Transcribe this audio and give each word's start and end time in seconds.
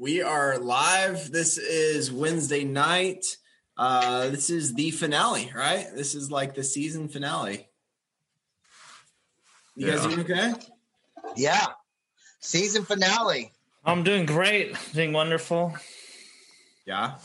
we 0.00 0.22
are 0.22 0.56
live. 0.58 1.30
This 1.30 1.58
is 1.58 2.10
Wednesday 2.10 2.64
night. 2.64 3.36
Uh, 3.76 4.28
this 4.30 4.48
is 4.48 4.72
the 4.72 4.90
finale, 4.92 5.52
right? 5.54 5.88
This 5.94 6.14
is 6.14 6.30
like 6.30 6.54
the 6.54 6.64
season 6.64 7.08
finale. 7.08 7.68
You 9.76 9.86
guys 9.90 10.02
Yeah. 10.02 10.08
doing 10.08 10.20
okay? 10.20 10.54
Yeah. 11.36 11.66
Season 12.40 12.82
finale. 12.86 13.52
I'm 13.84 14.02
doing 14.02 14.24
great, 14.24 14.74
doing 14.94 15.12
wonderful. 15.12 15.74
Yeah. 16.86 17.18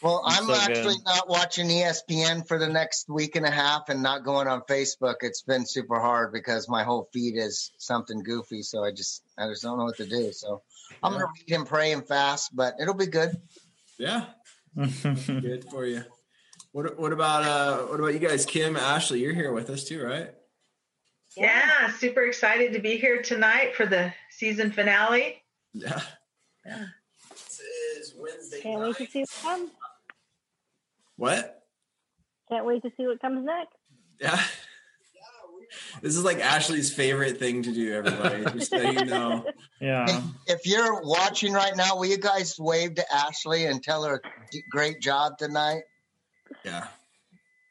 Well, 0.00 0.22
It's 0.28 0.38
I'm 0.38 0.46
so 0.46 0.54
actually 0.54 0.94
good. 0.96 1.04
not 1.06 1.28
watching 1.28 1.66
ESPN 1.68 2.46
for 2.46 2.56
the 2.56 2.68
next 2.68 3.08
week 3.08 3.34
and 3.34 3.44
a 3.44 3.50
half 3.50 3.88
and 3.88 4.00
not 4.00 4.22
going 4.24 4.46
on 4.46 4.60
Facebook. 4.62 5.16
It's 5.22 5.42
been 5.42 5.66
super 5.66 5.98
hard 5.98 6.32
because 6.32 6.68
my 6.68 6.84
whole 6.84 7.08
feed 7.12 7.36
is 7.36 7.72
something 7.78 8.22
goofy. 8.22 8.62
So 8.62 8.84
I 8.84 8.92
just 8.92 9.24
I 9.36 9.48
just 9.48 9.62
don't 9.64 9.76
know 9.78 9.86
what 9.86 9.96
to 9.96 10.06
do. 10.06 10.32
So 10.32 10.62
I'm 11.02 11.12
Yeah. 11.12 11.18
gonna 11.20 11.32
read 11.48 11.56
and 11.56 11.66
pray 11.66 11.92
and 11.92 12.06
fast, 12.06 12.54
but 12.54 12.74
it'll 12.80 12.94
be 12.94 13.06
good. 13.06 13.30
Yeah. 13.98 14.26
Good 14.76 15.64
for 15.70 15.86
you. 15.86 16.04
What 16.72 16.98
what 16.98 17.12
about 17.12 17.44
uh 17.44 17.86
what 17.86 17.98
about 18.00 18.12
you 18.12 18.18
guys? 18.18 18.44
Kim, 18.44 18.76
Ashley, 18.76 19.20
you're 19.20 19.32
here 19.34 19.52
with 19.52 19.70
us 19.70 19.84
too, 19.84 20.02
right? 20.04 20.34
Yeah, 21.36 21.90
super 21.92 22.22
excited 22.26 22.72
to 22.74 22.78
be 22.80 22.96
here 22.98 23.22
tonight 23.22 23.74
for 23.74 23.86
the 23.86 24.12
season 24.30 24.70
finale. 24.72 25.42
Yeah. 25.72 26.00
Yeah. 26.64 26.86
This 27.30 27.60
is 27.98 28.14
Wednesday 28.18 28.60
Can't 28.60 28.80
wait 28.80 28.96
to 28.96 29.06
see 29.06 29.20
what 29.20 29.42
comes. 29.42 29.70
What? 31.16 31.62
Can't 32.50 32.64
wait 32.66 32.82
to 32.82 32.90
see 32.96 33.06
what 33.06 33.20
comes 33.20 33.44
next. 33.44 33.74
Yeah. 34.20 34.42
This 36.02 36.16
is 36.16 36.24
like 36.24 36.38
Ashley's 36.40 36.92
favorite 36.92 37.38
thing 37.38 37.62
to 37.62 37.72
do, 37.72 37.94
everybody. 37.94 38.44
Just 38.58 38.70
so 38.70 38.80
you 38.80 39.04
know. 39.04 39.44
yeah. 39.80 40.22
If 40.46 40.66
you're 40.66 41.02
watching 41.02 41.52
right 41.52 41.76
now, 41.76 41.96
will 41.96 42.06
you 42.06 42.18
guys 42.18 42.56
wave 42.58 42.94
to 42.96 43.14
Ashley 43.14 43.66
and 43.66 43.82
tell 43.82 44.04
her 44.04 44.22
d- 44.50 44.64
great 44.70 45.00
job 45.00 45.38
tonight? 45.38 45.82
Yeah. 46.64 46.86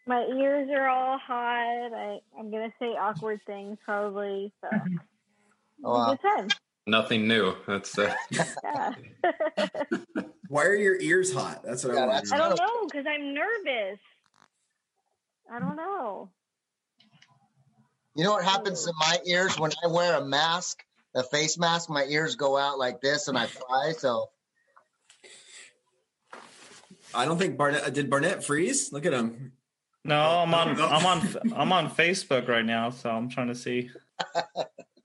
My 0.07 0.23
ears 0.25 0.69
are 0.71 0.87
all 0.87 1.17
hot. 1.17 1.93
I, 1.93 2.19
I'm 2.37 2.51
gonna 2.51 2.73
say 2.79 2.87
awkward 2.87 3.39
things 3.47 3.77
probably. 3.85 4.51
So 4.61 4.69
Oh, 5.83 5.93
wow. 5.93 6.11
good 6.11 6.21
time. 6.21 6.47
Nothing 6.87 7.27
new. 7.27 7.55
That's 7.67 7.97
uh, 7.97 8.13
Yeah. 8.31 8.93
Why 10.47 10.65
are 10.65 10.75
your 10.75 10.99
ears 10.99 11.33
hot? 11.33 11.63
That's 11.63 11.83
what 11.83 11.95
Yeah, 11.95 12.03
I 12.03 12.07
want 12.07 12.33
I 12.33 12.37
don't 12.37 12.57
know 12.57 12.85
because 12.87 13.05
I'm 13.07 13.33
nervous. 13.33 13.99
I 15.51 15.59
don't 15.59 15.75
know. 15.75 16.29
You 18.15 18.23
know 18.23 18.31
what 18.31 18.45
happens 18.45 18.85
to 18.85 18.93
my 18.97 19.17
ears 19.25 19.59
when 19.59 19.71
I 19.83 19.87
wear 19.87 20.15
a 20.17 20.25
mask, 20.25 20.79
a 21.15 21.23
face 21.23 21.57
mask? 21.57 21.89
My 21.89 22.05
ears 22.05 22.35
go 22.35 22.57
out 22.57 22.79
like 22.79 23.01
this 23.01 23.27
and 23.27 23.37
I 23.37 23.45
fry. 23.47 23.93
So 23.97 24.29
I 27.13 27.25
don't 27.25 27.37
think 27.37 27.57
Barnett 27.57 27.83
uh, 27.83 27.89
did 27.89 28.09
Barnett 28.09 28.43
freeze. 28.43 28.91
Look 28.91 29.05
at 29.05 29.13
him. 29.13 29.51
no. 30.03 30.15
I'm 30.19 30.53
on. 30.53 30.79
I'm 30.79 31.05
on. 31.05 31.35
I'm 31.55 31.71
on 31.73 31.89
Facebook 31.89 32.47
right 32.47 32.65
now, 32.65 32.89
so 32.89 33.09
I'm 33.09 33.29
trying 33.29 33.47
to 33.47 33.55
see. 33.55 33.89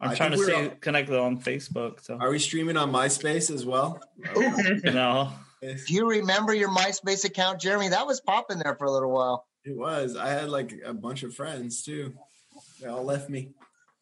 I'm 0.03 0.13
I 0.13 0.15
trying 0.15 0.31
to 0.31 0.37
think 0.39 0.49
see 0.49 0.55
we're- 0.55 0.77
connected 0.81 1.19
on 1.19 1.41
Facebook. 1.41 2.03
So 2.03 2.17
Are 2.19 2.31
we 2.31 2.39
streaming 2.39 2.77
on 2.77 2.91
MySpace 2.91 3.51
as 3.53 3.67
well? 3.67 4.01
you 4.37 4.81
know, 4.93 5.31
do 5.61 5.77
you 5.89 6.09
remember 6.09 6.55
your 6.55 6.71
MySpace 6.71 7.25
account, 7.25 7.61
Jeremy? 7.61 7.89
That 7.89 8.07
was 8.07 8.21
popping 8.21 8.59
there 8.61 8.75
for 8.77 8.87
a 8.87 8.91
little 8.91 9.11
while. 9.11 9.47
It 9.65 9.77
was. 9.77 10.17
I 10.17 10.29
had 10.29 10.49
like 10.49 10.73
a 10.85 10.95
bunch 10.95 11.23
of 11.23 11.35
friends 11.35 11.83
too. 11.83 12.15
They 12.81 12.89
all 12.89 13.05
left 13.05 13.29
me. 13.29 13.51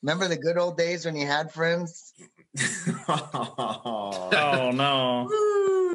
Remember 0.02 0.28
the 0.28 0.36
good 0.36 0.56
old 0.58 0.76
days 0.76 1.04
when 1.04 1.16
you 1.16 1.26
had 1.26 1.50
friends? 1.52 2.12
oh 3.08 4.70
no. 4.74 5.94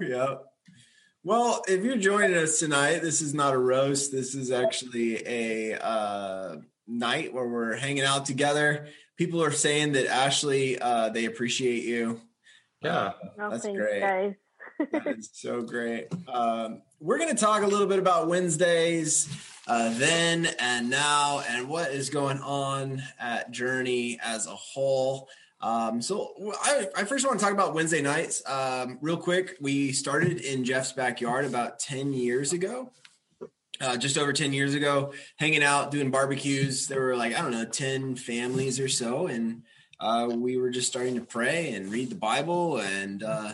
Yep. 0.00 0.44
Well, 1.22 1.62
if 1.68 1.84
you're 1.84 1.96
joining 1.96 2.36
us 2.36 2.58
tonight, 2.58 3.00
this 3.00 3.20
is 3.20 3.34
not 3.34 3.52
a 3.54 3.58
roast. 3.58 4.10
This 4.12 4.34
is 4.34 4.50
actually 4.50 5.22
a 5.26 5.78
uh, 5.78 6.56
night 6.86 7.34
where 7.34 7.46
we're 7.46 7.76
hanging 7.76 8.04
out 8.04 8.24
together. 8.24 8.88
People 9.18 9.42
are 9.42 9.50
saying 9.50 9.92
that 9.92 10.06
Ashley, 10.06 10.78
uh, 10.78 11.10
they 11.10 11.26
appreciate 11.26 11.84
you. 11.84 12.20
Yeah. 12.82 12.96
Uh, 12.98 13.12
No 13.36 13.50
That's 13.50 13.66
great. 13.66 14.00
guys. 14.00 14.34
that 14.92 15.06
is 15.18 15.28
so 15.34 15.60
great. 15.60 16.06
Um, 16.26 16.80
we're 17.00 17.18
going 17.18 17.34
to 17.34 17.40
talk 17.40 17.62
a 17.62 17.66
little 17.66 17.86
bit 17.86 17.98
about 17.98 18.28
Wednesdays, 18.28 19.28
uh, 19.70 19.88
then 19.94 20.48
and 20.58 20.90
now, 20.90 21.44
and 21.48 21.68
what 21.68 21.92
is 21.92 22.10
going 22.10 22.40
on 22.40 23.00
at 23.20 23.52
Journey 23.52 24.18
as 24.20 24.48
a 24.48 24.50
whole. 24.50 25.28
Um, 25.60 26.02
so 26.02 26.34
I, 26.60 26.88
I 26.96 27.04
first 27.04 27.24
want 27.24 27.38
to 27.38 27.44
talk 27.44 27.54
about 27.54 27.72
Wednesday 27.72 28.02
nights 28.02 28.42
um, 28.48 28.98
real 29.00 29.16
quick. 29.16 29.56
We 29.60 29.92
started 29.92 30.40
in 30.40 30.64
Jeff's 30.64 30.92
backyard 30.92 31.44
about 31.44 31.78
10 31.78 32.12
years 32.12 32.52
ago. 32.52 32.90
Uh, 33.80 33.96
just 33.96 34.18
over 34.18 34.32
10 34.32 34.52
years 34.52 34.74
ago, 34.74 35.12
hanging 35.36 35.62
out, 35.62 35.92
doing 35.92 36.10
barbecues. 36.10 36.88
There 36.88 37.00
were 37.00 37.16
like, 37.16 37.38
I 37.38 37.40
don't 37.40 37.52
know, 37.52 37.64
10 37.64 38.16
families 38.16 38.80
or 38.80 38.88
so. 38.88 39.28
And 39.28 39.62
uh, 40.00 40.30
we 40.34 40.56
were 40.56 40.70
just 40.70 40.88
starting 40.88 41.14
to 41.14 41.20
pray 41.20 41.74
and 41.74 41.92
read 41.92 42.10
the 42.10 42.16
Bible. 42.16 42.78
And 42.78 43.22
uh, 43.22 43.52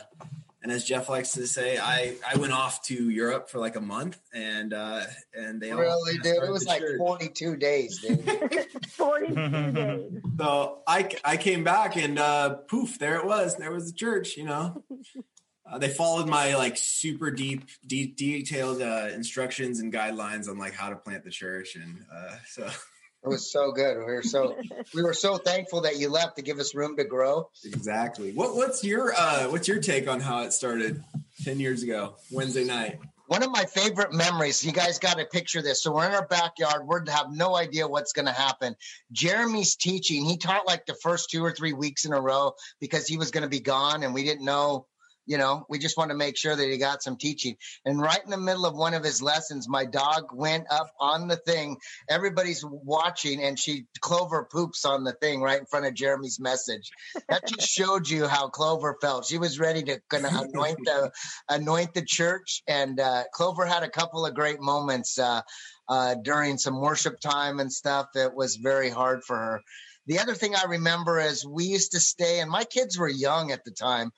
and 0.66 0.72
as 0.72 0.82
Jeff 0.82 1.08
likes 1.08 1.30
to 1.34 1.46
say, 1.46 1.78
I 1.78 2.16
I 2.28 2.36
went 2.38 2.52
off 2.52 2.82
to 2.86 3.08
Europe 3.08 3.48
for 3.48 3.60
like 3.60 3.76
a 3.76 3.80
month, 3.80 4.18
and 4.34 4.74
uh, 4.74 5.04
and 5.32 5.62
they 5.62 5.70
all 5.70 5.78
Really, 5.78 6.18
dude? 6.18 6.42
It 6.42 6.50
was 6.50 6.66
like 6.66 6.80
church. 6.80 6.98
42 6.98 7.56
days, 7.56 8.00
dude. 8.00 8.66
42 8.88 9.70
days. 9.70 10.22
So 10.38 10.82
I 10.88 11.08
I 11.24 11.36
came 11.36 11.62
back 11.62 11.96
and 11.96 12.18
uh, 12.18 12.54
poof, 12.68 12.98
there 12.98 13.14
it 13.14 13.24
was. 13.24 13.54
There 13.54 13.70
was 13.70 13.92
the 13.92 13.96
church. 13.96 14.36
You 14.36 14.46
know, 14.46 14.82
uh, 15.70 15.78
they 15.78 15.88
followed 15.88 16.28
my 16.28 16.56
like 16.56 16.76
super 16.76 17.30
deep, 17.30 17.68
de- 17.86 18.08
detailed 18.08 18.82
uh, 18.82 19.10
instructions 19.14 19.78
and 19.78 19.92
guidelines 19.92 20.48
on 20.48 20.58
like 20.58 20.74
how 20.74 20.90
to 20.90 20.96
plant 20.96 21.22
the 21.22 21.30
church, 21.30 21.76
and 21.76 22.04
uh, 22.12 22.34
so 22.48 22.68
It 23.26 23.30
was 23.30 23.50
so 23.50 23.72
good. 23.72 23.98
We 23.98 24.04
were 24.04 24.22
so 24.22 24.56
we 24.94 25.02
were 25.02 25.12
so 25.12 25.36
thankful 25.36 25.80
that 25.80 25.98
you 25.98 26.08
left 26.08 26.36
to 26.36 26.42
give 26.42 26.60
us 26.60 26.76
room 26.76 26.96
to 26.96 27.04
grow. 27.04 27.50
exactly. 27.64 28.32
What 28.32 28.54
what's 28.54 28.84
your 28.84 29.12
uh, 29.16 29.48
what's 29.48 29.66
your 29.66 29.80
take 29.80 30.06
on 30.06 30.20
how 30.20 30.42
it 30.42 30.52
started 30.52 31.02
ten 31.42 31.58
years 31.58 31.82
ago, 31.82 32.14
Wednesday 32.30 32.62
night? 32.62 33.00
One 33.26 33.42
of 33.42 33.50
my 33.50 33.64
favorite 33.64 34.12
memories, 34.12 34.64
you 34.64 34.70
guys 34.70 35.00
got 35.00 35.18
to 35.18 35.24
picture 35.24 35.60
this. 35.60 35.82
So 35.82 35.92
we're 35.92 36.06
in 36.06 36.14
our 36.14 36.28
backyard. 36.28 36.86
We're 36.86 37.04
have 37.10 37.32
no 37.32 37.56
idea 37.56 37.88
what's 37.88 38.12
going 38.12 38.26
to 38.26 38.32
happen. 38.32 38.76
Jeremy's 39.10 39.74
teaching. 39.74 40.24
He 40.24 40.36
taught 40.36 40.64
like 40.64 40.86
the 40.86 40.94
first 40.94 41.30
two 41.30 41.44
or 41.44 41.50
three 41.50 41.72
weeks 41.72 42.04
in 42.04 42.12
a 42.12 42.20
row 42.20 42.52
because 42.80 43.08
he 43.08 43.16
was 43.16 43.32
going 43.32 43.42
to 43.42 43.48
be 43.48 43.58
gone 43.58 44.04
and 44.04 44.14
we 44.14 44.22
didn't 44.22 44.44
know, 44.44 44.86
you 45.26 45.38
know, 45.38 45.66
we 45.68 45.78
just 45.78 45.96
want 45.96 46.10
to 46.10 46.16
make 46.16 46.36
sure 46.36 46.54
that 46.54 46.68
he 46.68 46.78
got 46.78 47.02
some 47.02 47.16
teaching. 47.16 47.56
And 47.84 48.00
right 48.00 48.20
in 48.24 48.30
the 48.30 48.36
middle 48.36 48.64
of 48.64 48.74
one 48.74 48.94
of 48.94 49.04
his 49.04 49.20
lessons, 49.20 49.68
my 49.68 49.84
dog 49.84 50.28
went 50.32 50.66
up 50.70 50.90
on 51.00 51.28
the 51.28 51.36
thing. 51.36 51.76
Everybody's 52.08 52.64
watching 52.64 53.42
and 53.42 53.58
she 53.58 53.86
Clover 54.00 54.48
poops 54.50 54.84
on 54.84 55.04
the 55.04 55.12
thing 55.12 55.40
right 55.40 55.60
in 55.60 55.66
front 55.66 55.86
of 55.86 55.94
Jeremy's 55.94 56.38
message. 56.40 56.90
That 57.28 57.46
just 57.46 57.68
showed 57.76 58.08
you 58.08 58.26
how 58.26 58.48
Clover 58.48 58.96
felt. 59.00 59.26
She 59.26 59.38
was 59.38 59.58
ready 59.58 59.82
to 59.84 60.00
kind 60.08 60.26
of 60.26 60.32
anoint 60.32 60.78
the 60.84 61.10
anoint 61.48 61.94
the 61.94 62.04
church. 62.04 62.62
And 62.68 63.00
uh, 63.00 63.24
Clover 63.32 63.66
had 63.66 63.82
a 63.82 63.90
couple 63.90 64.24
of 64.24 64.34
great 64.34 64.60
moments 64.60 65.18
uh, 65.18 65.42
uh, 65.88 66.14
during 66.22 66.58
some 66.58 66.80
worship 66.80 67.20
time 67.20 67.60
and 67.60 67.72
stuff. 67.72 68.06
It 68.14 68.34
was 68.34 68.56
very 68.56 68.90
hard 68.90 69.24
for 69.24 69.36
her. 69.36 69.60
The 70.06 70.20
other 70.20 70.34
thing 70.34 70.54
I 70.54 70.64
remember 70.68 71.18
is 71.18 71.44
we 71.44 71.64
used 71.64 71.92
to 71.92 72.00
stay, 72.00 72.38
and 72.38 72.50
my 72.50 72.64
kids 72.64 72.96
were 72.96 73.08
young 73.08 73.50
at 73.50 73.64
the 73.64 73.72
time. 73.72 74.12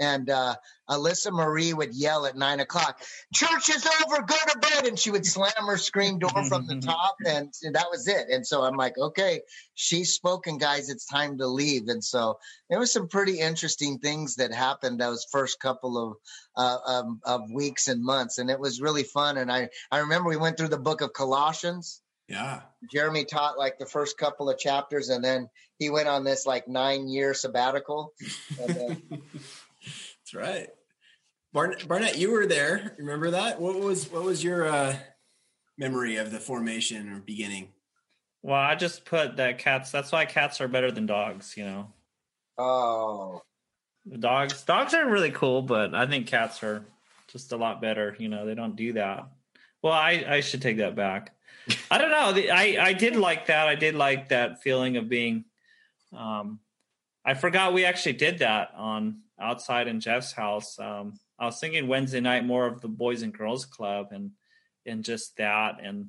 And 0.00 0.30
uh, 0.30 0.56
Alyssa 0.88 1.30
Marie 1.30 1.74
would 1.74 1.94
yell 1.94 2.24
at 2.24 2.34
nine 2.34 2.60
o'clock, 2.60 3.02
"Church 3.34 3.68
is 3.68 3.86
over, 4.02 4.22
go 4.22 4.34
to 4.34 4.58
bed!" 4.58 4.86
And 4.86 4.98
she 4.98 5.10
would 5.10 5.26
slam 5.26 5.52
her 5.58 5.76
screen 5.76 6.18
door 6.18 6.44
from 6.48 6.66
the 6.66 6.76
top, 6.80 7.16
and 7.26 7.52
that 7.72 7.86
was 7.90 8.08
it. 8.08 8.28
And 8.30 8.44
so 8.44 8.62
I'm 8.62 8.76
like, 8.76 8.96
"Okay, 8.96 9.42
she's 9.74 10.14
spoken, 10.14 10.56
guys. 10.56 10.88
It's 10.88 11.04
time 11.04 11.36
to 11.38 11.46
leave." 11.46 11.88
And 11.88 12.02
so 12.02 12.38
there 12.70 12.78
was 12.78 12.90
some 12.90 13.08
pretty 13.08 13.38
interesting 13.38 13.98
things 13.98 14.36
that 14.36 14.52
happened 14.52 14.98
those 14.98 15.26
first 15.30 15.60
couple 15.60 15.98
of 15.98 16.16
uh, 16.56 16.78
um, 16.86 17.20
of 17.24 17.42
weeks 17.52 17.88
and 17.88 18.02
months, 18.02 18.38
and 18.38 18.50
it 18.50 18.58
was 18.58 18.80
really 18.80 19.04
fun. 19.04 19.36
And 19.36 19.52
I 19.52 19.68
I 19.90 19.98
remember 19.98 20.30
we 20.30 20.38
went 20.38 20.56
through 20.56 20.68
the 20.68 20.78
book 20.78 21.02
of 21.02 21.12
Colossians. 21.12 22.00
Yeah, 22.26 22.62
Jeremy 22.90 23.26
taught 23.26 23.58
like 23.58 23.78
the 23.78 23.86
first 23.86 24.16
couple 24.16 24.48
of 24.48 24.58
chapters, 24.58 25.10
and 25.10 25.22
then 25.22 25.50
he 25.80 25.90
went 25.90 26.08
on 26.08 26.24
this 26.24 26.46
like 26.46 26.68
nine 26.68 27.08
year 27.08 27.34
sabbatical. 27.34 28.12
And 28.60 29.02
that's 30.30 30.48
right. 30.48 30.68
Barnett, 31.52 31.88
Barnett, 31.88 32.18
you 32.18 32.30
were 32.30 32.46
there. 32.46 32.94
Remember 32.98 33.32
that? 33.32 33.60
What 33.60 33.80
was 33.80 34.10
what 34.10 34.22
was 34.22 34.44
your 34.44 34.68
uh, 34.68 34.96
memory 35.78 36.16
of 36.16 36.30
the 36.30 36.38
formation 36.38 37.12
or 37.12 37.20
beginning? 37.20 37.68
Well, 38.42 38.60
I 38.60 38.74
just 38.76 39.04
put 39.04 39.36
that 39.36 39.58
cats. 39.58 39.90
That's 39.90 40.12
why 40.12 40.24
cats 40.26 40.60
are 40.60 40.68
better 40.68 40.90
than 40.90 41.06
dogs. 41.06 41.56
You 41.56 41.64
know, 41.64 41.92
oh, 42.58 43.42
dogs. 44.18 44.62
Dogs 44.62 44.94
are 44.94 45.08
really 45.08 45.32
cool, 45.32 45.62
but 45.62 45.94
I 45.94 46.06
think 46.06 46.26
cats 46.26 46.62
are 46.62 46.84
just 47.28 47.52
a 47.52 47.56
lot 47.56 47.80
better. 47.80 48.14
You 48.18 48.28
know, 48.28 48.46
they 48.46 48.54
don't 48.54 48.76
do 48.76 48.92
that. 48.92 49.28
Well, 49.82 49.92
I 49.92 50.24
I 50.28 50.40
should 50.40 50.62
take 50.62 50.78
that 50.78 50.94
back. 50.94 51.34
I 51.90 51.98
don't 51.98 52.10
know. 52.10 52.40
I 52.52 52.76
I 52.80 52.92
did 52.92 53.16
like 53.16 53.46
that. 53.46 53.66
I 53.68 53.74
did 53.74 53.96
like 53.96 54.28
that 54.28 54.62
feeling 54.62 54.96
of 54.96 55.08
being. 55.08 55.44
Um, 56.16 56.60
I 57.24 57.34
forgot 57.34 57.74
we 57.74 57.84
actually 57.84 58.14
did 58.14 58.38
that 58.38 58.72
on 58.76 59.22
outside 59.40 59.88
in 59.88 60.00
Jeff's 60.00 60.32
house. 60.32 60.78
Um, 60.78 61.18
I 61.38 61.46
was 61.46 61.58
thinking 61.58 61.88
Wednesday 61.88 62.20
night 62.20 62.44
more 62.44 62.66
of 62.66 62.80
the 62.80 62.88
Boys 62.88 63.22
and 63.22 63.32
Girls 63.36 63.64
Club 63.64 64.08
and 64.12 64.32
and 64.86 65.04
just 65.04 65.36
that. 65.36 65.76
And 65.82 66.08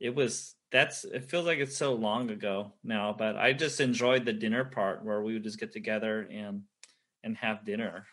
it 0.00 0.14
was 0.14 0.54
that's 0.72 1.04
it 1.04 1.30
feels 1.30 1.46
like 1.46 1.58
it's 1.58 1.76
so 1.76 1.94
long 1.94 2.28
ago 2.30 2.72
now 2.82 3.14
but 3.16 3.36
i 3.36 3.52
just 3.52 3.80
enjoyed 3.80 4.24
the 4.24 4.32
dinner 4.32 4.64
part 4.64 5.04
where 5.04 5.22
we 5.22 5.32
would 5.32 5.44
just 5.44 5.60
get 5.60 5.72
together 5.72 6.28
and 6.30 6.62
and 7.22 7.36
have 7.36 7.64
dinner. 7.64 8.04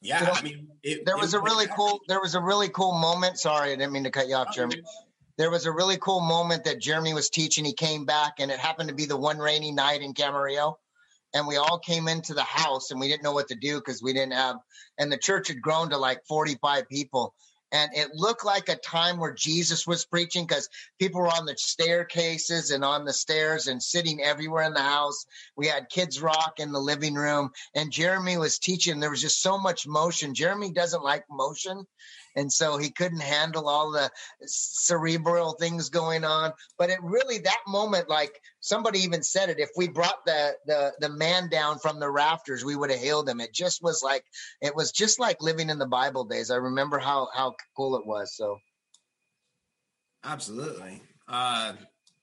Yeah 0.00 0.20
You 0.20 0.26
i 0.32 0.42
mean 0.42 0.68
it, 0.82 1.04
there 1.06 1.16
it 1.16 1.20
was 1.20 1.34
a 1.34 1.40
really 1.40 1.66
like- 1.66 1.74
cool 1.74 2.00
there 2.06 2.20
was 2.20 2.34
a 2.34 2.40
really 2.40 2.68
cool 2.68 2.92
moment. 2.92 3.38
Sorry 3.38 3.72
i 3.72 3.76
didn't 3.76 3.92
mean 3.92 4.04
to 4.04 4.10
cut 4.10 4.28
you 4.28 4.34
off 4.34 4.54
jeremy. 4.54 4.82
There 5.38 5.50
was 5.50 5.66
a 5.66 5.72
really 5.72 5.98
cool 5.98 6.20
moment 6.20 6.64
that 6.64 6.80
jeremy 6.80 7.12
was 7.12 7.28
teaching. 7.28 7.64
He 7.64 7.72
came 7.74 8.04
back 8.04 8.34
and 8.38 8.50
it 8.50 8.58
happened 8.58 8.88
to 8.88 8.94
be 8.94 9.04
the 9.06 9.16
one 9.16 9.38
rainy 9.38 9.72
night 9.72 10.00
in 10.02 10.14
camarillo 10.14 10.74
and 11.36 11.46
we 11.46 11.56
all 11.56 11.78
came 11.78 12.08
into 12.08 12.32
the 12.32 12.42
house 12.42 12.90
and 12.90 12.98
we 12.98 13.08
didn't 13.08 13.22
know 13.22 13.32
what 13.32 13.48
to 13.48 13.54
do 13.54 13.76
because 13.76 14.02
we 14.02 14.14
didn't 14.14 14.32
have 14.32 14.56
and 14.98 15.12
the 15.12 15.18
church 15.18 15.48
had 15.48 15.60
grown 15.60 15.90
to 15.90 15.98
like 15.98 16.24
45 16.26 16.88
people. 16.88 17.34
And 17.72 17.90
it 17.94 18.14
looked 18.14 18.44
like 18.44 18.70
a 18.70 18.76
time 18.76 19.18
where 19.18 19.34
jesus 19.34 19.86
was 19.86 20.06
preaching 20.06 20.46
because 20.46 20.70
people 20.98 21.20
were 21.20 21.26
on 21.26 21.44
the 21.44 21.54
staircases 21.58 22.70
and 22.70 22.82
on 22.84 23.04
the 23.04 23.12
stairs 23.12 23.66
and 23.66 23.82
sitting 23.82 24.22
everywhere 24.22 24.62
in 24.62 24.72
the 24.72 24.80
house. 24.80 25.26
We 25.56 25.66
had 25.66 25.90
kids 25.90 26.22
rock 26.22 26.54
in 26.58 26.72
the 26.72 26.80
living 26.80 27.14
room 27.14 27.50
and 27.74 27.92
jeremy 27.92 28.38
was 28.38 28.58
teaching. 28.58 28.98
There 28.98 29.10
was 29.10 29.20
just 29.20 29.42
so 29.42 29.58
much 29.58 29.86
motion. 29.86 30.32
Jeremy 30.34 30.70
doesn't 30.70 31.04
like 31.04 31.24
motion 31.28 31.86
and 32.36 32.52
so 32.52 32.76
he 32.76 32.90
couldn't 32.90 33.22
handle 33.22 33.68
all 33.68 33.90
the 33.90 34.10
cerebral 34.44 35.54
things 35.54 35.88
going 35.88 36.24
on. 36.24 36.52
But 36.78 36.90
it 36.90 37.02
really 37.02 37.38
that 37.38 37.60
moment 37.66 38.08
like 38.08 38.40
somebody 38.60 39.00
even 39.00 39.22
said 39.22 39.48
it 39.48 39.58
if 39.58 39.70
we 39.76 39.88
brought 39.88 40.24
the 40.26 40.54
the 40.66 40.92
the 41.00 41.08
man 41.08 41.48
down 41.48 41.78
from 41.78 41.98
the 41.98 42.10
rafters 42.10 42.64
we 42.64 42.76
would 42.76 42.90
have 42.90 43.00
healed 43.00 43.28
him. 43.28 43.40
It 43.40 43.52
just 43.52 43.82
was 43.82 44.02
like 44.02 44.24
it 44.60 44.76
was 44.76 44.92
just 44.92 45.18
like 45.18 45.42
living 45.42 45.70
in 45.70 45.78
the 45.78 45.86
bible 45.86 46.24
days. 46.24 46.50
I 46.50 46.56
remember 46.56 46.98
how 46.98 47.28
how 47.34 47.56
cool 47.76 47.96
it 47.96 48.06
was 48.06 48.34
so. 48.36 48.58
Absolutely. 50.24 51.02
Uh, 51.28 51.74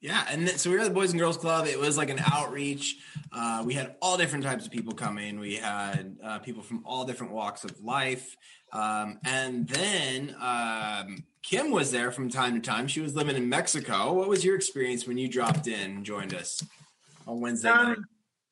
yeah, 0.04 0.26
and 0.30 0.46
th- 0.46 0.58
so 0.58 0.70
we 0.70 0.76
were 0.76 0.82
at 0.82 0.90
the 0.90 0.94
Boys 0.94 1.12
and 1.12 1.20
Girls 1.20 1.38
Club. 1.38 1.66
It 1.66 1.80
was 1.80 1.98
like 1.98 2.10
an 2.10 2.20
outreach. 2.30 2.98
Uh, 3.32 3.64
we 3.66 3.74
had 3.74 3.96
all 4.02 4.18
different 4.18 4.44
types 4.44 4.66
of 4.66 4.72
people 4.72 4.94
coming. 4.94 5.40
We 5.40 5.56
had 5.56 6.18
uh, 6.22 6.40
people 6.40 6.62
from 6.62 6.84
all 6.86 7.06
different 7.06 7.32
walks 7.32 7.64
of 7.64 7.82
life. 7.82 8.36
Um, 8.74 9.18
and 9.24 9.66
then 9.70 10.36
um, 10.42 11.24
Kim 11.42 11.72
was 11.72 11.90
there 11.90 12.12
from 12.12 12.30
time 12.30 12.54
to 12.56 12.60
time. 12.60 12.86
She 12.90 13.00
was 13.00 13.16
living 13.16 13.38
in 13.38 13.48
Mexico. 13.48 14.12
What 14.12 14.28
was 14.28 14.44
your 14.44 14.58
experience 14.58 15.08
when 15.08 15.18
you 15.18 15.30
dropped 15.30 15.68
in 15.68 15.92
and 15.92 16.06
joined 16.06 16.34
us 16.34 16.62
on 17.26 17.40
Wednesday 17.40 17.70
night? 17.70 17.98
Um, 17.98 18.06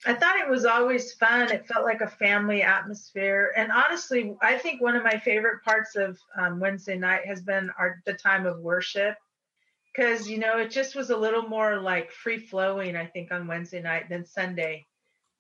I 0.05 0.13
thought 0.13 0.39
it 0.39 0.49
was 0.49 0.63
always 0.63 1.11
fun. 1.15 1.51
It 1.51 1.67
felt 1.67 1.83
like 1.83 1.99
a 1.99 2.07
family 2.07 2.61
atmosphere. 2.61 3.51
And 3.57 3.73
honestly, 3.73 4.35
I 4.41 4.57
think 4.57 4.81
one 4.81 4.95
of 4.95 5.03
my 5.03 5.19
favorite 5.19 5.63
parts 5.65 5.97
of 5.97 6.17
um, 6.39 6.61
Wednesday 6.61 6.97
night 6.97 7.25
has 7.25 7.41
been 7.41 7.69
our 7.77 8.01
the 8.05 8.13
time 8.13 8.45
of 8.45 8.59
worship. 8.61 9.17
Because, 9.93 10.29
you 10.29 10.39
know, 10.39 10.57
it 10.59 10.71
just 10.71 10.95
was 10.95 11.09
a 11.09 11.17
little 11.17 11.43
more 11.43 11.81
like 11.81 12.11
free 12.11 12.37
flowing, 12.37 12.95
I 12.95 13.05
think, 13.05 13.31
on 13.31 13.47
Wednesday 13.47 13.81
night 13.81 14.09
than 14.09 14.25
Sunday. 14.25 14.87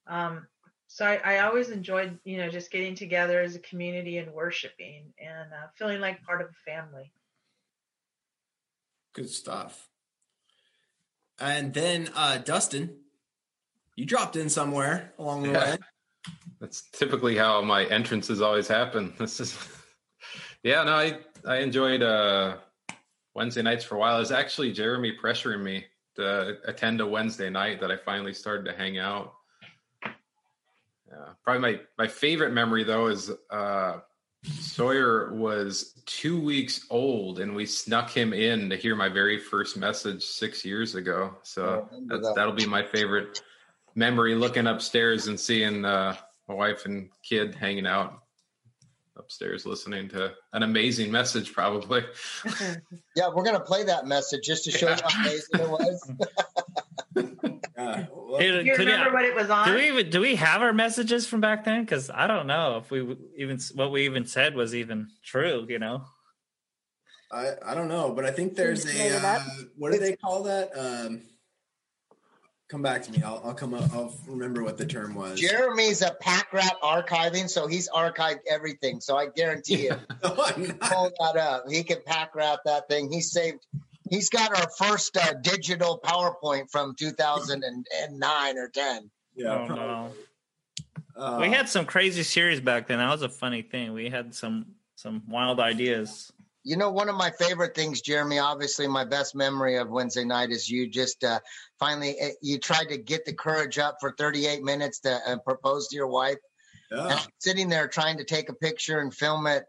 Um, 0.07 0.47
so 0.87 1.05
I, 1.05 1.21
I 1.23 1.39
always 1.39 1.69
enjoyed, 1.69 2.19
you 2.25 2.37
know, 2.37 2.49
just 2.49 2.69
getting 2.69 2.95
together 2.95 3.39
as 3.41 3.55
a 3.55 3.59
community 3.59 4.17
and 4.17 4.33
worshiping 4.33 5.13
and 5.17 5.53
uh, 5.53 5.67
feeling 5.77 6.01
like 6.01 6.21
part 6.23 6.41
of 6.41 6.47
a 6.49 6.69
family. 6.69 7.13
Good 9.13 9.29
stuff. 9.29 9.87
And 11.39 11.73
then 11.73 12.09
uh, 12.13 12.39
Dustin, 12.39 12.97
you 13.95 14.05
dropped 14.05 14.35
in 14.35 14.49
somewhere 14.49 15.13
along 15.17 15.43
the 15.43 15.51
Yeah. 15.51 15.71
way. 15.71 15.77
That's 16.59 16.83
typically 16.91 17.35
how 17.35 17.61
my 17.61 17.85
entrances 17.85 18.41
always 18.41 18.67
happen. 18.67 19.13
This 19.17 19.39
is, 19.39 19.57
yeah, 20.63 20.83
no, 20.83 20.93
I 20.93 21.19
I 21.45 21.57
enjoyed 21.57 22.03
uh, 22.03 22.57
Wednesday 23.33 23.61
nights 23.61 23.83
for 23.83 23.95
a 23.95 23.99
while. 23.99 24.17
It 24.17 24.21
was 24.21 24.31
actually 24.31 24.73
Jeremy 24.73 25.13
pressuring 25.21 25.63
me 25.63 25.85
to 26.15 26.57
attend 26.65 27.01
a 27.01 27.07
Wednesday 27.07 27.49
night 27.49 27.79
that 27.81 27.91
I 27.91 27.97
finally 27.97 28.33
started 28.33 28.65
to 28.65 28.77
hang 28.77 28.97
out. 28.97 29.33
Yeah, 30.03 31.33
probably 31.43 31.61
my 31.61 31.79
my 31.97 32.07
favorite 32.07 32.53
memory 32.53 32.83
though 32.83 33.07
is 33.07 33.31
uh, 33.49 33.99
Sawyer 34.43 35.33
was 35.33 35.93
two 36.05 36.41
weeks 36.41 36.87
old, 36.89 37.39
and 37.39 37.55
we 37.55 37.65
snuck 37.65 38.09
him 38.09 38.33
in 38.33 38.69
to 38.69 38.75
hear 38.75 38.95
my 38.95 39.07
very 39.09 39.37
first 39.37 39.77
message 39.77 40.23
six 40.23 40.65
years 40.65 40.95
ago. 40.95 41.35
So 41.43 41.87
that's, 42.07 42.23
that. 42.23 42.35
that'll 42.35 42.53
be 42.53 42.65
my 42.65 42.83
favorite 42.83 43.41
memory 43.93 44.35
looking 44.35 44.67
upstairs 44.67 45.27
and 45.27 45.39
seeing 45.39 45.85
uh, 45.85 46.15
my 46.47 46.55
wife 46.55 46.85
and 46.85 47.09
kid 47.23 47.55
hanging 47.55 47.85
out 47.85 48.20
upstairs 49.21 49.65
listening 49.65 50.09
to 50.09 50.31
an 50.53 50.63
amazing 50.63 51.11
message 51.11 51.53
probably. 51.53 52.03
Yeah 53.15 53.29
we're 53.33 53.43
gonna 53.43 53.59
play 53.59 53.83
that 53.83 54.05
message 54.07 54.45
just 54.45 54.63
to 54.65 54.71
show 54.71 54.89
you 54.89 54.95
how 54.95 55.21
amazing 55.21 55.59
it 55.59 55.69
was. 55.69 56.11
Uh, 57.77 58.03
well, 58.15 58.39
Hey, 58.39 58.63
you 58.63 58.73
remember 58.73 59.07
you- 59.07 59.13
what 59.13 59.25
it 59.25 59.35
was 59.35 59.49
on? 59.49 59.67
do 59.67 59.75
we 59.75 59.87
even 59.89 60.09
do 60.09 60.21
we 60.21 60.35
have 60.35 60.61
our 60.61 60.73
messages 60.73 61.27
from 61.27 61.41
back 61.41 61.65
then? 61.65 61.81
Because 61.83 62.09
i 62.09 62.25
don't 62.27 62.47
know 62.47 62.77
if 62.77 62.89
we 62.91 63.15
even 63.37 63.59
what 63.75 63.91
we 63.91 64.05
even 64.05 64.25
said 64.25 64.55
was 64.55 64.73
even 64.73 65.09
true 65.23 65.65
you 65.69 65.79
know? 65.79 66.05
I, 67.33 67.53
I 67.65 67.75
don't 67.75 67.87
know, 67.87 68.11
but 68.13 68.25
I 68.25 68.31
think 68.31 68.55
there's 68.55 68.85
a 68.85 69.17
uh, 69.17 69.39
what 69.77 69.93
do 69.93 69.99
they 69.99 70.17
call 70.17 70.43
that? 70.43 70.71
Um, 70.77 71.21
come 72.71 72.81
back 72.81 73.03
to 73.03 73.11
me. 73.11 73.21
I'll, 73.21 73.41
I'll 73.43 73.53
come 73.53 73.73
up. 73.73 73.93
I'll 73.93 74.13
remember 74.25 74.63
what 74.63 74.77
the 74.77 74.85
term 74.85 75.13
was. 75.13 75.39
jeremy's 75.39 76.01
a 76.01 76.15
pack 76.21 76.53
rat 76.53 76.75
archiving 76.81 77.49
so 77.49 77.67
he's 77.67 77.89
archived 77.89 78.39
everything 78.49 79.01
so 79.01 79.17
i 79.17 79.27
guarantee 79.27 79.83
you 79.83 79.89
No, 80.23 80.35
I'm 80.37 80.77
pull 80.79 81.11
that 81.19 81.35
up. 81.37 81.65
He 81.69 81.83
can 81.83 81.97
pack 82.05 82.33
rat 82.35 82.59
that 82.65 82.87
thing. 82.87 83.11
He 83.11 83.21
saved. 83.21 83.65
He's 84.09 84.29
got 84.29 84.57
our 84.57 84.69
first 84.77 85.15
uh, 85.17 85.33
digital 85.41 85.99
PowerPoint 86.03 86.69
from 86.69 86.95
2009 86.95 88.57
or 88.57 88.67
10. 88.67 89.09
Yeah, 89.35 89.47
oh, 89.47 89.67
no. 89.67 90.11
Uh, 91.15 91.37
we 91.41 91.49
had 91.49 91.69
some 91.69 91.85
crazy 91.85 92.23
series 92.23 92.59
back 92.59 92.87
then 92.87 92.99
that 92.99 93.09
was 93.09 93.21
a 93.21 93.29
funny 93.29 93.61
thing 93.61 93.93
we 93.93 94.09
had 94.09 94.33
some 94.33 94.65
some 94.95 95.23
wild 95.27 95.59
ideas 95.59 96.31
You 96.63 96.77
know, 96.77 96.91
one 96.91 97.09
of 97.09 97.15
my 97.15 97.31
favorite 97.31 97.75
things, 97.75 98.01
Jeremy. 98.01 98.39
Obviously, 98.39 98.87
my 98.87 99.03
best 99.03 99.35
memory 99.35 99.77
of 99.77 99.89
Wednesday 99.89 100.25
night 100.25 100.51
is 100.51 100.69
you 100.69 100.87
just 100.87 101.23
uh, 101.23 101.39
finally 101.79 102.15
uh, 102.21 102.29
you 102.41 102.59
tried 102.59 102.89
to 102.89 102.97
get 102.97 103.25
the 103.25 103.33
courage 103.33 103.79
up 103.79 103.97
for 103.99 104.11
38 104.11 104.63
minutes 104.63 104.99
to 104.99 105.19
uh, 105.27 105.37
propose 105.37 105.87
to 105.87 105.95
your 105.95 106.07
wife. 106.07 106.37
And 106.91 106.99
yeah. 106.99 107.15
I'm 107.15 107.29
sitting 107.39 107.69
there 107.69 107.87
trying 107.87 108.17
to 108.17 108.25
take 108.25 108.49
a 108.49 108.53
picture 108.53 108.99
and 108.99 109.13
film 109.13 109.47
it, 109.47 109.65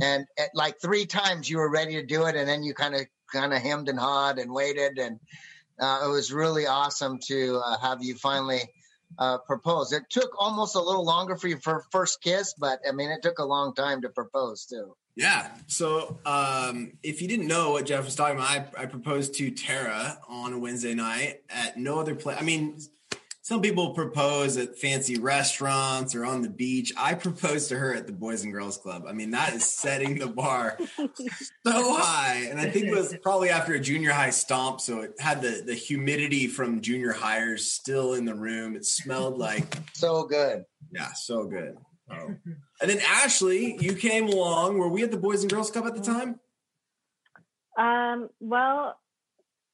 and 0.00 0.26
at 0.38 0.50
like 0.54 0.80
three 0.80 1.06
times 1.06 1.50
you 1.50 1.58
were 1.58 1.70
ready 1.70 1.94
to 1.94 2.06
do 2.06 2.26
it, 2.26 2.36
and 2.36 2.48
then 2.48 2.62
you 2.62 2.74
kind 2.74 2.94
of 2.94 3.06
kind 3.32 3.52
of 3.52 3.60
hemmed 3.60 3.88
and 3.88 3.98
hawed 3.98 4.38
and 4.38 4.52
waited, 4.52 4.98
and 4.98 5.18
uh, 5.80 6.02
it 6.04 6.08
was 6.08 6.32
really 6.32 6.66
awesome 6.66 7.18
to 7.26 7.60
uh, 7.64 7.78
have 7.78 8.02
you 8.02 8.14
finally 8.14 8.60
uh, 9.18 9.38
propose. 9.38 9.92
It 9.92 10.04
took 10.10 10.30
almost 10.40 10.76
a 10.76 10.80
little 10.80 11.04
longer 11.04 11.36
for 11.36 11.48
your 11.48 11.60
fir- 11.60 11.84
first 11.90 12.20
kiss, 12.22 12.54
but 12.58 12.80
I 12.88 12.92
mean, 12.92 13.10
it 13.10 13.22
took 13.22 13.38
a 13.38 13.44
long 13.44 13.74
time 13.74 14.02
to 14.02 14.08
propose 14.08 14.66
too. 14.66 14.94
Yeah. 15.16 15.50
So, 15.66 16.18
um, 16.26 16.92
if 17.02 17.22
you 17.22 17.28
didn't 17.28 17.46
know 17.46 17.70
what 17.70 17.86
Jeff 17.86 18.04
was 18.04 18.14
talking 18.14 18.36
about, 18.36 18.50
I, 18.50 18.82
I 18.82 18.86
proposed 18.86 19.34
to 19.36 19.50
Tara 19.50 20.18
on 20.28 20.52
a 20.52 20.58
Wednesday 20.58 20.94
night 20.94 21.40
at 21.48 21.78
no 21.78 21.98
other 21.98 22.14
place. 22.14 22.36
I 22.38 22.44
mean, 22.44 22.78
some 23.40 23.62
people 23.62 23.94
propose 23.94 24.56
at 24.56 24.76
fancy 24.76 25.18
restaurants 25.18 26.14
or 26.14 26.26
on 26.26 26.42
the 26.42 26.50
beach. 26.50 26.92
I 26.98 27.14
proposed 27.14 27.68
to 27.70 27.78
her 27.78 27.94
at 27.94 28.06
the 28.06 28.12
Boys 28.12 28.42
and 28.42 28.52
Girls 28.52 28.76
Club. 28.76 29.04
I 29.08 29.12
mean, 29.12 29.30
that 29.30 29.54
is 29.54 29.64
setting 29.64 30.18
the 30.18 30.26
bar 30.26 30.76
so 31.64 31.96
high. 31.96 32.48
And 32.50 32.60
I 32.60 32.68
think 32.68 32.86
it 32.86 32.90
was 32.94 33.16
probably 33.22 33.50
after 33.50 33.72
a 33.74 33.80
junior 33.80 34.10
high 34.10 34.30
stomp. 34.30 34.80
So 34.80 35.02
it 35.02 35.12
had 35.20 35.42
the, 35.42 35.62
the 35.64 35.74
humidity 35.74 36.48
from 36.48 36.80
junior 36.80 37.12
hires 37.12 37.70
still 37.70 38.14
in 38.14 38.24
the 38.24 38.34
room. 38.34 38.74
It 38.74 38.84
smelled 38.84 39.38
like 39.38 39.78
So 39.94 40.24
good. 40.24 40.64
yeah, 40.92 41.12
so 41.12 41.44
good. 41.46 41.76
Oh. 42.10 42.34
And 42.80 42.90
then 42.90 43.00
Ashley, 43.06 43.76
you 43.80 43.94
came 43.94 44.28
along. 44.28 44.78
Were 44.78 44.88
we 44.88 45.02
at 45.02 45.10
the 45.10 45.16
Boys 45.16 45.42
and 45.42 45.50
Girls 45.50 45.70
Club 45.70 45.86
at 45.86 45.94
the 45.94 46.02
time? 46.02 46.40
Um, 47.78 48.28
well, 48.40 48.98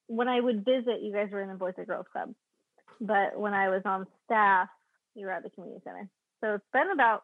when 0.06 0.28
I 0.28 0.40
would 0.40 0.64
visit, 0.64 1.02
you 1.02 1.12
guys 1.12 1.30
were 1.30 1.40
in 1.40 1.48
the 1.48 1.54
Boys 1.54 1.74
and 1.76 1.86
Girls 1.86 2.06
Club, 2.12 2.34
but 3.00 3.38
when 3.38 3.54
I 3.54 3.70
was 3.70 3.82
on 3.84 4.06
staff, 4.24 4.68
you 5.14 5.26
were 5.26 5.32
at 5.32 5.42
the 5.42 5.50
community 5.50 5.80
center. 5.84 6.08
So 6.40 6.54
it's 6.54 6.64
been 6.72 6.90
about 6.92 7.22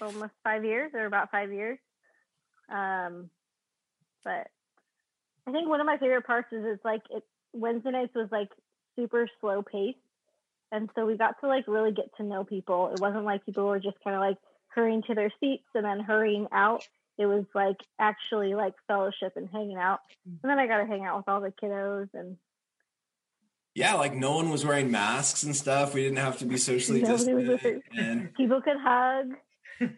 almost 0.00 0.32
five 0.42 0.64
years, 0.64 0.92
or 0.94 1.06
about 1.06 1.30
five 1.30 1.52
years. 1.52 1.78
Um, 2.70 3.30
but 4.24 4.48
I 5.46 5.52
think 5.52 5.68
one 5.68 5.80
of 5.80 5.86
my 5.86 5.98
favorite 5.98 6.26
parts 6.26 6.48
is 6.52 6.64
it's 6.64 6.84
like 6.84 7.02
it 7.10 7.24
Wednesday 7.52 7.90
nights 7.90 8.14
was 8.14 8.28
like 8.30 8.48
super 8.96 9.28
slow 9.40 9.62
paced, 9.62 9.98
and 10.72 10.88
so 10.94 11.06
we 11.06 11.16
got 11.16 11.40
to 11.40 11.48
like 11.48 11.66
really 11.66 11.92
get 11.92 12.14
to 12.16 12.22
know 12.22 12.44
people. 12.44 12.92
It 12.94 13.00
wasn't 13.00 13.24
like 13.24 13.44
people 13.44 13.66
were 13.66 13.80
just 13.80 13.96
kind 14.02 14.16
of 14.16 14.20
like 14.20 14.38
hurrying 14.74 15.02
to 15.02 15.14
their 15.14 15.32
seats 15.40 15.66
and 15.74 15.84
then 15.84 16.00
hurrying 16.00 16.46
out 16.52 16.82
it 17.20 17.26
was 17.26 17.44
like 17.54 17.76
actually 17.98 18.54
like 18.54 18.72
fellowship 18.88 19.34
and 19.36 19.46
hanging 19.52 19.76
out. 19.76 20.00
And 20.24 20.38
then 20.42 20.58
I 20.58 20.66
got 20.66 20.78
to 20.78 20.86
hang 20.86 21.04
out 21.04 21.18
with 21.18 21.28
all 21.28 21.42
the 21.42 21.52
kiddos 21.62 22.08
and 22.14 22.38
yeah, 23.74 23.94
like 23.94 24.14
no 24.14 24.34
one 24.34 24.50
was 24.50 24.64
wearing 24.64 24.90
masks 24.90 25.42
and 25.42 25.54
stuff. 25.54 25.94
We 25.94 26.02
didn't 26.02 26.18
have 26.18 26.38
to 26.38 26.46
be 26.46 26.56
socially 26.56 27.02
distant. 27.02 27.82
And 27.96 28.34
People 28.36 28.62
could 28.62 28.78
hug. 28.78 29.32
It 29.80 29.90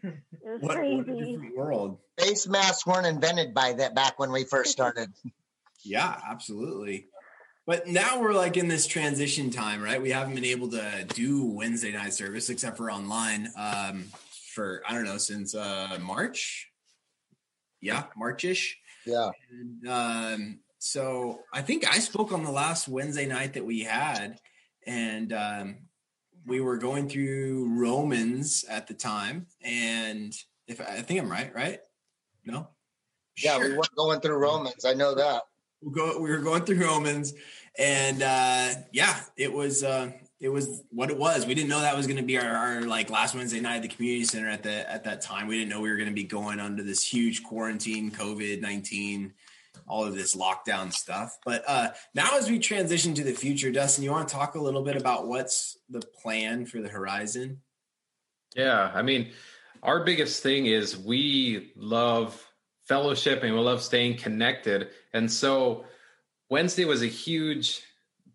was 0.44 0.60
what, 0.60 0.76
what 0.76 0.76
a 0.76 0.80
crazy. 1.04 1.32
different 1.32 1.56
world. 1.56 1.98
Face 2.18 2.46
masks 2.48 2.86
weren't 2.86 3.06
invented 3.06 3.54
by 3.54 3.72
that 3.74 3.94
back 3.94 4.18
when 4.18 4.32
we 4.32 4.44
first 4.44 4.72
started. 4.72 5.08
Yeah, 5.84 6.16
absolutely. 6.30 7.08
But 7.66 7.88
now 7.88 8.20
we're 8.20 8.34
like 8.34 8.56
in 8.56 8.68
this 8.68 8.86
transition 8.86 9.50
time, 9.50 9.82
right? 9.82 10.00
We 10.00 10.12
haven't 10.12 10.36
been 10.36 10.44
able 10.44 10.70
to 10.70 11.04
do 11.08 11.44
Wednesday 11.44 11.90
night 11.90 12.12
service 12.12 12.50
except 12.50 12.76
for 12.76 12.88
online 12.88 13.48
um, 13.58 14.04
for 14.54 14.82
I 14.86 14.94
don't 14.94 15.04
know 15.04 15.18
since 15.18 15.54
uh, 15.54 15.98
March. 16.00 16.70
Yeah, 17.80 18.04
Marchish. 18.16 18.76
Yeah. 19.04 19.30
And, 19.50 19.88
um, 19.88 20.58
so 20.78 21.40
I 21.52 21.62
think 21.62 21.86
I 21.88 21.98
spoke 21.98 22.32
on 22.32 22.44
the 22.44 22.50
last 22.50 22.88
Wednesday 22.88 23.26
night 23.26 23.54
that 23.54 23.64
we 23.64 23.80
had, 23.80 24.38
and 24.86 25.32
um, 25.32 25.76
we 26.46 26.60
were 26.60 26.76
going 26.78 27.08
through 27.08 27.68
Romans 27.76 28.64
at 28.68 28.86
the 28.86 28.94
time. 28.94 29.46
And 29.62 30.32
if 30.68 30.80
I 30.80 31.02
think 31.02 31.20
I'm 31.20 31.30
right, 31.30 31.54
right? 31.54 31.80
No. 32.44 32.68
Yeah, 33.42 33.58
we 33.58 33.70
weren't 33.70 33.94
going 33.96 34.20
through 34.20 34.36
Romans. 34.36 34.84
I 34.84 34.94
know 34.94 35.14
that. 35.14 35.42
we 35.80 35.92
go 35.92 36.18
we 36.20 36.30
were 36.30 36.38
going 36.38 36.64
through 36.64 36.84
Romans 36.84 37.34
and 37.78 38.22
uh 38.22 38.68
yeah 38.92 39.18
it 39.36 39.52
was 39.52 39.82
uh 39.82 40.12
it 40.42 40.48
was 40.48 40.82
what 40.90 41.08
it 41.08 41.16
was. 41.16 41.46
We 41.46 41.54
didn't 41.54 41.70
know 41.70 41.80
that 41.80 41.96
was 41.96 42.08
going 42.08 42.16
to 42.16 42.24
be 42.24 42.36
our, 42.36 42.44
our 42.44 42.82
like 42.82 43.10
last 43.10 43.34
Wednesday 43.34 43.60
night 43.60 43.76
at 43.76 43.82
the 43.82 43.88
community 43.88 44.24
center 44.24 44.48
at 44.48 44.64
the 44.64 44.90
at 44.90 45.04
that 45.04 45.22
time. 45.22 45.46
We 45.46 45.56
didn't 45.56 45.70
know 45.70 45.80
we 45.80 45.88
were 45.88 45.96
going 45.96 46.08
to 46.08 46.14
be 46.14 46.24
going 46.24 46.58
under 46.58 46.82
this 46.82 47.02
huge 47.02 47.44
quarantine 47.44 48.10
covid-19 48.10 49.32
all 49.86 50.04
of 50.04 50.14
this 50.14 50.34
lockdown 50.34 50.92
stuff. 50.92 51.38
But 51.44 51.62
uh 51.66 51.90
now 52.14 52.36
as 52.36 52.50
we 52.50 52.58
transition 52.58 53.14
to 53.14 53.24
the 53.24 53.32
future 53.32 53.70
Dustin 53.70 54.02
you 54.02 54.10
want 54.10 54.28
to 54.28 54.34
talk 54.34 54.56
a 54.56 54.60
little 54.60 54.82
bit 54.82 54.96
about 54.96 55.28
what's 55.28 55.78
the 55.88 56.00
plan 56.00 56.66
for 56.66 56.80
the 56.80 56.88
horizon? 56.88 57.62
Yeah, 58.56 58.90
I 58.92 59.02
mean, 59.02 59.30
our 59.82 60.04
biggest 60.04 60.42
thing 60.42 60.66
is 60.66 60.98
we 60.98 61.72
love 61.76 62.44
fellowship 62.84 63.44
and 63.44 63.54
we 63.54 63.60
love 63.60 63.80
staying 63.80 64.16
connected. 64.16 64.88
And 65.14 65.30
so 65.30 65.84
Wednesday 66.50 66.84
was 66.84 67.02
a 67.02 67.06
huge 67.06 67.82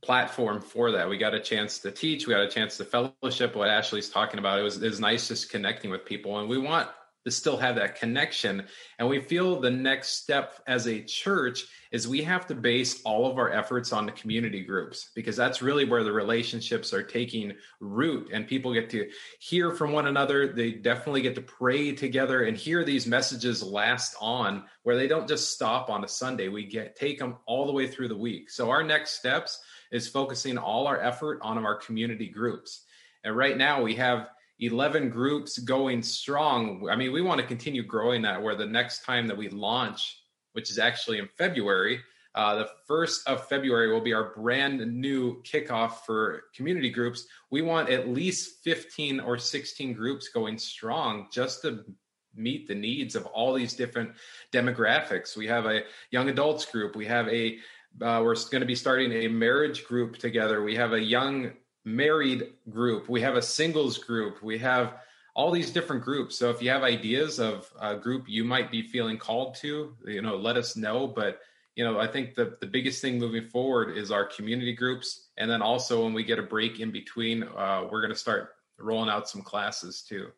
platform 0.02 0.62
for 0.62 0.92
that. 0.92 1.10
We 1.10 1.18
got 1.18 1.34
a 1.34 1.40
chance 1.40 1.80
to 1.80 1.92
teach, 1.92 2.28
we 2.28 2.34
got 2.34 2.44
a 2.44 2.50
chance 2.50 2.78
to 2.78 2.86
fellowship. 2.86 3.56
What 3.56 3.70
Ashley's 3.70 4.10
talking 4.10 4.40
about, 4.40 4.60
it 4.60 4.64
was, 4.64 4.82
it 4.82 4.88
was 4.88 5.00
nice 5.00 5.28
just 5.28 5.50
connecting 5.50 5.92
with 5.92 6.06
people. 6.06 6.40
And 6.40 6.48
we 6.48 6.58
want 6.58 6.90
to 7.28 7.32
still 7.32 7.58
have 7.58 7.76
that 7.76 8.00
connection. 8.00 8.64
And 9.00 9.10
we 9.10 9.20
feel 9.20 9.60
the 9.60 9.70
next 9.70 10.24
step 10.24 10.62
as 10.66 10.88
a 10.88 11.02
church 11.02 11.66
is 11.92 12.08
we 12.08 12.22
have 12.22 12.48
to 12.48 12.56
base 12.56 13.02
all 13.04 13.30
of 13.30 13.38
our 13.38 13.52
efforts 13.52 13.92
on 13.92 14.06
the 14.06 14.14
community 14.14 14.64
groups 14.64 15.12
because 15.14 15.36
that's 15.36 15.62
really 15.62 15.84
where 15.84 16.06
the 16.06 16.12
relationships 16.12 16.94
are 16.94 17.04
taking 17.04 17.52
root 17.82 18.30
and 18.32 18.48
people 18.48 18.74
get 18.74 18.90
to 18.92 19.10
hear 19.40 19.72
from 19.72 19.92
one 19.92 20.08
another. 20.08 20.54
They 20.54 20.72
definitely 20.72 21.22
get 21.22 21.36
to 21.36 21.42
pray 21.42 21.92
together 21.92 22.46
and 22.46 22.56
hear 22.56 22.86
these 22.86 23.06
messages 23.06 23.62
last 23.62 24.16
on 24.22 24.64
where 24.84 24.96
they 24.96 25.08
don't 25.10 25.28
just 25.28 25.52
stop 25.52 25.90
on 25.90 26.06
a 26.06 26.08
Sunday. 26.08 26.48
We 26.48 26.66
get 26.66 26.96
take 26.96 27.20
them 27.20 27.36
all 27.46 27.66
the 27.66 27.74
way 27.74 27.88
through 27.88 28.08
the 28.08 28.18
week. 28.18 28.50
So 28.50 28.70
our 28.70 28.84
next 28.84 29.20
steps 29.20 29.60
is 29.92 30.08
focusing 30.08 30.58
all 30.58 30.88
our 30.88 31.00
effort 31.00 31.40
on 31.42 31.64
our 31.64 31.76
community 31.76 32.28
groups. 32.28 32.84
And 33.24 33.36
right 33.36 33.58
now 33.58 33.82
we 33.82 33.96
have 33.96 34.30
11 34.60 35.10
groups 35.10 35.60
going 35.60 36.02
strong. 36.02 36.88
I 36.90 36.96
mean, 36.96 37.12
we 37.12 37.22
want 37.22 37.40
to 37.42 37.48
continue 37.48 37.84
growing 37.84 38.22
that 38.24 38.42
where 38.42 38.56
the 38.56 38.66
next 38.66 39.04
time 39.04 39.28
that 39.28 39.38
we 39.38 39.50
launch, 39.50 40.22
which 40.54 40.72
is 40.72 40.80
actually 40.80 41.20
in 41.20 41.28
February, 41.38 42.02
uh, 42.34 42.56
the 42.56 42.70
first 42.88 43.28
of 43.28 43.48
February 43.48 43.92
will 43.92 44.02
be 44.02 44.14
our 44.14 44.34
brand 44.36 44.80
new 44.94 45.42
kickoff 45.42 46.06
for 46.06 46.44
community 46.56 46.90
groups. 46.90 47.26
We 47.50 47.64
want 47.64 47.90
at 47.90 48.10
least 48.10 48.64
15 48.64 49.20
or 49.20 49.38
16 49.38 49.94
groups 49.94 50.30
going 50.30 50.60
strong 50.60 51.28
just 51.32 51.64
to 51.64 51.84
meet 52.36 52.68
the 52.68 52.76
needs 52.76 53.16
of 53.16 53.26
all 53.26 53.54
these 53.54 53.74
different 53.74 54.12
demographics. 54.52 55.36
We 55.36 55.48
have 55.48 55.66
a 55.66 55.82
young 56.12 56.30
adults 56.30 56.66
group. 56.66 56.96
We 56.96 57.08
have 57.08 57.28
a 57.28 57.58
uh, 58.02 58.22
we're 58.24 58.36
going 58.36 58.62
to 58.62 58.66
be 58.66 58.76
starting 58.76 59.12
a 59.12 59.28
marriage 59.28 59.86
group 59.86 60.18
together. 60.18 60.64
We 60.64 60.76
have 60.76 60.94
a 60.94 61.02
young 61.02 61.52
married 61.86 62.54
group. 62.70 63.10
We 63.10 63.22
have 63.22 63.36
a 63.36 63.42
singles 63.42 63.98
group. 63.98 64.44
We 64.44 64.58
have 64.60 64.96
all 65.36 65.52
these 65.52 65.72
different 65.72 66.04
groups. 66.04 66.38
So 66.38 66.50
if 66.50 66.62
you 66.62 66.70
have 66.70 66.84
ideas 66.84 67.40
of 67.40 67.72
a 67.80 67.96
group 67.96 68.26
you 68.28 68.44
might 68.44 68.72
be 68.72 68.82
feeling 68.82 69.18
called 69.18 69.56
to, 69.62 69.96
you 70.06 70.22
know, 70.22 70.36
let 70.36 70.58
us 70.58 70.76
know. 70.76 71.08
But 71.08 71.40
you 71.76 71.84
know, 71.86 72.00
I 72.00 72.08
think 72.08 72.34
the 72.34 72.58
the 72.60 72.66
biggest 72.66 73.02
thing 73.02 73.20
moving 73.20 73.48
forward 73.50 73.96
is 73.96 74.12
our 74.12 74.26
community 74.26 74.74
groups, 74.74 75.28
and 75.38 75.50
then 75.50 75.62
also 75.62 76.04
when 76.04 76.14
we 76.14 76.24
get 76.24 76.40
a 76.40 76.44
break 76.44 76.80
in 76.80 76.92
between, 76.92 77.44
uh, 77.44 77.88
we're 77.90 78.02
going 78.02 78.14
to 78.14 78.20
start 78.20 78.56
rolling 78.80 79.10
out 79.10 79.30
some 79.30 79.44
classes 79.44 80.02
too. 80.02 80.30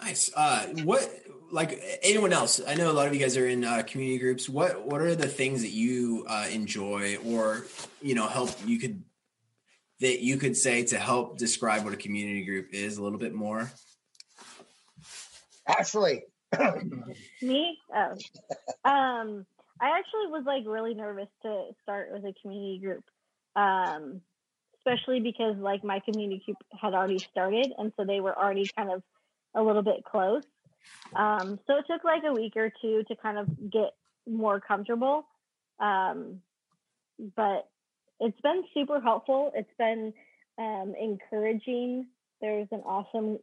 Nice. 0.00 0.30
Uh, 0.36 0.66
what 0.84 1.10
like 1.50 1.80
anyone 2.02 2.32
else? 2.32 2.60
I 2.66 2.74
know 2.74 2.90
a 2.90 2.94
lot 2.94 3.06
of 3.06 3.14
you 3.14 3.20
guys 3.20 3.36
are 3.36 3.46
in 3.46 3.64
uh, 3.64 3.82
community 3.86 4.18
groups. 4.18 4.48
What 4.48 4.86
what 4.86 5.00
are 5.00 5.14
the 5.14 5.28
things 5.28 5.62
that 5.62 5.70
you 5.70 6.24
uh, 6.28 6.48
enjoy, 6.50 7.16
or 7.26 7.66
you 8.00 8.14
know, 8.14 8.26
help 8.26 8.50
you 8.64 8.78
could 8.78 9.02
that 10.00 10.20
you 10.20 10.36
could 10.36 10.56
say 10.56 10.84
to 10.84 10.98
help 10.98 11.38
describe 11.38 11.84
what 11.84 11.92
a 11.92 11.96
community 11.96 12.44
group 12.44 12.68
is 12.72 12.98
a 12.98 13.02
little 13.02 13.18
bit 13.18 13.34
more? 13.34 13.70
Ashley, 15.66 16.24
Me? 17.42 17.78
Oh. 17.94 18.10
um, 18.84 19.46
I 19.80 19.98
actually 19.98 20.26
was 20.28 20.44
like 20.46 20.64
really 20.66 20.94
nervous 20.94 21.28
to 21.42 21.68
start 21.82 22.10
with 22.12 22.24
a 22.24 22.34
community 22.42 22.78
group. 22.78 23.04
Um, 23.56 24.22
especially 24.78 25.20
because 25.20 25.56
like 25.56 25.84
my 25.84 26.00
community 26.00 26.42
group 26.44 26.56
had 26.80 26.94
already 26.94 27.18
started 27.18 27.72
and 27.78 27.92
so 27.96 28.04
they 28.04 28.20
were 28.20 28.36
already 28.36 28.68
kind 28.76 28.90
of 28.90 29.02
a 29.54 29.62
little 29.62 29.82
bit 29.82 30.04
close. 30.04 30.42
Um, 31.16 31.58
so 31.66 31.76
it 31.78 31.84
took 31.90 32.04
like 32.04 32.22
a 32.24 32.32
week 32.32 32.56
or 32.56 32.72
two 32.80 33.02
to 33.08 33.16
kind 33.16 33.38
of 33.38 33.48
get 33.70 33.94
more 34.28 34.60
comfortable. 34.60 35.26
Um, 35.80 36.40
but 37.36 37.68
it's 38.20 38.40
been 38.42 38.62
super 38.74 39.00
helpful. 39.00 39.52
It's 39.54 39.70
been 39.78 40.12
um, 40.58 40.94
encouraging. 41.00 42.06
There's 42.40 42.68
an 42.70 42.80
awesome 42.80 43.38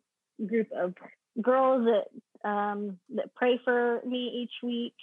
group 0.46 0.67
of 0.72 0.94
girls 1.41 1.86
that 1.86 2.48
um, 2.48 3.00
that 3.15 3.34
pray 3.36 3.60
for 3.63 4.01
me 4.06 4.44
each 4.44 4.63
week. 4.63 4.94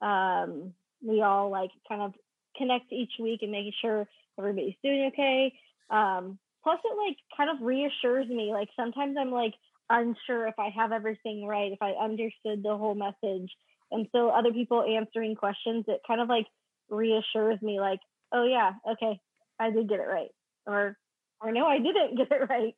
Um, 0.00 0.72
we 1.02 1.22
all 1.22 1.50
like 1.50 1.70
kind 1.88 2.02
of 2.02 2.14
connect 2.56 2.92
each 2.92 3.12
week 3.20 3.40
and 3.42 3.52
making 3.52 3.72
sure 3.80 4.08
everybody's 4.38 4.74
doing 4.82 5.10
okay. 5.12 5.52
Um, 5.90 6.38
plus, 6.62 6.78
it 6.84 6.96
like 6.96 7.16
kind 7.36 7.50
of 7.50 7.64
reassures 7.64 8.28
me. 8.28 8.50
Like 8.52 8.68
sometimes 8.76 9.16
I'm 9.18 9.30
like 9.30 9.54
unsure 9.90 10.46
if 10.46 10.58
I 10.58 10.70
have 10.70 10.92
everything 10.92 11.46
right, 11.46 11.72
if 11.72 11.82
I 11.82 11.90
understood 11.92 12.62
the 12.62 12.76
whole 12.76 12.94
message, 12.94 13.50
and 13.90 14.06
so 14.12 14.30
other 14.30 14.52
people 14.52 14.82
answering 14.82 15.34
questions, 15.34 15.84
it 15.88 16.00
kind 16.06 16.20
of 16.20 16.28
like 16.28 16.46
reassures 16.88 17.60
me. 17.60 17.80
Like, 17.80 18.00
oh 18.32 18.44
yeah, 18.44 18.72
okay, 18.92 19.20
I 19.58 19.70
did 19.70 19.88
get 19.88 20.00
it 20.00 20.08
right, 20.08 20.30
or 20.66 20.96
or 21.42 21.52
no, 21.52 21.66
I 21.66 21.78
didn't 21.78 22.16
get 22.16 22.30
it 22.30 22.48
right. 22.48 22.74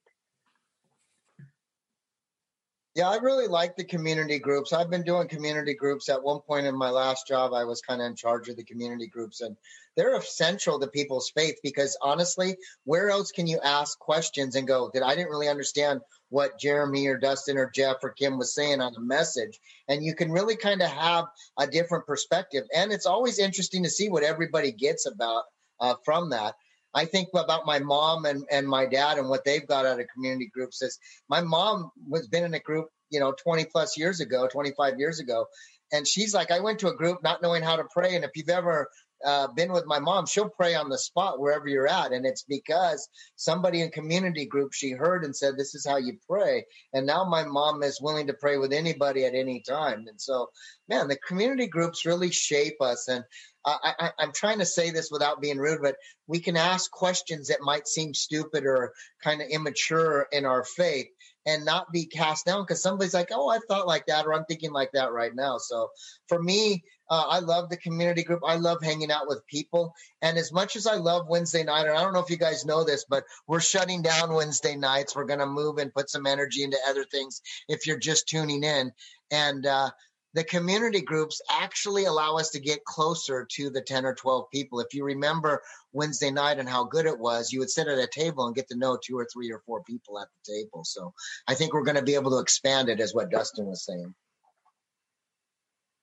Yeah, 2.95 3.09
I 3.09 3.17
really 3.17 3.49
like 3.49 3.75
the 3.75 3.85
community 3.85 4.39
groups. 4.39 4.75
I've 4.75 4.91
been 4.91 5.03
doing 5.03 5.27
community 5.27 5.73
groups. 5.73 6.11
At 6.11 6.23
one 6.23 6.41
point 6.41 6.67
in 6.67 6.77
my 6.77 6.91
last 6.91 7.27
job, 7.27 7.55
I 7.55 7.65
was 7.65 7.81
kind 7.81 8.03
of 8.03 8.07
in 8.07 8.17
charge 8.17 8.51
of 8.51 8.57
the 8.57 8.65
community 8.65 9.07
groups, 9.07 9.41
and 9.41 9.57
they're 9.97 10.15
essential 10.17 10.79
to 10.79 10.87
people's 10.89 11.31
faith 11.35 11.59
because 11.63 11.97
honestly, 12.03 12.55
where 12.85 13.09
else 13.09 13.31
can 13.31 13.47
you 13.47 13.59
ask 13.65 13.99
questions 13.99 14.57
and 14.57 14.69
go, 14.69 14.91
Did 14.93 15.03
I 15.03 15.15
didn't 15.15 15.31
really 15.31 15.49
understand 15.49 16.01
what 16.33 16.59
Jeremy 16.59 17.07
or 17.09 17.19
Dustin 17.19 17.59
or 17.59 17.71
Jeff 17.71 17.99
or 18.03 18.11
Kim 18.11 18.39
was 18.39 18.55
saying 18.55 18.81
on 18.81 18.95
the 18.95 19.01
message? 19.01 19.61
And 19.87 20.03
you 20.03 20.15
can 20.15 20.33
really 20.33 20.57
kind 20.57 20.81
of 20.81 20.89
have 20.89 21.27
a 21.59 21.67
different 21.67 22.07
perspective. 22.07 22.65
And 22.75 22.91
it's 22.91 23.05
always 23.05 23.39
interesting 23.39 23.83
to 23.83 23.91
see 23.91 24.09
what 24.09 24.23
everybody 24.23 24.73
gets 24.73 25.05
about 25.07 25.45
uh, 25.79 25.95
from 26.07 26.31
that. 26.31 26.55
I 26.95 27.05
think 27.05 27.29
about 27.35 27.67
my 27.67 27.81
mom 27.81 28.25
and, 28.25 28.45
and 28.51 28.67
my 28.67 28.87
dad 28.87 29.19
and 29.19 29.29
what 29.29 29.45
they've 29.45 29.67
got 29.67 29.85
out 29.85 30.01
of 30.01 30.07
community 30.15 30.51
groups 30.53 30.81
is 30.81 30.99
my 31.29 31.43
mom 31.43 31.91
was 32.09 32.29
been 32.29 32.45
in 32.45 32.55
a 32.55 32.61
group, 32.61 32.89
you 33.11 33.21
know, 33.21 33.35
20 33.45 33.67
plus 33.67 33.99
years 33.99 34.21
ago, 34.21 34.49
25 34.51 34.99
years 34.99 35.21
ago. 35.21 35.47
And 35.93 36.09
she's 36.09 36.33
like, 36.33 36.51
I 36.51 36.61
went 36.61 36.79
to 36.79 36.89
a 36.89 36.97
group 36.97 37.23
not 37.23 37.43
knowing 37.43 37.63
how 37.63 37.77
to 37.77 37.85
pray. 37.93 38.17
And 38.17 38.25
if 38.25 38.31
you've 38.37 38.49
ever 38.49 38.89
uh, 39.25 39.49
been 39.49 39.73
with 39.73 39.87
my 39.87 39.99
mom, 39.99 40.27
she'll 40.27 40.49
pray 40.49 40.75
on 40.75 40.89
the 40.89 40.99
spot 40.99 41.41
wherever 41.41 41.69
you're 41.69 41.89
at. 41.89 42.13
And 42.13 42.27
it's 42.27 42.43
because 42.43 43.09
somebody 43.37 43.81
in 43.81 43.91
community 43.91 44.47
group 44.47 44.73
she 44.73 44.91
heard 44.91 45.25
and 45.25 45.35
said, 45.35 45.57
This 45.57 45.75
is 45.75 45.87
how 45.87 45.97
you 45.97 46.17
pray. 46.29 46.65
And 46.93 47.07
now 47.07 47.25
my 47.25 47.45
mom 47.45 47.83
is 47.83 48.01
willing 48.01 48.27
to 48.29 48.35
pray 48.35 48.57
with 48.59 48.73
anybody 48.73 49.25
at 49.25 49.35
any 49.35 49.63
time. 49.69 50.07
And 50.09 50.21
so, 50.21 50.49
man, 50.89 51.09
the 51.09 51.17
community 51.17 51.67
groups 51.67 52.07
really 52.07 52.31
shape 52.31 52.81
us. 52.81 53.09
And 53.09 53.25
I, 53.65 53.95
I, 53.99 54.11
I'm 54.19 54.33
trying 54.33 54.59
to 54.59 54.67
say 54.67 54.91
this 54.91 55.11
without 55.11 55.41
being 55.41 55.59
rude, 55.59 55.83
but 55.83 55.97
we 56.27 56.41
can 56.41 56.57
ask 56.57 56.91
questions 56.91 57.49
that 57.49 57.61
might 57.61 57.87
seem 57.87 58.15
stupid 58.15 58.65
or 58.65 58.93
kind 59.23 59.41
of 59.41 59.49
immature 59.49 60.27
in 60.33 60.45
our 60.45 60.65
faith 60.65 61.07
and 61.47 61.65
not 61.65 61.93
be 61.93 62.07
cast 62.07 62.47
down 62.47 62.63
because 62.63 62.83
somebody's 62.83 63.15
like, 63.15 63.31
oh, 63.33 63.49
I 63.49 63.59
thought 63.69 63.87
like 63.87 64.07
that, 64.07 64.27
or 64.27 64.35
I'm 64.35 64.45
thinking 64.45 64.73
like 64.73 64.91
that 64.93 65.13
right 65.13 65.35
now. 65.35 65.59
So 65.59 65.89
for 66.29 66.41
me, 66.41 66.85
Uh, 67.13 67.27
I 67.29 67.41
love 67.41 67.69
the 67.69 67.77
community 67.77 68.23
group. 68.23 68.41
I 68.43 68.57
love 68.57 68.83
hanging 68.83 69.11
out 69.11 69.29
with 69.29 69.47
people. 69.47 69.95
And 70.23 70.39
as 70.39 70.51
much 70.51 70.77
as 70.77 70.87
I 70.87 70.95
love 70.95 71.29
Wednesday 71.29 71.63
night, 71.63 71.87
and 71.87 71.95
I 71.95 72.03
don't 72.03 72.15
know 72.15 72.21
if 72.21 72.31
you 72.31 72.39
guys 72.39 72.65
know 72.65 72.85
this, 72.85 73.05
but 73.07 73.25
we're 73.47 73.61
shutting 73.61 74.01
down 74.01 74.33
Wednesday 74.33 74.77
nights. 74.77 75.15
We're 75.15 75.27
going 75.27 75.41
to 75.41 75.47
move 75.47 75.77
and 75.77 75.93
put 75.93 76.09
some 76.09 76.25
energy 76.25 76.63
into 76.63 76.79
other 76.89 77.05
things 77.05 77.43
if 77.69 77.87
you're 77.87 77.99
just 77.99 78.29
tuning 78.29 78.65
in. 78.65 78.93
And 79.31 79.67
uh, 79.67 79.91
the 80.33 80.43
community 80.43 81.03
groups 81.03 81.43
actually 81.51 82.07
allow 82.07 82.37
us 82.37 82.49
to 82.53 82.61
get 82.61 82.83
closer 82.87 83.47
to 83.57 83.69
the 83.69 83.83
10 83.83 84.07
or 84.07 84.15
12 84.15 84.47
people. 84.51 84.81
If 84.81 84.95
you 84.95 85.05
remember 85.05 85.61
Wednesday 85.93 86.31
night 86.31 86.59
and 86.59 86.69
how 86.69 86.85
good 86.85 87.05
it 87.05 87.19
was, 87.19 87.53
you 87.53 87.59
would 87.59 87.69
sit 87.69 87.89
at 87.89 87.99
a 87.99 88.07
table 88.07 88.47
and 88.47 88.57
get 88.57 88.69
to 88.69 88.79
know 88.79 88.97
two 88.97 89.19
or 89.19 89.29
three 89.31 89.53
or 89.53 89.61
four 89.67 89.83
people 89.83 90.19
at 90.19 90.29
the 90.47 90.55
table. 90.55 90.83
So 90.85 91.13
I 91.47 91.53
think 91.53 91.75
we're 91.75 91.85
going 91.85 91.97
to 91.97 92.03
be 92.03 92.15
able 92.15 92.31
to 92.31 92.39
expand 92.39 92.89
it, 92.89 93.01
as 93.01 93.13
what 93.13 93.31
Dustin 93.31 93.67
was 93.67 93.85
saying. 93.85 94.15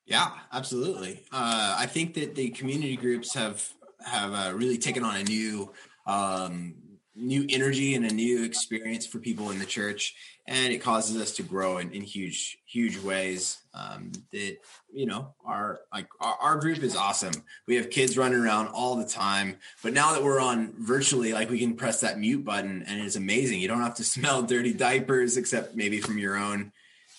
Yeah, 0.10 0.32
absolutely. 0.52 1.22
Uh, 1.32 1.76
I 1.78 1.86
think 1.86 2.16
that 2.16 2.34
the 2.34 2.50
community 2.50 2.98
groups 2.98 3.36
have 3.36 3.64
have 4.04 4.34
uh, 4.34 4.58
really 4.58 4.80
taken 4.80 5.04
on 5.04 5.16
a 5.16 5.24
new 5.24 5.72
um, 6.08 6.74
new 7.16 7.46
energy 7.48 7.94
and 7.94 8.06
a 8.06 8.14
new 8.14 8.44
experience 8.44 9.06
for 9.06 9.20
people 9.20 9.52
in 9.52 9.60
the 9.60 9.68
church, 9.68 10.16
and 10.48 10.74
it 10.74 10.80
causes 10.80 11.22
us 11.22 11.34
to 11.34 11.44
grow 11.44 11.78
in, 11.78 11.92
in 11.92 12.02
huge 12.02 12.58
huge 12.66 12.98
ways. 12.98 13.60
Um, 13.76 14.12
that 14.32 14.58
you 14.92 15.06
know, 15.06 15.36
our 15.46 15.82
like 15.94 16.08
our, 16.20 16.38
our 16.42 16.56
group 16.56 16.80
is 16.80 16.96
awesome. 16.96 17.44
We 17.68 17.76
have 17.76 17.92
kids 17.92 18.18
running 18.18 18.40
around 18.40 18.70
all 18.70 18.96
the 18.96 19.06
time, 19.06 19.58
but 19.84 19.94
now 19.94 20.14
that 20.14 20.24
we're 20.24 20.42
on 20.42 20.74
virtually, 20.80 21.34
like 21.34 21.52
we 21.52 21.60
can 21.60 21.76
press 21.76 22.02
that 22.02 22.18
mute 22.18 22.44
button, 22.44 22.84
and 22.88 23.00
it's 23.00 23.16
amazing. 23.16 23.60
You 23.60 23.68
don't 23.68 23.84
have 23.84 23.96
to 23.96 24.04
smell 24.16 24.42
dirty 24.42 24.74
diapers, 24.74 25.38
except 25.38 25.76
maybe 25.76 26.02
from 26.02 26.18
your 26.18 26.36
own 26.36 26.72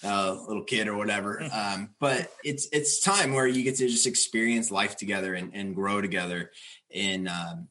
uh, 0.04 0.36
little 0.46 0.64
kid 0.64 0.88
or 0.88 0.96
whatever. 0.96 1.46
Um, 1.52 1.90
but 1.98 2.32
it's 2.44 2.68
it's 2.72 3.00
time 3.00 3.34
where 3.34 3.46
you 3.46 3.62
get 3.62 3.76
to 3.76 3.88
just 3.88 4.06
experience 4.06 4.70
life 4.70 4.96
together 4.96 5.34
and, 5.34 5.54
and 5.54 5.74
grow 5.74 6.00
together. 6.00 6.50
And 6.94 7.28
um, 7.28 7.68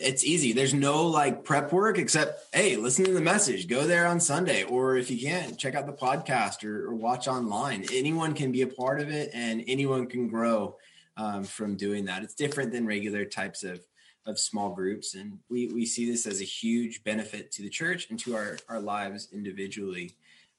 it's 0.00 0.24
easy. 0.24 0.52
There's 0.52 0.74
no 0.74 1.06
like 1.06 1.44
prep 1.44 1.72
work 1.72 1.98
except 1.98 2.54
hey, 2.54 2.76
listen 2.76 3.04
to 3.04 3.12
the 3.12 3.20
message. 3.20 3.68
Go 3.68 3.86
there 3.86 4.06
on 4.06 4.20
Sunday, 4.20 4.64
or 4.64 4.96
if 4.96 5.10
you 5.10 5.18
can't, 5.18 5.58
check 5.58 5.74
out 5.74 5.86
the 5.86 5.92
podcast 5.92 6.64
or, 6.64 6.88
or 6.88 6.94
watch 6.94 7.28
online. 7.28 7.84
Anyone 7.92 8.34
can 8.34 8.52
be 8.52 8.62
a 8.62 8.66
part 8.66 9.00
of 9.00 9.10
it, 9.10 9.30
and 9.32 9.64
anyone 9.66 10.06
can 10.06 10.28
grow 10.28 10.76
um, 11.16 11.44
from 11.44 11.76
doing 11.76 12.06
that. 12.06 12.22
It's 12.22 12.34
different 12.34 12.72
than 12.72 12.86
regular 12.86 13.24
types 13.24 13.64
of 13.64 13.80
of 14.26 14.38
small 14.38 14.74
groups, 14.74 15.14
and 15.14 15.38
we 15.48 15.68
we 15.68 15.86
see 15.86 16.10
this 16.10 16.26
as 16.26 16.40
a 16.40 16.44
huge 16.44 17.02
benefit 17.02 17.50
to 17.52 17.62
the 17.62 17.70
church 17.70 18.08
and 18.10 18.18
to 18.20 18.36
our 18.36 18.58
our 18.68 18.80
lives 18.80 19.28
individually. 19.32 20.14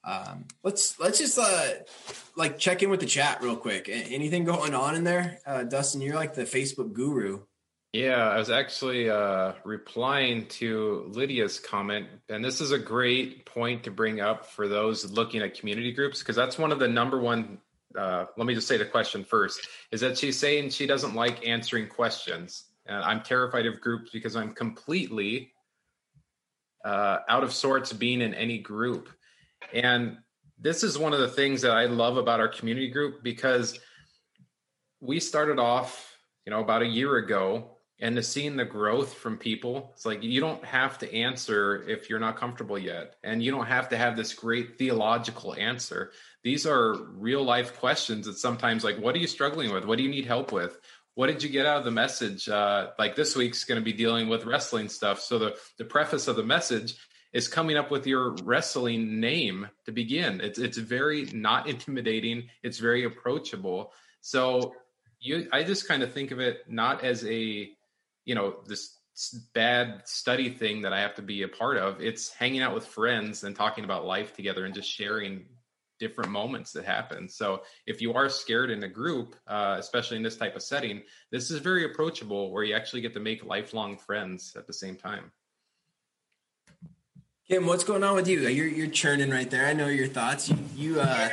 Um, 0.10 0.46
let's 0.64 1.00
let's 1.00 1.20
just 1.20 1.38
uh, 1.38 1.70
like 2.36 2.58
check 2.58 2.82
in 2.82 2.90
with 2.90 3.00
the 3.00 3.06
chat 3.06 3.44
real 3.44 3.56
quick. 3.56 3.88
Anything 3.90 4.44
going 4.44 4.74
on 4.74 4.96
in 4.96 5.04
there, 5.04 5.40
uh, 5.46 5.64
Dustin? 5.64 6.02
You're 6.02 6.16
like 6.16 6.34
the 6.34 6.46
Facebook 6.46 6.94
guru. 6.94 7.42
Yeah, 7.94 8.28
I 8.28 8.38
was 8.38 8.50
actually 8.50 9.10
uh, 9.10 9.54
replying 9.64 10.48
to 10.48 11.06
Lydia's 11.10 11.60
comment, 11.60 12.08
and 12.28 12.44
this 12.44 12.60
is 12.60 12.72
a 12.72 12.80
great 12.80 13.46
point 13.46 13.84
to 13.84 13.92
bring 13.92 14.20
up 14.20 14.48
for 14.48 14.68
those 14.68 15.12
looking 15.12 15.42
at 15.42 15.60
community 15.60 15.92
groups 15.92 16.20
because 16.20 16.36
that's 16.36 16.58
one 16.58 16.72
of 16.72 16.80
the 16.80 16.88
number 16.88 17.20
one. 17.20 17.60
Uh, 17.98 18.26
let 18.38 18.48
me 18.48 18.56
just 18.56 18.68
say 18.68 18.78
the 18.78 18.86
question 18.86 19.24
first: 19.24 19.68
is 19.92 20.02
that 20.02 20.18
she's 20.18 20.40
saying 20.40 20.72
she 20.72 20.88
doesn't 20.88 21.14
like 21.14 21.48
answering 21.48 21.88
questions, 21.88 22.64
and 22.88 23.04
I'm 23.04 23.22
terrified 23.22 23.68
of 23.68 23.80
groups 23.80 24.10
because 24.12 24.36
I'm 24.36 24.54
completely 24.56 25.52
uh, 26.84 27.20
out 27.28 27.44
of 27.44 27.54
sorts 27.54 27.94
being 27.94 28.22
in 28.22 28.34
any 28.34 28.58
group. 28.58 29.10
And 29.74 30.18
this 30.60 30.84
is 30.84 30.98
one 30.98 31.14
of 31.14 31.20
the 31.20 31.28
things 31.28 31.62
that 31.62 31.72
I 31.72 31.86
love 31.86 32.18
about 32.18 32.40
our 32.40 32.48
community 32.48 32.90
group 32.90 33.24
because 33.24 33.80
we 35.00 35.20
started 35.20 35.60
off, 35.60 36.18
you 36.46 36.52
know, 36.52 36.60
about 36.60 36.82
a 36.82 36.88
year 36.88 37.16
ago 37.18 37.78
and 38.02 38.16
to 38.16 38.24
seeing 38.24 38.56
the 38.56 38.66
growth 38.66 39.14
from 39.14 39.38
people 39.38 39.92
it's 39.94 40.06
like 40.06 40.24
you 40.24 40.40
don't 40.40 40.64
have 40.64 40.98
to 41.00 41.14
answer 41.14 41.84
if 41.88 42.10
you're 42.10 42.20
not 42.20 42.38
comfortable 42.38 42.78
yet. 42.78 43.16
And 43.24 43.44
you 43.44 43.52
don't 43.52 43.66
have 43.66 43.90
to 43.90 43.98
have 43.98 44.16
this 44.16 44.34
great 44.34 44.78
theological 44.78 45.54
answer. 45.56 46.12
These 46.44 46.66
are 46.66 46.96
real 47.14 47.44
life 47.44 47.78
questions 47.80 48.26
that 48.26 48.38
sometimes 48.38 48.84
like 48.84 48.98
what 48.98 49.16
are 49.16 49.20
you 49.20 49.28
struggling 49.28 49.74
with? 49.74 49.86
What 49.86 49.98
do 49.98 50.04
you 50.04 50.10
need 50.10 50.26
help 50.26 50.52
with? 50.52 50.80
What 51.16 51.28
did 51.28 51.44
you 51.44 51.50
get 51.50 51.66
out 51.66 51.80
of 51.80 51.86
the 51.86 51.92
message? 51.92 52.48
Uh, 52.48 52.92
like 52.98 53.16
this 53.16 53.36
week's 53.36 53.66
going 53.66 53.80
to 53.80 53.84
be 53.84 53.94
dealing 53.94 54.30
with 54.30 54.46
wrestling 54.46 54.88
stuff. 54.88 55.20
So 55.20 55.38
the 55.38 55.58
the 55.78 55.86
preface 55.86 56.28
of 56.28 56.38
the 56.38 56.44
message 56.44 56.96
is 57.34 57.48
coming 57.48 57.78
up 57.78 57.92
with 57.92 58.08
your 58.08 58.36
wrestling 58.44 59.20
name 59.20 59.70
to 59.86 59.92
begin. 59.92 60.42
It's 60.42 60.60
it's 60.60 60.78
very 60.78 61.26
not 61.34 61.68
intimidating. 61.68 62.50
It's 62.64 62.80
very 62.80 63.06
approachable. 63.06 63.92
So 64.22 64.74
you, 65.20 65.48
I 65.52 65.64
just 65.64 65.88
kind 65.88 66.04
of 66.04 66.14
think 66.14 66.32
of 66.32 66.40
it 66.40 66.60
not 66.68 67.04
as 67.04 67.26
a, 67.26 67.70
you 68.26 68.36
know, 68.36 68.56
this 68.66 68.98
bad 69.54 70.02
study 70.06 70.50
thing 70.50 70.84
that 70.84 70.94
I 70.94 71.02
have 71.02 71.16
to 71.16 71.22
be 71.22 71.44
a 71.44 71.48
part 71.48 71.78
of. 71.78 72.02
It's 72.02 72.34
hanging 72.34 72.62
out 72.62 72.74
with 72.74 72.86
friends 72.86 73.44
and 73.44 73.56
talking 73.56 73.84
about 73.84 74.06
life 74.06 74.34
together 74.34 74.66
and 74.66 74.74
just 74.74 74.90
sharing 74.90 75.46
different 76.00 76.32
moments 76.32 76.72
that 76.72 76.86
happen. 76.86 77.28
So 77.28 77.64
if 77.86 78.02
you 78.02 78.14
are 78.14 78.30
scared 78.30 78.72
in 78.72 78.82
a 78.84 78.88
group, 78.88 79.36
uh, 79.46 79.76
especially 79.78 80.16
in 80.16 80.24
this 80.24 80.38
type 80.38 80.56
of 80.56 80.64
setting, 80.64 81.04
this 81.32 81.52
is 81.52 81.60
very 81.60 81.84
approachable 81.84 82.52
where 82.52 82.64
you 82.64 82.74
actually 82.74 83.02
get 83.02 83.14
to 83.16 83.20
make 83.20 83.44
lifelong 83.44 83.98
friends 83.98 84.54
at 84.56 84.66
the 84.66 84.74
same 84.74 84.96
time. 84.96 85.32
Kim, 87.50 87.66
what's 87.66 87.84
going 87.84 88.04
on 88.04 88.16
with 88.16 88.28
you? 88.28 88.42
You're 88.42 88.68
you're 88.68 88.88
churning 88.88 89.32
right 89.32 89.50
there. 89.50 89.66
I 89.66 89.74
know 89.74 89.88
your 89.88 90.08
thoughts. 90.08 90.50
You 90.50 90.58
you 90.76 91.02
uh 91.02 91.30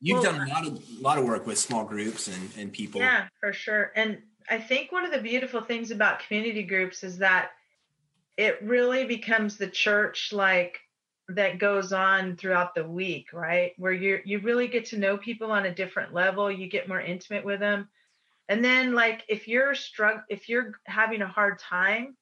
you've 0.00 0.22
well, 0.22 0.32
done 0.32 0.48
a 0.48 0.52
lot 0.52 0.66
of 0.66 0.74
a 0.74 1.02
lot 1.02 1.18
of 1.18 1.24
work 1.24 1.44
with 1.44 1.58
small 1.58 1.84
groups 1.84 2.28
and 2.28 2.50
and 2.56 2.72
people. 2.72 3.00
Yeah, 3.00 3.26
for 3.40 3.52
sure. 3.52 3.90
And 3.96 4.18
I 4.48 4.58
think 4.58 4.92
one 4.92 5.04
of 5.04 5.10
the 5.10 5.20
beautiful 5.20 5.60
things 5.60 5.90
about 5.90 6.20
community 6.20 6.62
groups 6.62 7.02
is 7.02 7.18
that 7.18 7.50
it 8.36 8.62
really 8.62 9.06
becomes 9.06 9.56
the 9.56 9.66
church 9.66 10.32
like 10.32 10.78
that 11.30 11.58
goes 11.58 11.92
on 11.92 12.36
throughout 12.36 12.76
the 12.76 12.86
week, 12.86 13.32
right? 13.32 13.72
Where 13.76 13.92
you 13.92 14.20
you 14.24 14.38
really 14.38 14.68
get 14.68 14.84
to 14.86 14.98
know 14.98 15.16
people 15.16 15.50
on 15.50 15.66
a 15.66 15.74
different 15.74 16.14
level, 16.14 16.48
you 16.48 16.68
get 16.68 16.88
more 16.88 17.00
intimate 17.00 17.44
with 17.44 17.58
them. 17.58 17.88
And 18.48 18.64
then 18.64 18.94
like 18.94 19.24
if 19.28 19.48
you're 19.48 19.72
strugg 19.72 20.22
if 20.28 20.48
you're 20.48 20.74
having 20.84 21.22
a 21.22 21.28
hard 21.28 21.58
time, 21.58 22.16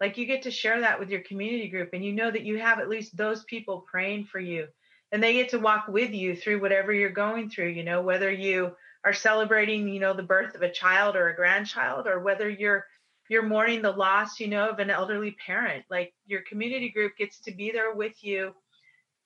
like 0.00 0.16
you 0.16 0.26
get 0.26 0.42
to 0.42 0.50
share 0.50 0.80
that 0.80 0.98
with 0.98 1.10
your 1.10 1.20
community 1.20 1.68
group 1.68 1.90
and 1.92 2.04
you 2.04 2.12
know 2.12 2.30
that 2.30 2.44
you 2.44 2.58
have 2.58 2.78
at 2.80 2.88
least 2.88 3.16
those 3.16 3.44
people 3.44 3.84
praying 3.90 4.24
for 4.24 4.40
you. 4.40 4.66
And 5.12 5.22
they 5.22 5.34
get 5.34 5.50
to 5.50 5.58
walk 5.58 5.88
with 5.88 6.12
you 6.12 6.34
through 6.34 6.60
whatever 6.60 6.92
you're 6.92 7.10
going 7.10 7.50
through 7.50 7.68
you 7.68 7.84
know 7.84 8.00
whether 8.00 8.30
you 8.30 8.72
are 9.04 9.12
celebrating 9.12 9.88
you 9.88 10.00
know 10.00 10.14
the 10.14 10.22
birth 10.22 10.54
of 10.54 10.62
a 10.62 10.70
child 10.70 11.16
or 11.16 11.28
a 11.28 11.36
grandchild 11.36 12.06
or 12.06 12.20
whether 12.20 12.48
you're 12.48 12.86
you're 13.28 13.42
mourning 13.42 13.82
the 13.82 13.90
loss 13.90 14.40
you 14.40 14.48
know 14.48 14.70
of 14.70 14.78
an 14.78 14.90
elderly 14.90 15.36
parent. 15.44 15.84
Like 15.90 16.14
your 16.26 16.42
community 16.42 16.90
group 16.90 17.16
gets 17.16 17.40
to 17.40 17.52
be 17.52 17.70
there 17.70 17.94
with 17.94 18.24
you. 18.24 18.54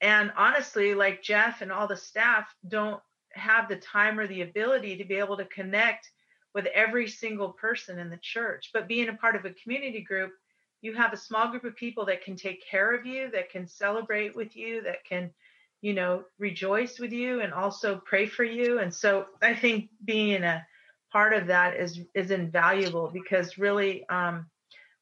And 0.01 0.33
honestly 0.37 0.95
like 0.95 1.23
jeff 1.23 1.61
and 1.61 1.71
all 1.71 1.87
the 1.87 1.97
staff 1.97 2.47
don't 2.67 3.01
have 3.33 3.69
the 3.69 3.77
time 3.77 4.19
or 4.19 4.27
the 4.27 4.43
ability 4.43 4.97
to 4.97 5.05
be 5.05 5.15
able 5.15 5.37
to 5.37 5.45
connect 5.47 6.11
with 6.55 6.67
every 6.67 7.09
single 7.09 7.51
person 7.51 7.99
in 7.99 8.11
the 8.11 8.19
church. 8.23 8.71
But 8.73 8.89
being 8.89 9.09
a 9.09 9.15
part 9.15 9.37
of 9.37 9.45
a 9.45 9.51
community 9.51 10.01
group 10.01 10.31
you 10.85 10.93
have 10.93 11.15
a 11.15 11.17
small 11.17 11.49
group 11.49 11.65
of 11.65 11.75
people 11.75 12.05
that 12.05 12.23
can 12.23 12.37
take 12.37 12.63
care 12.63 12.95
of 12.95 13.07
you, 13.07 13.31
that 13.31 13.49
can 13.49 13.67
celebrate 13.67 14.37
with 14.37 14.55
you, 14.55 14.83
that 14.83 15.03
can, 15.09 15.31
you 15.81 15.95
know, 15.95 16.25
rejoice 16.39 16.99
with 17.01 17.11
you 17.11 17.41
and 17.41 17.55
also 17.55 18.03
pray 18.05 18.27
for 18.27 18.45
you. 18.45 18.81
And 18.81 18.93
so 18.93 19.25
I 19.41 19.55
think 19.55 19.89
being 20.05 20.43
a 20.43 20.65
part 21.11 21.33
of 21.33 21.47
that 21.47 21.77
is 21.77 22.01
is 22.15 22.31
invaluable 22.31 23.09
because 23.13 23.57
really 23.57 24.07
um 24.09 24.47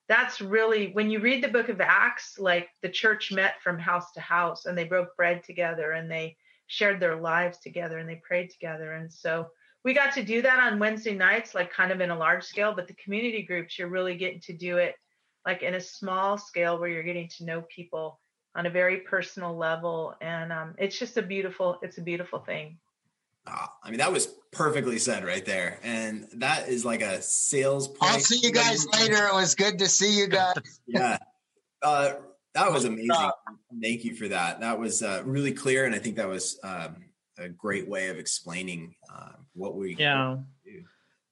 that's 0.09 0.41
really 0.41 0.93
when 0.93 1.11
you 1.11 1.19
read 1.19 1.43
the 1.43 1.49
book 1.49 1.69
of 1.69 1.81
Acts, 1.81 2.39
like 2.39 2.69
the 2.83 2.89
church 2.89 3.33
met 3.33 3.61
from 3.61 3.77
house 3.79 4.13
to 4.13 4.21
house 4.21 4.67
and 4.67 4.79
they 4.79 4.85
broke 4.85 5.17
bread 5.17 5.43
together 5.43 5.93
and 5.93 6.09
they 6.09 6.37
shared 6.69 7.01
their 7.01 7.17
lives 7.17 7.59
together 7.59 7.99
and 7.99 8.09
they 8.09 8.23
prayed 8.27 8.51
together. 8.51 8.93
And 8.93 9.13
so 9.13 9.49
we 9.85 9.95
got 9.95 10.15
to 10.15 10.23
do 10.23 10.43
that 10.43 10.61
on 10.61 10.79
Wednesday 10.79 11.15
nights, 11.15 11.57
like 11.57 11.73
kind 11.73 11.91
of 11.91 12.01
in 12.01 12.11
a 12.11 12.17
large 12.17 12.45
scale, 12.45 12.73
but 12.73 12.87
the 12.87 12.95
community 12.95 13.43
groups, 13.43 13.79
you're 13.79 13.89
really 13.89 14.17
getting 14.17 14.41
to 14.43 14.53
do 14.53 14.77
it 14.77 14.95
like 15.47 15.63
in 15.63 15.75
a 15.75 15.81
small 15.81 16.39
scale 16.39 16.79
where 16.79 16.89
you're 16.89 17.03
getting 17.03 17.29
to 17.39 17.45
know 17.45 17.63
people 17.63 18.21
on 18.55 18.67
a 18.67 18.71
very 18.71 18.99
personal 18.99 19.57
level. 19.57 20.15
And 20.21 20.53
um, 20.53 20.75
it's 20.79 20.99
just 20.99 21.17
a 21.17 21.23
beautiful 21.23 21.79
it's 21.83 21.99
a 21.99 22.03
beautiful 22.03 22.41
thing. 22.41 22.79
Oh, 23.45 23.67
i 23.83 23.91
mean 23.91 23.99
that 23.99 24.13
was 24.13 24.29
perfectly 24.53 24.99
said 24.99 25.25
right 25.25 25.45
there. 25.45 25.81
And 25.83 26.29
that 26.35 26.69
is 26.69 26.85
like 26.85 27.03
a 27.03 27.21
sales 27.23 27.89
point. 27.89 28.13
i'll 28.13 28.21
see 28.21 28.39
you 28.39 28.53
guys 28.53 28.87
later. 28.87 29.27
It 29.27 29.35
was 29.35 29.55
good 29.55 29.79
to 29.79 29.89
see 29.89 30.17
you 30.17 30.27
guys. 30.29 30.81
Yeah. 30.87 31.19
Uh, 31.83 32.15
that 32.55 32.71
was 32.71 32.85
amazing. 32.85 33.31
thank 33.83 34.05
you 34.05 34.15
for 34.15 34.29
that. 34.29 34.61
That 34.61 34.79
was 34.79 35.03
uh, 35.03 35.23
really 35.25 35.53
clear 35.53 35.87
and 35.87 35.95
i 35.95 35.99
think 35.99 36.17
that 36.17 36.29
was 36.29 36.59
um, 36.63 36.97
a 37.39 37.49
great 37.49 37.89
way 37.89 38.09
of 38.09 38.19
explaining 38.19 38.95
uh, 39.13 39.33
what 39.55 39.75
we 39.75 39.97
yeah. 39.99 40.37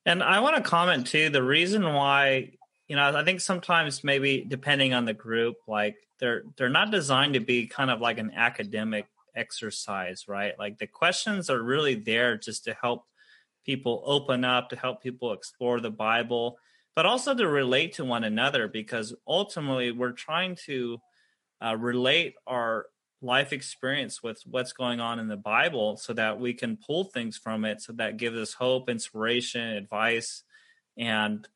and 0.06 0.22
i 0.22 0.40
want 0.40 0.56
to 0.56 0.62
comment 0.62 1.06
too 1.06 1.28
the 1.30 1.42
reason 1.42 1.82
why 1.84 2.50
you 2.90 2.96
know, 2.96 3.16
I 3.16 3.22
think 3.22 3.40
sometimes 3.40 4.02
maybe 4.02 4.44
depending 4.44 4.94
on 4.94 5.04
the 5.04 5.14
group, 5.14 5.58
like 5.68 5.94
they're 6.18 6.42
they're 6.56 6.68
not 6.68 6.90
designed 6.90 7.34
to 7.34 7.40
be 7.40 7.68
kind 7.68 7.88
of 7.88 8.00
like 8.00 8.18
an 8.18 8.32
academic 8.34 9.06
exercise, 9.36 10.24
right? 10.26 10.58
Like 10.58 10.78
the 10.78 10.88
questions 10.88 11.50
are 11.50 11.62
really 11.62 11.94
there 11.94 12.36
just 12.36 12.64
to 12.64 12.74
help 12.74 13.04
people 13.64 14.02
open 14.04 14.44
up, 14.44 14.70
to 14.70 14.76
help 14.76 15.04
people 15.04 15.32
explore 15.32 15.78
the 15.78 15.92
Bible, 15.92 16.58
but 16.96 17.06
also 17.06 17.32
to 17.32 17.46
relate 17.46 17.92
to 17.94 18.04
one 18.04 18.24
another 18.24 18.66
because 18.66 19.14
ultimately 19.24 19.92
we're 19.92 20.10
trying 20.10 20.56
to 20.66 20.98
uh, 21.64 21.76
relate 21.76 22.34
our 22.44 22.86
life 23.22 23.52
experience 23.52 24.20
with 24.20 24.42
what's 24.46 24.72
going 24.72 24.98
on 24.98 25.20
in 25.20 25.28
the 25.28 25.36
Bible 25.36 25.96
so 25.96 26.12
that 26.14 26.40
we 26.40 26.54
can 26.54 26.76
pull 26.76 27.04
things 27.04 27.38
from 27.38 27.64
it 27.64 27.80
so 27.82 27.92
that 27.92 28.16
gives 28.16 28.36
us 28.36 28.54
hope, 28.54 28.88
inspiration, 28.88 29.76
advice. 29.76 30.42
And, 30.98 31.46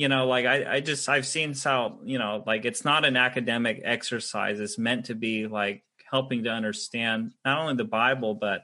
you 0.00 0.08
know, 0.08 0.26
like 0.26 0.46
I, 0.46 0.76
I 0.76 0.80
just, 0.80 1.06
I've 1.10 1.26
seen 1.26 1.52
how, 1.62 1.98
you 2.04 2.18
know, 2.18 2.42
like 2.46 2.64
it's 2.64 2.86
not 2.86 3.04
an 3.04 3.18
academic 3.18 3.82
exercise. 3.84 4.58
It's 4.58 4.78
meant 4.78 5.04
to 5.06 5.14
be 5.14 5.46
like 5.46 5.82
helping 6.10 6.44
to 6.44 6.50
understand 6.50 7.34
not 7.44 7.58
only 7.58 7.74
the 7.74 7.84
Bible, 7.84 8.34
but 8.34 8.62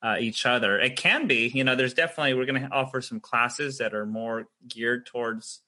uh, 0.00 0.14
each 0.20 0.46
other. 0.46 0.78
It 0.78 0.94
can 0.94 1.26
be, 1.26 1.50
you 1.52 1.64
know, 1.64 1.74
there's 1.74 1.94
definitely, 1.94 2.34
we're 2.34 2.46
going 2.46 2.62
to 2.62 2.70
offer 2.70 3.00
some 3.00 3.18
classes 3.18 3.78
that 3.78 3.94
are 3.94 4.06
more 4.06 4.46
geared 4.68 5.06
towards 5.06 5.60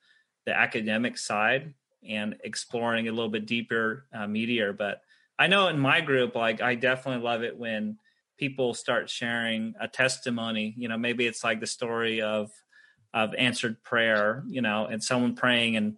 the 0.47 0.57
academic 0.57 1.19
side 1.19 1.75
and 2.09 2.37
exploring 2.45 3.09
a 3.09 3.11
little 3.11 3.29
bit 3.29 3.45
deeper 3.45 4.07
uh, 4.15 4.29
media. 4.29 4.73
But 4.73 5.01
I 5.37 5.49
know 5.49 5.67
in 5.67 5.81
my 5.81 6.01
group, 6.01 6.37
like 6.37 6.63
I 6.63 6.77
definitely 6.77 7.25
love 7.25 7.43
it 7.43 7.59
when 7.59 7.99
people 8.39 8.73
start 8.73 9.11
sharing 9.11 9.75
a 9.81 9.89
testimony. 9.89 10.75
You 10.77 10.87
know, 10.87 10.97
maybe 10.97 11.27
it's 11.27 11.43
like 11.43 11.59
the 11.59 11.67
story 11.67 12.23
of 12.23 12.53
of 13.15 13.35
answered 13.35 13.83
prayer. 13.83 14.45
You 14.49 14.63
know, 14.63 14.87
and 14.87 15.03
someone 15.03 15.35
praying 15.35 15.77
and 15.77 15.97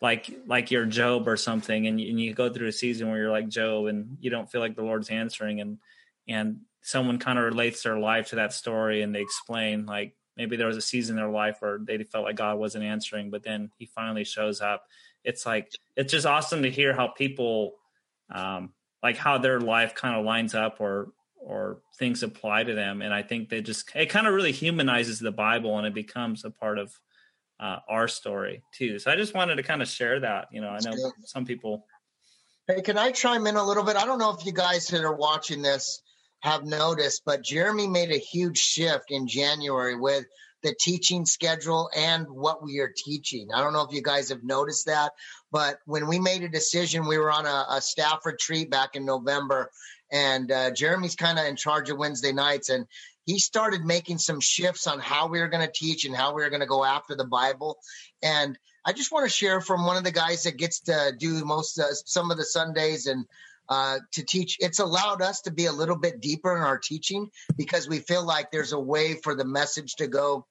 like 0.00 0.30
like 0.46 0.70
you're 0.70 0.86
Job 0.86 1.28
or 1.28 1.36
something, 1.36 1.86
and 1.86 2.00
you, 2.00 2.10
and 2.10 2.20
you 2.20 2.34
go 2.34 2.52
through 2.52 2.68
a 2.68 2.72
season 2.72 3.08
where 3.08 3.18
you're 3.18 3.30
like 3.30 3.48
Job 3.48 3.86
and 3.86 4.18
you 4.20 4.30
don't 4.30 4.50
feel 4.50 4.60
like 4.60 4.76
the 4.76 4.82
Lord's 4.82 5.10
answering, 5.10 5.60
and 5.60 5.78
and 6.28 6.60
someone 6.82 7.18
kind 7.18 7.38
of 7.38 7.44
relates 7.44 7.82
their 7.82 7.98
life 7.98 8.28
to 8.28 8.36
that 8.36 8.52
story 8.52 9.02
and 9.02 9.12
they 9.12 9.20
explain 9.20 9.86
like 9.86 10.14
maybe 10.36 10.56
there 10.56 10.68
was 10.68 10.76
a 10.76 10.82
season 10.82 11.16
in 11.16 11.22
their 11.22 11.32
life 11.32 11.56
where 11.58 11.78
they 11.78 11.98
felt 12.04 12.24
like 12.24 12.36
God 12.36 12.58
wasn't 12.58 12.84
answering, 12.84 13.30
but 13.30 13.42
then 13.42 13.70
He 13.78 13.86
finally 13.86 14.24
shows 14.24 14.60
up. 14.60 14.84
It's 15.24 15.44
like 15.44 15.70
it's 15.96 16.12
just 16.12 16.26
awesome 16.26 16.62
to 16.62 16.70
hear 16.70 16.94
how 16.94 17.08
people 17.08 17.74
um, 18.32 18.72
like 19.02 19.16
how 19.16 19.38
their 19.38 19.60
life 19.60 19.94
kind 19.94 20.16
of 20.16 20.24
lines 20.24 20.54
up 20.54 20.80
or 20.80 21.08
or 21.46 21.78
things 21.98 22.22
apply 22.22 22.64
to 22.64 22.74
them. 22.74 23.00
And 23.02 23.14
i 23.14 23.22
think 23.22 23.48
they 23.48 23.62
just 23.62 23.90
it 23.94 24.06
kind 24.06 24.26
of 24.26 24.34
really 24.34 24.52
humanizes 24.52 25.18
the 25.18 25.32
bible 25.32 25.78
and 25.78 25.86
it 25.86 25.94
becomes 25.94 26.44
a 26.44 26.50
part 26.50 26.78
of 26.78 26.92
uh, 27.58 27.78
our 27.88 28.06
story 28.08 28.62
too. 28.72 28.98
So 28.98 29.10
i 29.10 29.16
just 29.16 29.34
wanted 29.34 29.56
to 29.56 29.62
kind 29.62 29.80
of 29.80 29.88
share 29.88 30.20
that 30.20 30.48
you 30.52 30.60
know 30.60 30.68
i 30.68 30.78
know 30.84 31.12
some 31.24 31.46
people 31.46 31.86
hey 32.66 32.82
can 32.82 32.98
i 32.98 33.10
chime 33.12 33.46
in 33.46 33.56
a 33.56 33.64
little 33.64 33.84
bit? 33.84 33.96
I 33.96 34.04
don't 34.04 34.18
know 34.18 34.34
if 34.34 34.44
you 34.44 34.52
guys 34.52 34.88
that 34.88 35.04
are 35.04 35.16
watching 35.16 35.62
this 35.62 36.02
have 36.40 36.64
noticed 36.64 37.22
but 37.24 37.42
jeremy 37.42 37.86
made 37.86 38.10
a 38.10 38.18
huge 38.18 38.58
shift 38.58 39.06
in 39.10 39.26
january 39.26 39.96
with 39.96 40.26
the 40.62 40.74
teaching 40.80 41.24
schedule 41.24 41.88
and 41.96 42.26
what 42.28 42.62
we 42.62 42.80
are 42.80 42.92
teaching. 42.96 43.48
I 43.54 43.60
don't 43.60 43.72
know 43.72 43.82
if 43.82 43.92
you 43.92 44.02
guys 44.02 44.28
have 44.30 44.42
noticed 44.42 44.86
that, 44.86 45.12
but 45.52 45.78
when 45.84 46.08
we 46.08 46.18
made 46.18 46.42
a 46.42 46.48
decision, 46.48 47.06
we 47.06 47.18
were 47.18 47.30
on 47.30 47.46
a, 47.46 47.66
a 47.70 47.80
staff 47.80 48.26
retreat 48.26 48.68
back 48.68 48.96
in 48.96 49.04
November, 49.04 49.70
and 50.10 50.50
uh, 50.50 50.70
Jeremy's 50.70 51.16
kind 51.16 51.38
of 51.38 51.46
in 51.46 51.56
charge 51.56 51.90
of 51.90 51.98
Wednesday 51.98 52.32
nights, 52.32 52.68
and 52.68 52.86
he 53.24 53.38
started 53.38 53.84
making 53.84 54.18
some 54.18 54.40
shifts 54.40 54.86
on 54.86 55.00
how 55.00 55.28
we 55.28 55.40
were 55.40 55.48
going 55.48 55.66
to 55.66 55.72
teach 55.72 56.04
and 56.04 56.14
how 56.14 56.34
we 56.34 56.42
were 56.42 56.50
going 56.50 56.60
to 56.60 56.66
go 56.66 56.84
after 56.84 57.16
the 57.16 57.24
Bible. 57.24 57.78
And 58.22 58.58
I 58.84 58.92
just 58.92 59.10
want 59.10 59.24
to 59.24 59.30
share 59.30 59.60
from 59.60 59.84
one 59.84 59.96
of 59.96 60.04
the 60.04 60.12
guys 60.12 60.44
that 60.44 60.56
gets 60.56 60.80
to 60.82 61.12
do 61.18 61.44
most 61.44 61.78
uh, 61.78 61.92
some 61.92 62.30
of 62.30 62.36
the 62.36 62.44
Sundays 62.44 63.06
and 63.06 63.26
uh, 63.68 63.98
to 64.12 64.24
teach. 64.24 64.56
It's 64.60 64.78
allowed 64.78 65.22
us 65.22 65.40
to 65.42 65.50
be 65.50 65.66
a 65.66 65.72
little 65.72 65.98
bit 65.98 66.20
deeper 66.20 66.56
in 66.56 66.62
our 66.62 66.78
teaching 66.78 67.28
because 67.56 67.88
we 67.88 67.98
feel 67.98 68.24
like 68.24 68.50
there's 68.50 68.72
a 68.72 68.78
way 68.78 69.14
for 69.14 69.34
the 69.34 69.44
message 69.44 69.96
to 69.96 70.06
go 70.06 70.46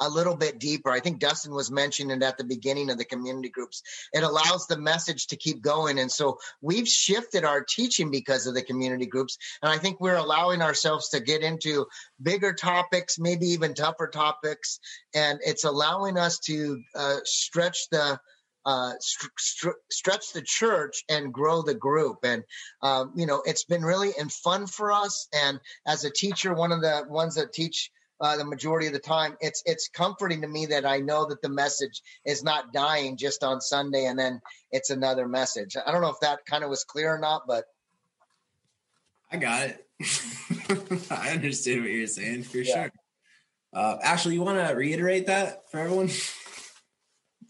a 0.00 0.08
little 0.08 0.36
bit 0.36 0.58
deeper. 0.58 0.90
I 0.90 1.00
think 1.00 1.18
Dustin 1.18 1.52
was 1.52 1.70
mentioning 1.70 2.16
it 2.16 2.22
at 2.22 2.38
the 2.38 2.44
beginning 2.44 2.90
of 2.90 2.98
the 2.98 3.04
community 3.04 3.48
groups. 3.48 3.82
It 4.12 4.22
allows 4.22 4.66
the 4.66 4.78
message 4.78 5.28
to 5.28 5.36
keep 5.36 5.62
going. 5.62 5.98
And 5.98 6.10
so 6.10 6.38
we've 6.60 6.88
shifted 6.88 7.44
our 7.44 7.62
teaching 7.62 8.10
because 8.10 8.46
of 8.46 8.54
the 8.54 8.62
community 8.62 9.06
groups. 9.06 9.38
And 9.62 9.70
I 9.70 9.78
think 9.78 10.00
we're 10.00 10.16
allowing 10.16 10.62
ourselves 10.62 11.10
to 11.10 11.20
get 11.20 11.42
into 11.42 11.86
bigger 12.20 12.52
topics, 12.52 13.18
maybe 13.18 13.46
even 13.48 13.74
tougher 13.74 14.08
topics. 14.08 14.80
And 15.14 15.40
it's 15.44 15.64
allowing 15.64 16.18
us 16.18 16.38
to 16.40 16.82
uh, 16.94 17.16
stretch 17.24 17.88
the 17.90 18.20
uh, 18.66 18.92
st- 19.00 19.32
st- 19.38 19.74
stretch 19.90 20.32
the 20.34 20.42
church 20.42 21.04
and 21.08 21.32
grow 21.32 21.62
the 21.62 21.74
group. 21.74 22.18
And, 22.22 22.44
um, 22.82 23.12
you 23.16 23.24
know, 23.24 23.42
it's 23.46 23.64
been 23.64 23.82
really 23.82 24.10
and 24.18 24.30
fun 24.30 24.66
for 24.66 24.92
us. 24.92 25.28
And 25.32 25.58
as 25.86 26.04
a 26.04 26.10
teacher, 26.10 26.52
one 26.52 26.72
of 26.72 26.82
the 26.82 27.04
ones 27.08 27.36
that 27.36 27.54
teach 27.54 27.90
uh, 28.20 28.36
the 28.36 28.44
majority 28.44 28.86
of 28.86 28.92
the 28.92 28.98
time. 28.98 29.36
It's 29.40 29.62
it's 29.66 29.88
comforting 29.88 30.42
to 30.42 30.48
me 30.48 30.66
that 30.66 30.84
I 30.84 30.98
know 30.98 31.26
that 31.26 31.42
the 31.42 31.48
message 31.48 32.02
is 32.24 32.42
not 32.42 32.72
dying 32.72 33.16
just 33.16 33.44
on 33.44 33.60
Sunday 33.60 34.06
and 34.06 34.18
then 34.18 34.40
it's 34.70 34.90
another 34.90 35.28
message. 35.28 35.76
I 35.76 35.92
don't 35.92 36.02
know 36.02 36.10
if 36.10 36.20
that 36.20 36.44
kind 36.46 36.64
of 36.64 36.70
was 36.70 36.84
clear 36.84 37.14
or 37.14 37.18
not, 37.18 37.42
but 37.46 37.64
I 39.30 39.36
got 39.36 39.68
it. 39.68 39.86
I 41.10 41.30
understand 41.30 41.82
what 41.82 41.90
you're 41.90 42.06
saying 42.06 42.44
for 42.44 42.58
yeah. 42.58 42.74
sure. 42.74 42.92
Uh, 43.72 43.96
Ashley, 44.02 44.34
you 44.34 44.42
want 44.42 44.66
to 44.66 44.74
reiterate 44.74 45.26
that 45.26 45.70
for 45.70 45.78
everyone? 45.78 46.08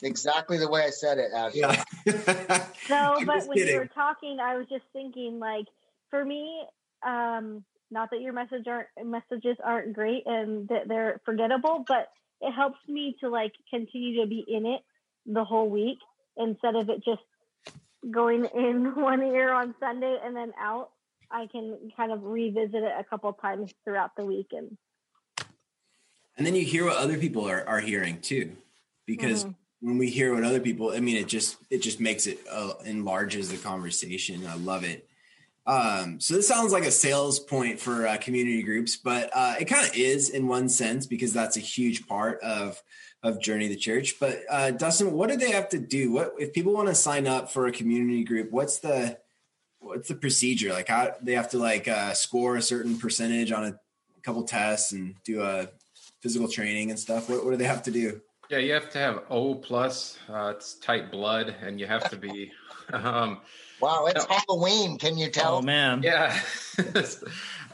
Exactly 0.03 0.59
the 0.59 0.69
way 0.69 0.83
I 0.83 0.91
said 0.91 1.19
it, 1.19 1.31
Ashley. 1.35 1.61
Yeah. 1.61 1.85
no, 2.91 3.21
but 3.25 3.47
when 3.47 3.57
kidding. 3.57 3.75
you 3.75 3.81
were 3.81 3.87
talking, 3.87 4.39
I 4.41 4.57
was 4.57 4.67
just 4.69 4.85
thinking, 4.93 5.39
like, 5.39 5.67
for 6.11 6.25
me, 6.25 6.65
um, 7.07 7.65
not 7.91 8.11
that 8.11 8.21
your 8.21 8.33
message 8.33 8.67
aren't 8.67 8.89
messages 9.05 9.57
aren't 9.65 9.95
great 9.95 10.25
and 10.27 10.69
that 10.69 10.89
they're 10.89 11.21
forgettable, 11.25 11.85
but 11.87 12.09
it 12.41 12.53
helps 12.53 12.79
me 12.87 13.17
to 13.21 13.29
like 13.29 13.53
continue 13.71 14.21
to 14.21 14.27
be 14.27 14.45
in 14.47 14.67
it 14.67 14.83
the 15.27 15.45
whole 15.45 15.69
week 15.69 15.99
instead 16.37 16.77
of 16.77 16.89
it 16.89 17.05
just 17.05 17.23
going 18.11 18.45
in 18.55 18.95
one 18.95 19.23
ear 19.23 19.53
on 19.53 19.75
Sunday 19.81 20.19
and 20.23 20.37
then 20.37 20.53
out. 20.61 20.91
I 21.31 21.47
can 21.47 21.91
kind 21.95 22.11
of 22.11 22.23
revisit 22.23 22.75
it 22.75 22.93
a 22.99 23.05
couple 23.05 23.31
times 23.35 23.71
throughout 23.85 24.13
the 24.17 24.25
week 24.25 24.49
and 24.53 24.79
and 26.39 26.47
then 26.47 26.55
you 26.55 26.65
hear 26.65 26.87
what 26.87 26.97
other 26.97 27.19
people 27.19 27.47
are, 27.47 27.69
are 27.69 27.81
hearing 27.81 28.21
too 28.21 28.53
because 29.05 29.45
mm-hmm. 29.45 29.53
when 29.87 29.99
we 29.99 30.09
hear 30.09 30.35
what 30.35 30.43
other 30.43 30.61
people 30.61 30.93
i 30.93 31.01
mean 31.01 31.17
it 31.17 31.29
just 31.29 31.59
it 31.69 31.83
just 31.83 32.01
makes 32.01 32.27
it 32.27 32.39
uh, 32.51 32.73
enlarges 32.87 33.51
the 33.51 33.59
conversation 33.59 34.47
i 34.47 34.55
love 34.55 34.85
it 34.85 35.07
um, 35.69 36.19
so 36.19 36.33
this 36.33 36.49
sounds 36.49 36.73
like 36.73 36.85
a 36.85 36.91
sales 36.91 37.39
point 37.39 37.79
for 37.79 38.07
uh, 38.07 38.17
community 38.17 38.63
groups, 38.63 38.97
but 38.97 39.29
uh, 39.35 39.57
it 39.61 39.67
kind 39.67 39.87
of 39.87 39.95
is 39.95 40.31
in 40.31 40.49
one 40.49 40.71
sense 40.71 41.07
because 41.07 41.35
that's 41.35 41.59
a 41.59 41.61
huge 41.61 42.09
part 42.09 42.41
of 42.41 42.83
of 43.23 43.39
Journey 43.43 43.69
the 43.69 43.77
Church. 43.77 44.19
But 44.19 44.41
uh, 44.49 44.71
Dustin, 44.71 45.13
what 45.13 45.29
do 45.29 45.37
they 45.37 45.51
have 45.51 45.69
to 45.71 45.79
do? 45.79 46.11
What 46.11 46.33
if 46.39 46.55
people 46.55 46.73
want 46.73 46.89
to 46.89 46.95
sign 46.95 47.27
up 47.27 47.51
for 47.51 47.67
a 47.67 47.73
community 47.73 48.25
group? 48.25 48.51
What's 48.51 48.79
the 48.79 49.19
what's 49.81 50.09
the 50.09 50.15
procedure? 50.15 50.73
Like 50.73 50.89
how 50.89 51.13
they 51.21 51.35
have 51.35 51.51
to 51.51 51.59
like 51.59 51.87
uh, 51.87 52.15
score 52.15 52.57
a 52.57 52.63
certain 52.63 52.97
percentage 52.99 53.53
on 53.53 53.65
a 53.65 53.79
couple 54.23 54.45
tests 54.45 54.93
and 54.93 55.17
do 55.23 55.43
a 55.43 55.69
physical 56.23 56.49
training 56.49 56.89
and 56.89 56.99
stuff. 56.99 57.29
What, 57.29 57.45
what 57.45 57.51
do 57.51 57.59
they 57.59 57.65
have 57.65 57.83
to 57.83 57.91
do? 57.91 58.23
Yeah, 58.49 58.59
you 58.59 58.73
have 58.73 58.89
to 58.93 58.99
have 58.99 59.25
O 59.29 59.55
plus. 59.55 60.19
Uh, 60.31 60.55
it's 60.57 60.77
type 60.77 61.13
blood, 61.13 61.55
and 61.61 61.79
you 61.79 61.87
have 61.87 62.09
to 62.09 62.17
be. 62.17 62.53
Um, 62.91 63.43
Wow, 63.81 64.07
it's 64.07 64.25
Halloween. 64.25 64.99
Can 64.99 65.17
you 65.17 65.31
tell? 65.31 65.57
Oh 65.57 65.63
man. 65.63 66.03
Yeah. 66.03 66.39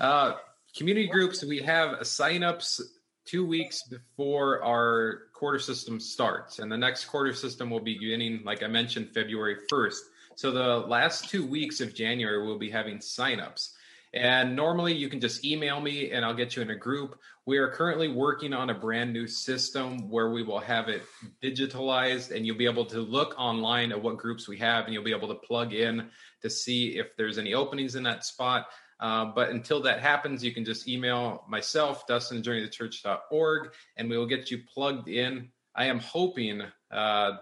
uh, 0.01 0.35
community 0.77 1.09
groups, 1.09 1.45
we 1.45 1.61
have 1.61 2.01
signups 2.01 2.81
two 3.25 3.47
weeks 3.47 3.83
before 3.85 4.63
our 4.63 5.23
quarter 5.33 5.59
system 5.59 5.99
starts. 5.99 6.59
And 6.59 6.71
the 6.71 6.77
next 6.77 7.07
quarter 7.07 7.33
system 7.33 7.71
will 7.71 7.81
be 7.81 7.95
beginning, 7.95 8.43
like 8.45 8.63
I 8.63 8.67
mentioned, 8.67 9.11
February 9.15 9.57
1st. 9.71 9.99
So 10.37 10.51
the 10.51 10.87
last 10.89 11.31
two 11.31 11.47
weeks 11.47 11.81
of 11.81 11.95
January, 11.95 12.45
we'll 12.45 12.59
be 12.59 12.71
having 12.71 12.99
signups. 12.99 13.74
And 14.15 14.55
normally 14.55 14.95
you 14.95 15.09
can 15.09 15.21
just 15.21 15.45
email 15.45 15.81
me 15.81 16.13
and 16.13 16.25
I'll 16.25 16.35
get 16.35 16.55
you 16.55 16.63
in 16.63 16.71
a 16.71 16.77
group. 16.77 17.19
We 17.47 17.59
are 17.59 17.69
currently 17.69 18.07
working 18.07 18.53
on 18.53 18.71
a 18.71 18.75
brand 18.75 19.13
new 19.13 19.27
system 19.27 20.09
where 20.09 20.31
we 20.31 20.45
will 20.45 20.61
have 20.61 20.89
it 20.89 21.03
digitalized 21.43 22.31
and 22.31 22.47
you'll 22.47 22.57
be 22.57 22.65
able 22.65 22.87
to 22.87 23.01
look 23.01 23.35
online 23.37 23.91
at 23.91 24.01
what 24.01 24.17
groups 24.17 24.47
we 24.47 24.57
have 24.59 24.85
and 24.85 24.95
you'll 24.95 25.03
be 25.03 25.13
able 25.13 25.27
to 25.29 25.35
plug 25.35 25.73
in 25.73 26.09
to 26.43 26.49
see 26.49 26.97
if 26.97 27.17
there's 27.17 27.39
any 27.39 27.55
openings 27.55 27.97
in 27.97 28.05
that 28.05 28.25
spot. 28.25 28.69
Uh, 29.01 29.25
but 29.35 29.51
until 29.51 29.83
that 29.83 30.01
happens, 30.01 30.45
you 30.45 30.55
can 30.55 30.65
just 30.65 30.87
email 30.87 31.45
myself, 31.49 32.07
Dustin 32.07 32.41
journeythechurch.org, 32.41 33.73
and 33.97 34.09
we 34.09 34.17
will 34.17 34.27
get 34.27 34.49
you 34.49 34.61
plugged 34.73 35.09
in. 35.09 35.49
I 35.75 35.87
am 35.87 35.99
hoping 35.99 36.63
uh, 36.93 37.33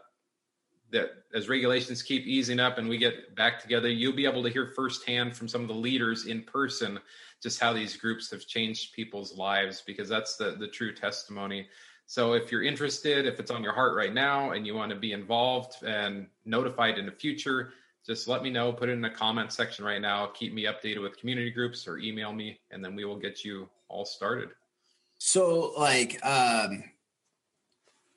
that 0.93 1.11
as 1.35 1.49
regulations 1.49 2.03
keep 2.03 2.27
easing 2.27 2.61
up 2.61 2.79
and 2.79 2.89
we 2.89 2.99
get 2.99 3.35
back 3.35 3.61
together, 3.61 3.89
you'll 3.89 4.13
be 4.15 4.27
able 4.27 4.43
to 4.43 4.51
hear 4.51 4.67
firsthand 4.67 5.37
from 5.37 5.49
some 5.49 5.63
of 5.63 5.69
the 5.69 5.75
leaders 5.75 6.27
in 6.27 6.43
person 6.43 6.99
just 7.43 7.59
how 7.59 7.73
these 7.73 7.97
groups 7.97 8.31
have 8.31 8.47
changed 8.47 8.93
people's 8.93 9.37
lives 9.37 9.83
because 9.85 10.09
that's 10.09 10.37
the 10.37 10.57
the 10.59 10.69
true 10.69 10.95
testimony. 10.95 11.67
So 12.07 12.35
if 12.35 12.53
you're 12.53 12.63
interested, 12.63 13.27
if 13.27 13.41
it's 13.41 13.51
on 13.51 13.63
your 13.63 13.73
heart 13.73 13.97
right 13.97 14.13
now 14.13 14.51
and 14.51 14.67
you 14.67 14.75
want 14.75 14.91
to 14.91 14.97
be 14.97 15.13
involved 15.13 15.83
and 15.83 16.27
notified 16.45 16.99
in 16.99 17.07
the 17.07 17.13
future, 17.13 17.73
just 18.07 18.29
let 18.29 18.43
me 18.43 18.51
know. 18.51 18.73
Put 18.73 18.89
it 18.89 18.93
in 18.93 19.01
the 19.01 19.11
comment 19.11 19.53
section 19.53 19.85
right 19.85 20.01
now. 20.01 20.27
Keep 20.27 20.53
me 20.53 20.65
updated 20.65 21.03
with 21.03 21.17
community 21.17 21.51
groups 21.51 21.87
or 21.87 21.99
email 21.99 22.33
me, 22.33 22.61
and 22.71 22.85
then 22.85 22.95
we 22.95 23.05
will 23.05 23.19
get 23.19 23.45
you 23.45 23.69
all 23.89 24.05
started. 24.05 24.51
So, 25.19 25.73
like, 25.79 26.25
um, 26.27 26.83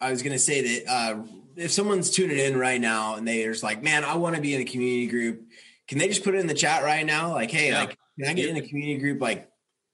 I 0.01 0.11
was 0.11 0.21
gonna 0.21 0.39
say 0.39 0.79
that 0.81 0.91
uh, 0.91 1.23
if 1.55 1.71
someone's 1.71 2.09
tuning 2.09 2.37
in 2.37 2.57
right 2.57 2.79
now 2.81 3.15
and 3.15 3.27
they're 3.27 3.51
just 3.51 3.63
like, 3.63 3.81
"Man, 3.81 4.03
I 4.03 4.15
want 4.15 4.35
to 4.35 4.41
be 4.41 4.53
in 4.55 4.61
a 4.61 4.65
community 4.65 5.07
group," 5.07 5.43
can 5.87 5.97
they 5.97 6.07
just 6.07 6.23
put 6.23 6.35
it 6.35 6.39
in 6.39 6.47
the 6.47 6.53
chat 6.53 6.83
right 6.83 7.05
now? 7.05 7.31
Like, 7.31 7.51
"Hey, 7.51 7.69
Yeah. 7.69 7.79
like, 7.81 7.97
can 8.19 8.29
I 8.29 8.33
get 8.33 8.49
in 8.49 8.57
a 8.57 8.61
community 8.61 8.99
group 8.99 9.21
like 9.21 9.49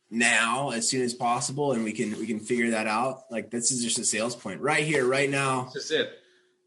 now, 0.10 0.72
as 0.72 0.90
soon 0.90 1.02
as 1.04 1.14
possible?" 1.14 1.74
And 1.74 1.84
we 1.84 1.92
can 1.92 2.18
we 2.20 2.26
can 2.28 2.40
figure 2.40 2.72
that 2.72 2.88
out. 2.88 3.24
Like, 3.32 3.52
this 3.52 3.72
is 3.72 3.84
just 3.84 4.00
a 4.00 4.04
sales 4.06 4.36
point 4.36 4.62
right 4.62 4.84
here, 4.84 5.06
right 5.08 5.30
now. 5.30 5.70
This 5.74 5.86
is 5.86 5.92
it. 5.92 6.10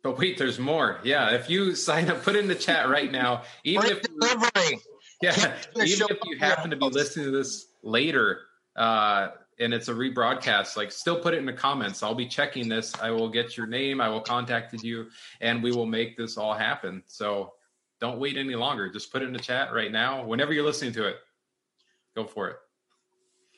But 0.02 0.18
wait, 0.18 0.36
there's 0.38 0.58
more. 0.58 1.00
Yeah, 1.02 1.30
if 1.34 1.48
you 1.50 1.74
sign 1.88 2.10
up, 2.10 2.22
put 2.22 2.36
in 2.36 2.46
the 2.46 2.54
chat 2.54 2.88
right 2.88 3.10
now. 3.10 3.42
Even 3.64 3.86
if 3.86 4.02
delivery. 4.02 4.78
yeah, 5.22 5.56
even 5.76 6.06
if 6.10 6.18
you 6.24 6.38
happen 6.38 6.70
to 6.70 6.76
be 6.76 6.86
listening 6.86 7.26
to 7.26 7.30
this 7.32 7.66
later, 7.82 8.40
uh, 8.76 9.28
and 9.58 9.72
it's 9.72 9.88
a 9.88 9.94
rebroadcast, 9.94 10.76
like 10.76 10.92
still 10.92 11.18
put 11.18 11.34
it 11.34 11.38
in 11.38 11.46
the 11.46 11.52
comments. 11.52 12.02
I'll 12.02 12.14
be 12.14 12.26
checking 12.26 12.68
this. 12.68 12.92
I 13.00 13.10
will 13.10 13.28
get 13.28 13.56
your 13.56 13.66
name. 13.66 14.00
I 14.00 14.08
will 14.08 14.20
contact 14.20 14.82
you, 14.82 15.06
and 15.40 15.62
we 15.62 15.72
will 15.72 15.86
make 15.86 16.16
this 16.16 16.36
all 16.36 16.54
happen. 16.54 17.02
So 17.06 17.54
don't 18.00 18.18
wait 18.18 18.36
any 18.36 18.54
longer. 18.54 18.90
Just 18.90 19.12
put 19.12 19.22
it 19.22 19.26
in 19.26 19.32
the 19.32 19.38
chat 19.38 19.72
right 19.72 19.90
now. 19.90 20.24
Whenever 20.24 20.52
you're 20.52 20.64
listening 20.64 20.92
to 20.94 21.08
it, 21.08 21.16
go 22.14 22.24
for 22.24 22.48
it. 22.48 22.56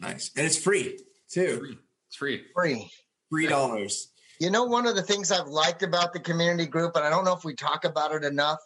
Nice, 0.01 0.31
and 0.37 0.47
it's 0.47 0.59
free 0.59 0.99
too. 1.31 1.59
Free. 1.59 1.79
It's 2.09 2.17
free. 2.17 2.45
Free. 2.55 2.91
Three 3.31 3.47
dollars. 3.47 4.09
You 4.39 4.51
know, 4.51 4.65
one 4.65 4.87
of 4.87 4.95
the 4.95 5.03
things 5.03 5.33
I've 5.33 5.49
liked 5.49 5.83
about 5.83 6.13
the 6.13 6.21
community 6.21 6.67
group, 6.67 6.95
and 6.97 7.05
I 7.05 7.11
don't 7.11 7.25
know 7.25 7.35
if 7.35 7.45
we 7.45 7.55
talk 7.55 7.85
about 7.87 8.13
it 8.13 8.23
enough, 8.23 8.59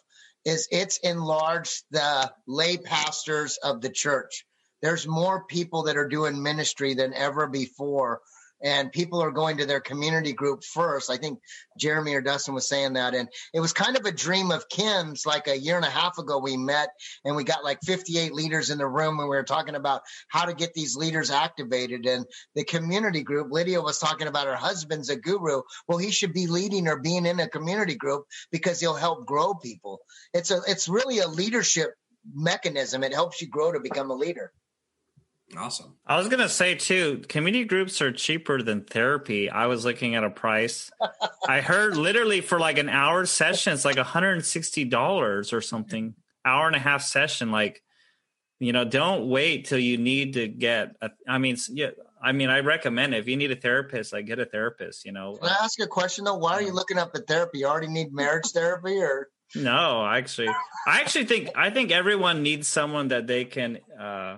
is 0.43 0.67
it's 0.71 0.97
enlarged 0.97 1.83
the 1.91 2.31
lay 2.45 2.77
pastors 2.77 3.57
of 3.57 3.79
the 3.81 3.89
church. 3.89 4.45
There's 4.81 5.07
more 5.07 5.45
people 5.45 5.83
that 5.83 5.97
are 5.97 6.07
doing 6.07 6.41
ministry 6.41 6.93
than 6.93 7.13
ever 7.13 7.47
before. 7.47 8.21
And 8.63 8.91
people 8.91 9.21
are 9.21 9.31
going 9.31 9.57
to 9.57 9.65
their 9.65 9.79
community 9.79 10.33
group 10.33 10.63
first. 10.63 11.09
I 11.09 11.17
think 11.17 11.39
Jeremy 11.79 12.13
or 12.13 12.21
Dustin 12.21 12.53
was 12.53 12.69
saying 12.69 12.93
that. 12.93 13.15
And 13.15 13.27
it 13.53 13.59
was 13.59 13.73
kind 13.73 13.97
of 13.97 14.05
a 14.05 14.11
dream 14.11 14.51
of 14.51 14.69
Kim's 14.69 15.25
like 15.25 15.47
a 15.47 15.57
year 15.57 15.77
and 15.77 15.85
a 15.85 15.89
half 15.89 16.17
ago. 16.19 16.37
We 16.37 16.57
met 16.57 16.89
and 17.25 17.35
we 17.35 17.43
got 17.43 17.63
like 17.63 17.79
58 17.83 18.33
leaders 18.33 18.69
in 18.69 18.77
the 18.77 18.87
room 18.87 19.19
and 19.19 19.27
we 19.27 19.35
were 19.35 19.43
talking 19.43 19.75
about 19.75 20.01
how 20.27 20.45
to 20.45 20.53
get 20.53 20.73
these 20.73 20.95
leaders 20.95 21.31
activated. 21.31 22.05
And 22.05 22.25
the 22.53 22.63
community 22.63 23.23
group, 23.23 23.51
Lydia 23.51 23.81
was 23.81 23.97
talking 23.97 24.27
about 24.27 24.47
her 24.47 24.55
husband's 24.55 25.09
a 25.09 25.15
guru. 25.15 25.63
Well, 25.87 25.97
he 25.97 26.11
should 26.11 26.33
be 26.33 26.45
leading 26.45 26.87
or 26.87 26.99
being 26.99 27.25
in 27.25 27.39
a 27.39 27.49
community 27.49 27.95
group 27.95 28.25
because 28.51 28.79
he'll 28.79 28.93
help 28.93 29.25
grow 29.25 29.55
people. 29.55 30.01
It's 30.33 30.51
a 30.51 30.61
it's 30.67 30.87
really 30.87 31.19
a 31.19 31.27
leadership 31.27 31.95
mechanism. 32.31 33.03
It 33.03 33.13
helps 33.13 33.41
you 33.41 33.47
grow 33.47 33.71
to 33.71 33.79
become 33.79 34.11
a 34.11 34.15
leader. 34.15 34.51
Awesome. 35.57 35.95
I 36.05 36.17
was 36.17 36.27
gonna 36.27 36.49
say 36.49 36.75
too, 36.75 37.23
community 37.27 37.65
groups 37.65 38.01
are 38.01 38.11
cheaper 38.11 38.61
than 38.61 38.83
therapy. 38.83 39.49
I 39.49 39.67
was 39.67 39.85
looking 39.85 40.15
at 40.15 40.23
a 40.23 40.29
price. 40.29 40.91
I 41.47 41.61
heard 41.61 41.97
literally 41.97 42.41
for 42.41 42.59
like 42.59 42.77
an 42.77 42.89
hour 42.89 43.25
session, 43.25 43.73
it's 43.73 43.85
like 43.85 43.97
$160 43.97 45.53
or 45.53 45.61
something. 45.61 46.15
Hour 46.45 46.67
and 46.67 46.75
a 46.75 46.79
half 46.79 47.03
session. 47.03 47.51
Like, 47.51 47.83
you 48.59 48.73
know, 48.73 48.85
don't 48.85 49.29
wait 49.29 49.65
till 49.65 49.79
you 49.79 49.97
need 49.97 50.33
to 50.33 50.47
get 50.47 50.95
a, 51.01 51.11
I 51.27 51.37
mean, 51.37 51.57
yeah, 51.69 51.91
I 52.21 52.31
mean, 52.31 52.49
I 52.49 52.59
recommend 52.59 53.13
it. 53.13 53.17
if 53.17 53.27
you 53.27 53.35
need 53.35 53.51
a 53.51 53.55
therapist, 53.55 54.13
like 54.13 54.25
get 54.25 54.39
a 54.39 54.45
therapist, 54.45 55.05
you 55.05 55.11
know. 55.11 55.35
Can 55.35 55.49
I 55.49 55.57
ask 55.63 55.79
a 55.79 55.87
question 55.87 56.25
though? 56.25 56.37
Why 56.37 56.53
are 56.53 56.61
you 56.61 56.71
looking 56.71 56.97
up 56.97 57.11
at 57.15 57.27
therapy? 57.27 57.59
You 57.59 57.67
already 57.67 57.87
need 57.87 58.13
marriage 58.13 58.47
therapy 58.53 58.97
or 58.99 59.29
No, 59.55 60.05
actually, 60.05 60.49
I 60.87 61.01
actually 61.01 61.25
think 61.25 61.49
I 61.55 61.71
think 61.71 61.91
everyone 61.91 62.43
needs 62.43 62.67
someone 62.67 63.09
that 63.09 63.27
they 63.27 63.45
can 63.45 63.79
uh, 63.99 64.37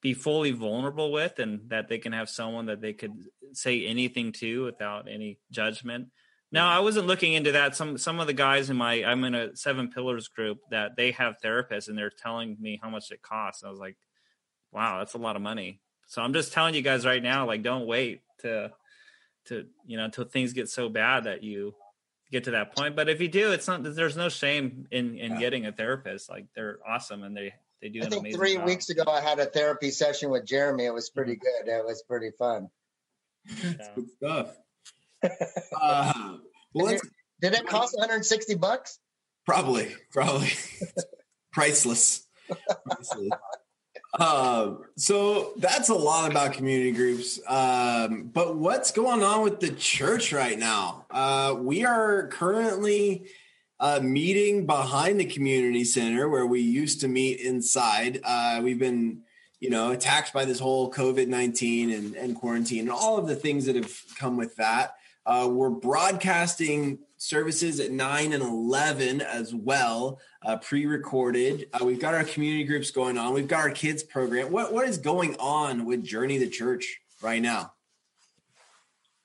be 0.00 0.14
fully 0.14 0.50
vulnerable 0.52 1.12
with, 1.12 1.38
and 1.38 1.68
that 1.68 1.88
they 1.88 1.98
can 1.98 2.12
have 2.12 2.28
someone 2.28 2.66
that 2.66 2.80
they 2.80 2.92
could 2.92 3.12
say 3.52 3.84
anything 3.86 4.32
to 4.32 4.64
without 4.64 5.08
any 5.08 5.38
judgment. 5.50 6.08
Now, 6.52 6.68
I 6.68 6.80
wasn't 6.80 7.06
looking 7.06 7.34
into 7.34 7.52
that. 7.52 7.76
Some 7.76 7.96
some 7.98 8.18
of 8.18 8.26
the 8.26 8.32
guys 8.32 8.70
in 8.70 8.76
my 8.76 9.04
I'm 9.04 9.22
in 9.24 9.34
a 9.34 9.54
Seven 9.56 9.90
Pillars 9.90 10.28
group 10.28 10.58
that 10.70 10.96
they 10.96 11.12
have 11.12 11.36
therapists, 11.44 11.88
and 11.88 11.96
they're 11.96 12.10
telling 12.10 12.56
me 12.60 12.78
how 12.82 12.90
much 12.90 13.10
it 13.12 13.22
costs. 13.22 13.62
I 13.62 13.70
was 13.70 13.78
like, 13.78 13.96
wow, 14.72 14.98
that's 14.98 15.14
a 15.14 15.18
lot 15.18 15.36
of 15.36 15.42
money. 15.42 15.80
So 16.06 16.22
I'm 16.22 16.32
just 16.32 16.52
telling 16.52 16.74
you 16.74 16.82
guys 16.82 17.06
right 17.06 17.22
now, 17.22 17.46
like, 17.46 17.62
don't 17.62 17.86
wait 17.86 18.22
to 18.40 18.72
to 19.46 19.66
you 19.86 19.96
know 19.96 20.04
until 20.06 20.24
things 20.24 20.52
get 20.52 20.68
so 20.68 20.88
bad 20.88 21.24
that 21.24 21.44
you 21.44 21.74
get 22.32 22.44
to 22.44 22.50
that 22.52 22.74
point. 22.74 22.96
But 22.96 23.08
if 23.08 23.20
you 23.20 23.28
do, 23.28 23.52
it's 23.52 23.68
not. 23.68 23.82
There's 23.84 24.16
no 24.16 24.28
shame 24.28 24.86
in 24.90 25.18
in 25.18 25.32
Yeah. 25.32 25.38
getting 25.38 25.66
a 25.66 25.72
therapist. 25.72 26.28
Like 26.28 26.46
they're 26.56 26.78
awesome 26.86 27.22
and 27.22 27.36
they 27.36 27.54
they 27.82 27.88
do 27.88 28.00
I 28.00 28.04
an 28.04 28.10
think 28.10 28.20
amazing 28.20 28.40
three 28.40 28.54
job. 28.56 28.66
weeks 28.66 28.90
ago 28.90 29.04
I 29.08 29.20
had 29.20 29.38
a 29.38 29.46
therapy 29.46 29.90
session 29.90 30.30
with 30.30 30.44
Jeremy. 30.44 30.84
It 30.84 30.94
was 30.94 31.10
pretty 31.10 31.36
good. 31.36 31.68
It 31.68 31.84
was 31.84 32.02
pretty 32.02 32.30
fun. 32.38 32.68
Yeah. 33.46 33.72
Good 33.94 34.10
stuff. 34.16 34.56
uh, 35.80 36.36
well, 36.74 36.86
let's 36.86 37.02
Did 37.40 37.54
it 37.54 37.66
cost 37.66 37.94
160 37.96 38.54
bucks? 38.56 38.98
Probably, 39.46 39.94
probably 40.12 40.50
priceless. 41.52 42.26
priceless. 42.86 43.30
Um, 44.18 44.84
so 44.96 45.52
that's 45.56 45.88
a 45.88 45.94
lot 45.94 46.30
about 46.30 46.54
community 46.54 46.92
groups. 46.92 47.40
Um, 47.46 48.30
but 48.32 48.56
what's 48.56 48.90
going 48.90 49.22
on 49.22 49.42
with 49.42 49.60
the 49.60 49.70
church 49.70 50.32
right 50.32 50.58
now? 50.58 51.06
Uh, 51.10 51.56
we 51.58 51.84
are 51.84 52.28
currently 52.28 53.28
uh, 53.80 53.98
meeting 54.00 54.66
behind 54.66 55.18
the 55.18 55.24
community 55.24 55.84
center 55.84 56.28
where 56.28 56.46
we 56.46 56.60
used 56.60 57.00
to 57.00 57.08
meet 57.08 57.40
inside. 57.40 58.20
Uh, 58.22 58.60
we've 58.62 58.78
been, 58.78 59.22
you 59.58 59.70
know, 59.70 59.90
attacked 59.90 60.32
by 60.32 60.44
this 60.44 60.60
whole 60.60 60.92
COVID 60.92 61.26
nineteen 61.26 61.90
and, 61.90 62.14
and 62.14 62.36
quarantine 62.36 62.80
and 62.80 62.90
all 62.90 63.18
of 63.18 63.26
the 63.26 63.34
things 63.34 63.66
that 63.66 63.76
have 63.76 63.92
come 64.16 64.36
with 64.36 64.54
that. 64.56 64.96
Uh, 65.26 65.48
we're 65.50 65.70
broadcasting 65.70 66.98
services 67.16 67.78
at 67.78 67.90
9 67.90 68.32
and 68.32 68.42
11 68.42 69.20
as 69.20 69.54
well, 69.54 70.18
uh, 70.42 70.56
pre 70.56 70.86
recorded. 70.86 71.68
Uh, 71.72 71.84
we've 71.84 72.00
got 72.00 72.14
our 72.14 72.24
community 72.24 72.64
groups 72.64 72.90
going 72.90 73.18
on. 73.18 73.34
We've 73.34 73.46
got 73.46 73.60
our 73.60 73.70
kids 73.70 74.02
program. 74.02 74.50
What, 74.50 74.72
what 74.72 74.88
is 74.88 74.96
going 74.98 75.36
on 75.38 75.84
with 75.84 76.02
Journey 76.02 76.38
the 76.38 76.48
Church 76.48 77.00
right 77.20 77.42
now? 77.42 77.74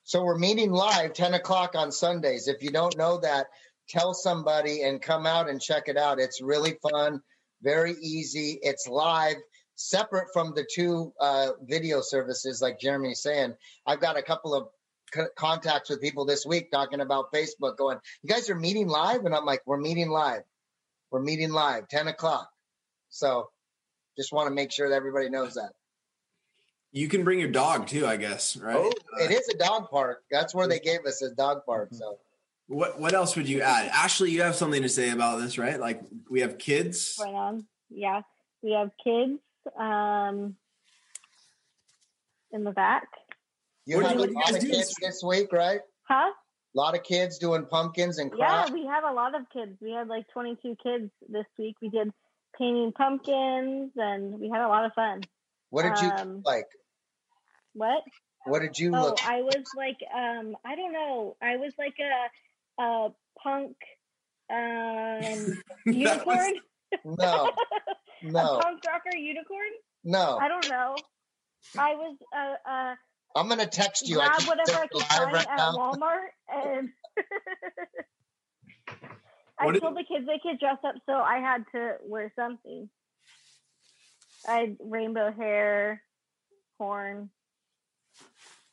So 0.04 0.22
we're 0.22 0.38
meeting 0.38 0.70
live 0.70 1.14
10 1.14 1.34
o'clock 1.34 1.74
on 1.74 1.90
Sundays. 1.90 2.46
If 2.46 2.62
you 2.62 2.70
don't 2.70 2.96
know 2.96 3.18
that, 3.18 3.46
tell 3.88 4.14
somebody 4.14 4.82
and 4.82 5.00
come 5.00 5.26
out 5.26 5.48
and 5.48 5.60
check 5.60 5.88
it 5.88 5.96
out. 5.96 6.20
It's 6.20 6.40
really 6.40 6.78
fun, 6.82 7.20
very 7.62 7.92
easy. 8.00 8.58
It's 8.62 8.86
live, 8.88 9.36
separate 9.74 10.28
from 10.32 10.52
the 10.54 10.66
two 10.72 11.12
uh, 11.20 11.52
video 11.62 12.00
services, 12.00 12.60
like 12.60 12.80
Jeremy's 12.80 13.22
saying. 13.22 13.54
I've 13.86 14.00
got 14.00 14.18
a 14.18 14.22
couple 14.22 14.54
of 14.54 14.68
co- 15.12 15.28
contacts 15.36 15.90
with 15.90 16.00
people 16.00 16.24
this 16.24 16.44
week 16.46 16.70
talking 16.70 17.00
about 17.00 17.32
Facebook, 17.32 17.76
going, 17.76 17.98
"You 18.22 18.28
guys 18.28 18.50
are 18.50 18.56
meeting 18.56 18.88
live," 18.88 19.24
and 19.24 19.34
I'm 19.34 19.44
like, 19.44 19.62
"We're 19.66 19.76
meeting 19.76 20.10
live. 20.10 20.42
We're 21.10 21.20
meeting 21.22 21.50
live, 21.52 21.88
10 21.88 22.08
o'clock." 22.08 22.50
So, 23.10 23.50
just 24.16 24.32
want 24.32 24.48
to 24.48 24.54
make 24.54 24.72
sure 24.72 24.88
that 24.88 24.96
everybody 24.96 25.30
knows 25.30 25.54
that. 25.54 25.72
You 26.92 27.08
can 27.08 27.24
bring 27.24 27.38
your 27.38 27.50
dog 27.50 27.86
too, 27.86 28.06
I 28.06 28.16
guess, 28.16 28.56
right? 28.56 28.76
Oh, 28.76 28.92
Uh, 29.12 29.24
it 29.24 29.30
is 29.30 29.48
a 29.48 29.56
dog 29.56 29.90
park. 29.90 30.22
That's 30.30 30.54
where 30.54 30.66
they 30.66 30.80
gave 30.80 31.04
us 31.04 31.20
a 31.22 31.34
dog 31.34 31.66
park. 31.66 31.90
So. 31.92 32.18
What 32.68 32.98
what 33.00 33.12
else 33.14 33.36
would 33.36 33.48
you 33.48 33.60
add? 33.62 33.88
Ashley, 33.92 34.30
you 34.30 34.42
have 34.42 34.56
something 34.56 34.82
to 34.82 34.88
say 34.88 35.10
about 35.10 35.40
this, 35.40 35.58
right? 35.58 35.78
Like 35.80 36.00
we 36.30 36.40
have 36.40 36.58
kids. 36.58 37.16
Right 37.22 37.34
on. 37.34 37.66
Yeah. 37.90 38.22
We 38.62 38.72
have 38.72 38.90
kids 39.02 39.40
um, 39.78 40.56
in 42.50 42.64
the 42.64 42.72
back. 42.72 43.06
You 43.84 43.96
What 43.98 44.06
have 44.06 44.12
you- 44.14 44.18
a 44.18 44.20
what 44.22 44.26
do 44.28 44.32
you 44.34 44.40
lot 44.40 44.54
of 44.54 44.60
do 44.60 44.66
kids 44.70 44.78
this 44.88 44.94
this 45.00 45.22
week, 45.22 45.52
right? 45.52 45.80
Huh? 46.08 46.30
A 46.74 46.76
lot 46.76 46.94
of 46.96 47.02
kids 47.04 47.38
doing 47.38 47.64
pumpkins 47.66 48.18
and 48.18 48.30
Yeah, 48.36 48.46
crafts. 48.48 48.72
we 48.72 48.84
had 48.84 49.04
a 49.08 49.12
lot 49.12 49.34
of 49.34 49.42
kids. 49.52 49.78
We 49.80 49.92
had 49.92 50.08
like 50.08 50.26
22 50.32 50.76
kids 50.82 51.10
this 51.28 51.46
week. 51.58 51.76
We 51.80 51.88
did 51.88 52.10
painting 52.58 52.92
pumpkins 52.92 53.92
and 53.96 54.38
we 54.40 54.50
had 54.50 54.60
a 54.62 54.68
lot 54.68 54.84
of 54.84 54.92
fun. 54.94 55.22
what 55.70 55.82
did 55.82 55.98
you 56.02 56.10
um, 56.10 56.42
like? 56.44 56.66
What? 57.74 58.02
What 58.44 58.60
did 58.60 58.78
you 58.78 58.94
Oh, 58.94 59.00
look? 59.02 59.26
I 59.26 59.42
was 59.42 59.64
like, 59.76 59.98
um, 60.14 60.56
I 60.64 60.76
don't 60.76 60.92
know. 60.92 61.36
I 61.42 61.56
was 61.56 61.72
like 61.78 61.94
a, 61.98 62.28
a 62.78 63.08
punk 63.42 63.76
um, 64.52 65.62
unicorn. 65.86 66.54
was- 67.04 67.16
No, 67.18 67.50
a 68.22 68.26
no, 68.30 68.58
punk 68.62 68.80
rocker 68.86 69.16
unicorn. 69.16 69.72
no. 70.04 70.38
I 70.40 70.48
don't 70.48 70.68
know. 70.68 70.94
I 71.78 71.94
was 71.94 72.16
uh, 72.34 72.54
uh, 72.70 72.94
I'm 73.34 73.48
gonna 73.48 73.66
text 73.66 74.08
you. 74.08 74.20
I 74.20 74.26
grab 74.28 74.38
can't 74.38 74.48
whatever 74.48 74.78
I 74.78 74.86
text 74.86 74.92
could 74.92 74.98
live 74.98 75.06
find 75.08 75.32
right 75.32 75.46
at 75.48 75.56
now. 75.56 75.72
Walmart 75.76 76.28
and 76.48 76.88
I 79.58 79.78
told 79.78 79.96
the 79.96 80.04
kids 80.04 80.26
they 80.26 80.38
could 80.42 80.60
dress 80.60 80.78
up, 80.84 80.94
so 81.06 81.14
I 81.14 81.38
had 81.38 81.64
to 81.74 81.94
wear 82.04 82.32
something. 82.36 82.88
I 84.48 84.52
had 84.58 84.76
rainbow 84.80 85.32
hair, 85.32 86.02
horn. 86.78 87.30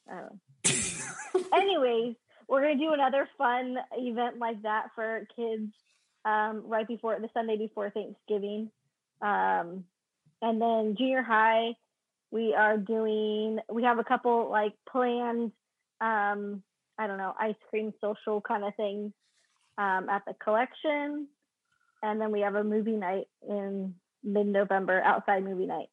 I 0.09 0.15
don't. 0.21 0.39
Anyways, 1.53 2.15
we're 2.47 2.61
gonna 2.61 2.75
do 2.77 2.93
another 2.93 3.27
fun 3.37 3.77
event 3.93 4.37
like 4.39 4.61
that 4.63 4.87
for 4.95 5.27
kids 5.35 5.71
um, 6.25 6.63
right 6.65 6.87
before 6.87 7.19
the 7.19 7.29
Sunday 7.33 7.57
before 7.57 7.89
Thanksgiving, 7.89 8.69
um, 9.21 9.83
and 10.41 10.61
then 10.61 10.95
junior 10.97 11.21
high. 11.21 11.75
We 12.31 12.53
are 12.53 12.77
doing. 12.77 13.59
We 13.71 13.83
have 13.83 13.99
a 13.99 14.03
couple 14.03 14.49
like 14.49 14.73
planned. 14.89 15.51
Um, 16.01 16.63
I 16.97 17.07
don't 17.07 17.17
know, 17.17 17.33
ice 17.39 17.55
cream 17.69 17.93
social 18.01 18.41
kind 18.41 18.63
of 18.63 18.75
things 18.75 19.13
um, 19.77 20.09
at 20.09 20.23
the 20.27 20.33
collection, 20.43 21.27
and 22.01 22.21
then 22.21 22.31
we 22.31 22.41
have 22.41 22.55
a 22.55 22.63
movie 22.63 22.95
night 22.95 23.27
in 23.47 23.95
mid-November, 24.23 25.01
outside 25.01 25.43
movie 25.43 25.65
night. 25.65 25.87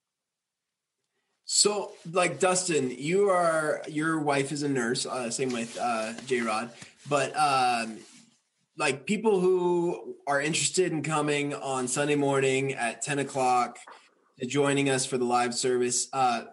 So, 1.52 1.94
like 2.12 2.38
Dustin, 2.38 2.94
you 2.96 3.28
are 3.28 3.82
your 3.88 4.20
wife 4.20 4.52
is 4.52 4.62
a 4.62 4.68
nurse. 4.68 5.04
Uh, 5.04 5.32
same 5.32 5.50
with 5.50 5.76
uh, 5.80 6.12
J 6.24 6.42
Rod, 6.42 6.70
but 7.08 7.36
um, 7.36 7.98
like 8.78 9.04
people 9.04 9.40
who 9.40 10.14
are 10.28 10.40
interested 10.40 10.92
in 10.92 11.02
coming 11.02 11.52
on 11.54 11.88
Sunday 11.88 12.14
morning 12.14 12.74
at 12.74 13.02
ten 13.02 13.18
o'clock 13.18 13.78
joining 14.46 14.90
us 14.90 15.04
for 15.04 15.18
the 15.18 15.24
live 15.24 15.52
service. 15.52 16.06
Uh, 16.12 16.44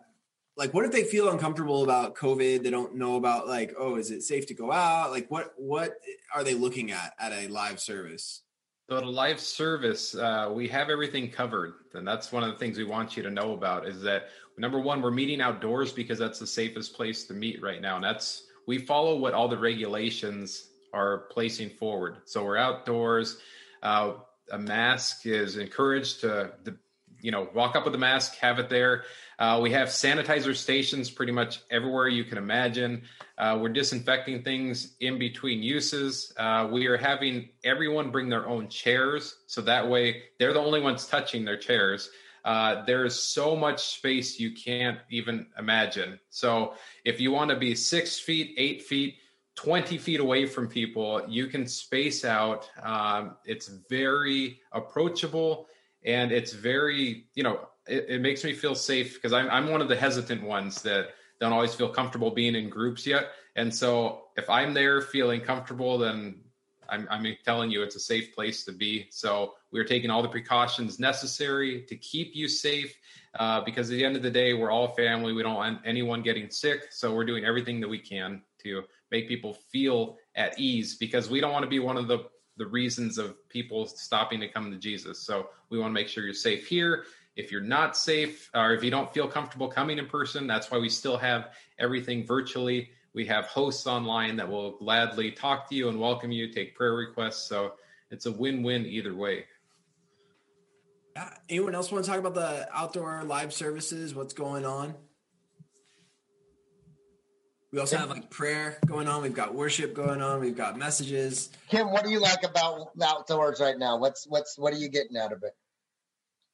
like, 0.57 0.73
what 0.73 0.83
if 0.83 0.91
they 0.91 1.03
feel 1.03 1.29
uncomfortable 1.29 1.83
about 1.83 2.15
COVID? 2.15 2.63
They 2.63 2.71
don't 2.71 2.95
know 2.95 3.17
about 3.17 3.47
like, 3.47 3.75
oh, 3.77 3.97
is 3.97 4.09
it 4.09 4.23
safe 4.23 4.47
to 4.47 4.55
go 4.55 4.71
out? 4.71 5.11
Like, 5.11 5.29
what 5.29 5.53
what 5.57 5.91
are 6.33 6.43
they 6.43 6.55
looking 6.55 6.89
at 6.91 7.13
at 7.19 7.33
a 7.33 7.49
live 7.49 7.79
service? 7.79 8.41
So 8.89 8.95
at 8.95 9.03
a 9.03 9.09
live 9.09 9.41
service, 9.41 10.15
uh, 10.15 10.49
we 10.53 10.69
have 10.69 10.89
everything 10.89 11.29
covered, 11.29 11.73
and 11.93 12.07
that's 12.07 12.31
one 12.31 12.43
of 12.43 12.53
the 12.53 12.57
things 12.57 12.77
we 12.77 12.85
want 12.85 13.17
you 13.17 13.23
to 13.23 13.29
know 13.29 13.51
about. 13.51 13.85
Is 13.85 14.01
that 14.03 14.29
number 14.57 14.79
one, 14.79 15.01
we're 15.01 15.11
meeting 15.11 15.41
outdoors 15.41 15.91
because 15.91 16.17
that's 16.17 16.39
the 16.39 16.47
safest 16.47 16.93
place 16.93 17.25
to 17.25 17.33
meet 17.33 17.61
right 17.61 17.81
now, 17.81 17.95
and 17.95 18.03
that's 18.03 18.43
we 18.65 18.77
follow 18.77 19.17
what 19.17 19.33
all 19.33 19.49
the 19.49 19.57
regulations 19.57 20.69
are 20.93 21.25
placing 21.31 21.71
forward. 21.71 22.17
So 22.23 22.45
we're 22.45 22.55
outdoors. 22.55 23.39
Uh, 23.83 24.13
a 24.51 24.57
mask 24.57 25.25
is 25.25 25.57
encouraged 25.57 26.21
to, 26.21 26.51
the, 26.63 26.77
you 27.21 27.31
know, 27.31 27.47
walk 27.53 27.75
up 27.75 27.85
with 27.85 27.95
a 27.95 27.97
mask, 27.97 28.35
have 28.37 28.59
it 28.59 28.69
there. 28.69 29.03
Uh, 29.39 29.59
we 29.61 29.71
have 29.71 29.89
sanitizer 29.89 30.55
stations 30.55 31.09
pretty 31.09 31.31
much 31.31 31.59
everywhere 31.69 32.07
you 32.07 32.23
can 32.23 32.37
imagine. 32.37 33.03
Uh, 33.37 33.57
we're 33.61 33.69
disinfecting 33.69 34.43
things 34.43 34.95
in 34.99 35.19
between 35.19 35.61
uses. 35.61 36.33
Uh, 36.37 36.67
we 36.71 36.87
are 36.87 36.97
having 36.97 37.49
everyone 37.63 38.11
bring 38.11 38.29
their 38.29 38.47
own 38.47 38.67
chairs, 38.67 39.35
so 39.45 39.61
that 39.61 39.87
way 39.87 40.23
they're 40.39 40.53
the 40.53 40.59
only 40.59 40.81
ones 40.81 41.05
touching 41.05 41.45
their 41.45 41.57
chairs. 41.57 42.09
Uh, 42.43 42.85
there's 42.85 43.19
so 43.19 43.55
much 43.55 43.83
space 43.83 44.39
you 44.39 44.51
can't 44.53 44.99
even 45.09 45.45
imagine. 45.59 46.19
So 46.29 46.75
if 47.03 47.19
you 47.19 47.31
want 47.31 47.49
to 47.49 47.57
be 47.57 47.75
six 47.75 48.19
feet, 48.19 48.55
eight 48.57 48.83
feet, 48.83 49.15
20 49.55 49.97
feet 49.97 50.19
away 50.19 50.45
from 50.45 50.67
people, 50.67 51.21
you 51.27 51.47
can 51.47 51.67
space 51.67 52.23
out. 52.23 52.69
Um, 52.81 53.35
it's 53.43 53.67
very 53.89 54.61
approachable 54.71 55.67
and 56.05 56.31
it's 56.31 56.53
very, 56.53 57.25
you 57.35 57.43
know, 57.43 57.67
it, 57.87 58.05
it 58.09 58.21
makes 58.21 58.43
me 58.43 58.53
feel 58.53 58.75
safe 58.75 59.15
because 59.15 59.33
I'm, 59.33 59.49
I'm 59.49 59.69
one 59.69 59.81
of 59.81 59.87
the 59.87 59.95
hesitant 59.95 60.43
ones 60.43 60.81
that 60.83 61.09
don't 61.39 61.53
always 61.53 61.73
feel 61.73 61.89
comfortable 61.89 62.31
being 62.31 62.55
in 62.55 62.69
groups 62.69 63.05
yet. 63.05 63.29
And 63.55 63.73
so 63.73 64.23
if 64.37 64.49
I'm 64.49 64.73
there 64.73 65.01
feeling 65.01 65.41
comfortable, 65.41 65.97
then 65.97 66.41
I'm, 66.89 67.07
I'm 67.09 67.25
telling 67.43 67.69
you 67.69 67.83
it's 67.83 67.95
a 67.95 67.99
safe 67.99 68.33
place 68.33 68.63
to 68.65 68.71
be. 68.71 69.07
So 69.11 69.55
we're 69.71 69.83
taking 69.83 70.09
all 70.09 70.21
the 70.21 70.29
precautions 70.29 70.99
necessary 70.99 71.83
to 71.83 71.95
keep 71.97 72.35
you 72.35 72.47
safe 72.47 72.95
uh, 73.39 73.61
because 73.61 73.89
at 73.89 73.95
the 73.95 74.05
end 74.05 74.15
of 74.15 74.23
the 74.23 74.31
day, 74.31 74.53
we're 74.53 74.71
all 74.71 74.89
family. 74.89 75.33
We 75.33 75.43
don't 75.43 75.55
want 75.55 75.81
anyone 75.85 76.21
getting 76.21 76.49
sick. 76.49 76.87
So 76.91 77.13
we're 77.13 77.25
doing 77.25 77.45
everything 77.45 77.79
that 77.81 77.89
we 77.89 77.99
can 77.99 78.41
to 78.63 78.83
make 79.11 79.27
people 79.27 79.53
feel 79.71 80.17
at 80.35 80.59
ease 80.59 80.95
because 80.95 81.29
we 81.29 81.39
don't 81.39 81.51
want 81.51 81.63
to 81.63 81.69
be 81.69 81.79
one 81.79 81.97
of 81.97 82.07
the 82.07 82.25
the 82.57 82.65
reasons 82.65 83.17
of 83.17 83.47
people 83.49 83.85
stopping 83.87 84.39
to 84.39 84.47
come 84.47 84.71
to 84.71 84.77
Jesus. 84.77 85.19
So 85.19 85.49
we 85.69 85.79
want 85.79 85.89
to 85.89 85.93
make 85.93 86.07
sure 86.07 86.23
you're 86.23 86.33
safe 86.33 86.67
here. 86.67 87.05
If 87.35 87.51
you're 87.51 87.61
not 87.61 87.95
safe 87.95 88.49
or 88.55 88.73
if 88.73 88.83
you 88.83 88.89
don't 88.89 89.13
feel 89.13 89.27
comfortable 89.27 89.67
coming 89.67 89.99
in 89.99 90.07
person, 90.07 90.47
that's 90.47 90.71
why 90.71 90.79
we 90.79 90.89
still 90.89 91.17
have 91.17 91.51
everything 91.77 92.25
virtually. 92.25 92.89
We 93.13 93.25
have 93.27 93.45
hosts 93.45 93.85
online 93.87 94.35
that 94.37 94.49
will 94.49 94.77
gladly 94.77 95.31
talk 95.31 95.69
to 95.69 95.75
you 95.75 95.89
and 95.89 95.99
welcome 95.99 96.31
you, 96.31 96.51
take 96.51 96.75
prayer 96.75 96.93
requests. 96.93 97.47
So 97.47 97.73
it's 98.09 98.25
a 98.25 98.31
win-win 98.31 98.85
either 98.85 99.15
way. 99.15 99.45
Uh, 101.15 101.29
anyone 101.49 101.73
else 101.73 101.91
want 101.91 102.05
to 102.05 102.11
talk 102.11 102.19
about 102.19 102.35
the 102.35 102.67
outdoor 102.71 103.23
live 103.23 103.53
services? 103.53 104.13
What's 104.13 104.33
going 104.33 104.65
on? 104.65 104.95
We 107.77 107.81
also 107.81 107.97
have 107.97 108.09
like 108.09 108.31
prayer 108.31 108.79
going 108.87 109.07
on. 109.07 109.21
We've 109.21 109.35
got 109.35 109.53
worship 109.53 109.93
going 109.93 110.19
on. 110.19 110.39
We've 110.39 110.57
got 110.57 110.79
messages. 110.79 111.51
Kim, 111.69 111.91
what 111.91 112.03
do 112.03 112.09
you 112.09 112.19
like 112.19 112.41
about 112.41 112.89
outdoors 113.03 113.59
right 113.59 113.77
now? 113.77 113.97
What's 113.97 114.25
what's 114.25 114.57
what 114.57 114.73
are 114.73 114.77
you 114.77 114.89
getting 114.89 115.15
out 115.15 115.31
of 115.31 115.43
it? 115.43 115.51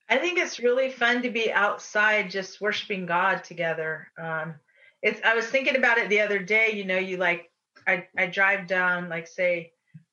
I 0.09 0.17
think 0.17 0.37
it's 0.37 0.59
really 0.59 0.89
fun 0.89 1.21
to 1.21 1.29
be 1.29 1.49
outside 1.49 2.29
just 2.29 2.59
worshiping 2.59 3.05
God 3.05 3.41
together. 3.45 4.11
Um, 4.21 4.55
it's 5.01 5.21
I 5.23 5.33
was 5.33 5.45
thinking 5.45 5.77
about 5.77 5.97
it 5.97 6.09
the 6.09 6.19
other 6.19 6.39
day. 6.39 6.71
You 6.73 6.83
know, 6.83 6.97
you 6.97 7.15
like 7.15 7.49
I 7.87 8.05
I 8.17 8.25
drive 8.25 8.67
down 8.67 9.07
like 9.07 9.27
say 9.27 9.71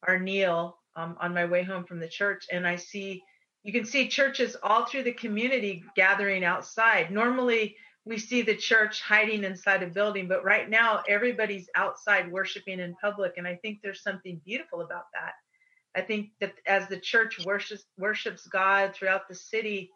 Arneill 0.09 0.75
um, 0.95 1.17
on 1.21 1.35
my 1.35 1.45
way 1.45 1.65
home 1.65 1.87
from 1.87 1.99
the 1.99 2.07
church, 2.07 2.47
and 2.53 2.65
I 2.65 2.77
see 2.77 3.21
you 3.65 3.73
can 3.73 3.85
see 3.85 4.07
churches 4.07 4.57
all 4.63 4.87
through 4.87 5.03
the 5.03 5.13
community 5.13 5.83
gathering 5.97 6.45
outside. 6.45 7.11
Normally 7.11 7.75
we 8.05 8.19
see 8.19 8.43
the 8.43 8.57
church 8.57 9.03
hiding 9.03 9.45
inside 9.45 9.83
a 9.83 9.87
building, 9.87 10.27
but 10.27 10.45
right 10.45 10.69
now 10.69 11.03
everybody's 11.09 11.69
outside 11.75 12.33
worshiping 12.33 12.81
in 12.81 12.95
public. 12.95 13.35
And 13.37 13.47
I 13.47 13.57
think 13.57 13.81
there's 13.83 14.03
something 14.03 14.41
beautiful 14.45 14.81
about 14.81 15.07
that. 15.13 15.35
I 15.95 16.01
think 16.03 16.31
that 16.41 16.55
as 16.67 16.89
the 16.89 16.99
church 16.99 17.45
worships 17.45 17.85
worships 17.99 18.47
God 18.47 18.95
throughout 18.95 19.29
the 19.29 19.35
city, 19.35 19.91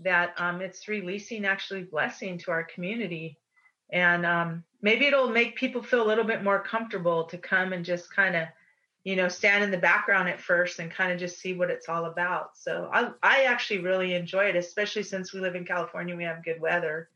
that 0.00 0.34
um, 0.38 0.60
it's 0.60 0.86
releasing 0.86 1.44
actually 1.44 1.82
blessing 1.84 2.38
to 2.38 2.50
our 2.50 2.64
community, 2.64 3.38
and 3.90 4.26
um, 4.26 4.64
maybe 4.82 5.06
it'll 5.06 5.30
make 5.30 5.56
people 5.56 5.82
feel 5.82 6.04
a 6.04 6.06
little 6.06 6.24
bit 6.24 6.44
more 6.44 6.62
comfortable 6.62 7.24
to 7.24 7.38
come 7.38 7.72
and 7.72 7.84
just 7.84 8.14
kind 8.14 8.36
of, 8.36 8.46
you 9.04 9.16
know, 9.16 9.28
stand 9.28 9.64
in 9.64 9.70
the 9.70 9.78
background 9.78 10.28
at 10.28 10.40
first 10.40 10.78
and 10.78 10.90
kind 10.90 11.12
of 11.12 11.18
just 11.18 11.40
see 11.40 11.54
what 11.54 11.70
it's 11.70 11.88
all 11.88 12.04
about. 12.04 12.50
So 12.56 12.90
I 12.92 13.10
I 13.22 13.44
actually 13.44 13.80
really 13.80 14.14
enjoy 14.14 14.44
it, 14.44 14.56
especially 14.56 15.02
since 15.02 15.32
we 15.32 15.40
live 15.40 15.56
in 15.56 15.64
California, 15.64 16.14
we 16.14 16.24
have 16.24 16.44
good 16.44 16.60
weather. 16.60 17.08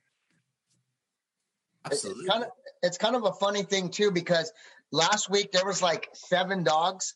Absolutely. 1.84 2.24
It's 2.24 2.30
kind 2.30 2.44
of 2.44 2.50
it's 2.82 2.98
kind 2.98 3.16
of 3.16 3.24
a 3.24 3.32
funny 3.32 3.62
thing 3.62 3.90
too 3.90 4.10
because 4.10 4.52
last 4.90 5.30
week 5.30 5.52
there 5.52 5.66
was 5.66 5.82
like 5.82 6.08
seven 6.12 6.64
dogs. 6.64 7.14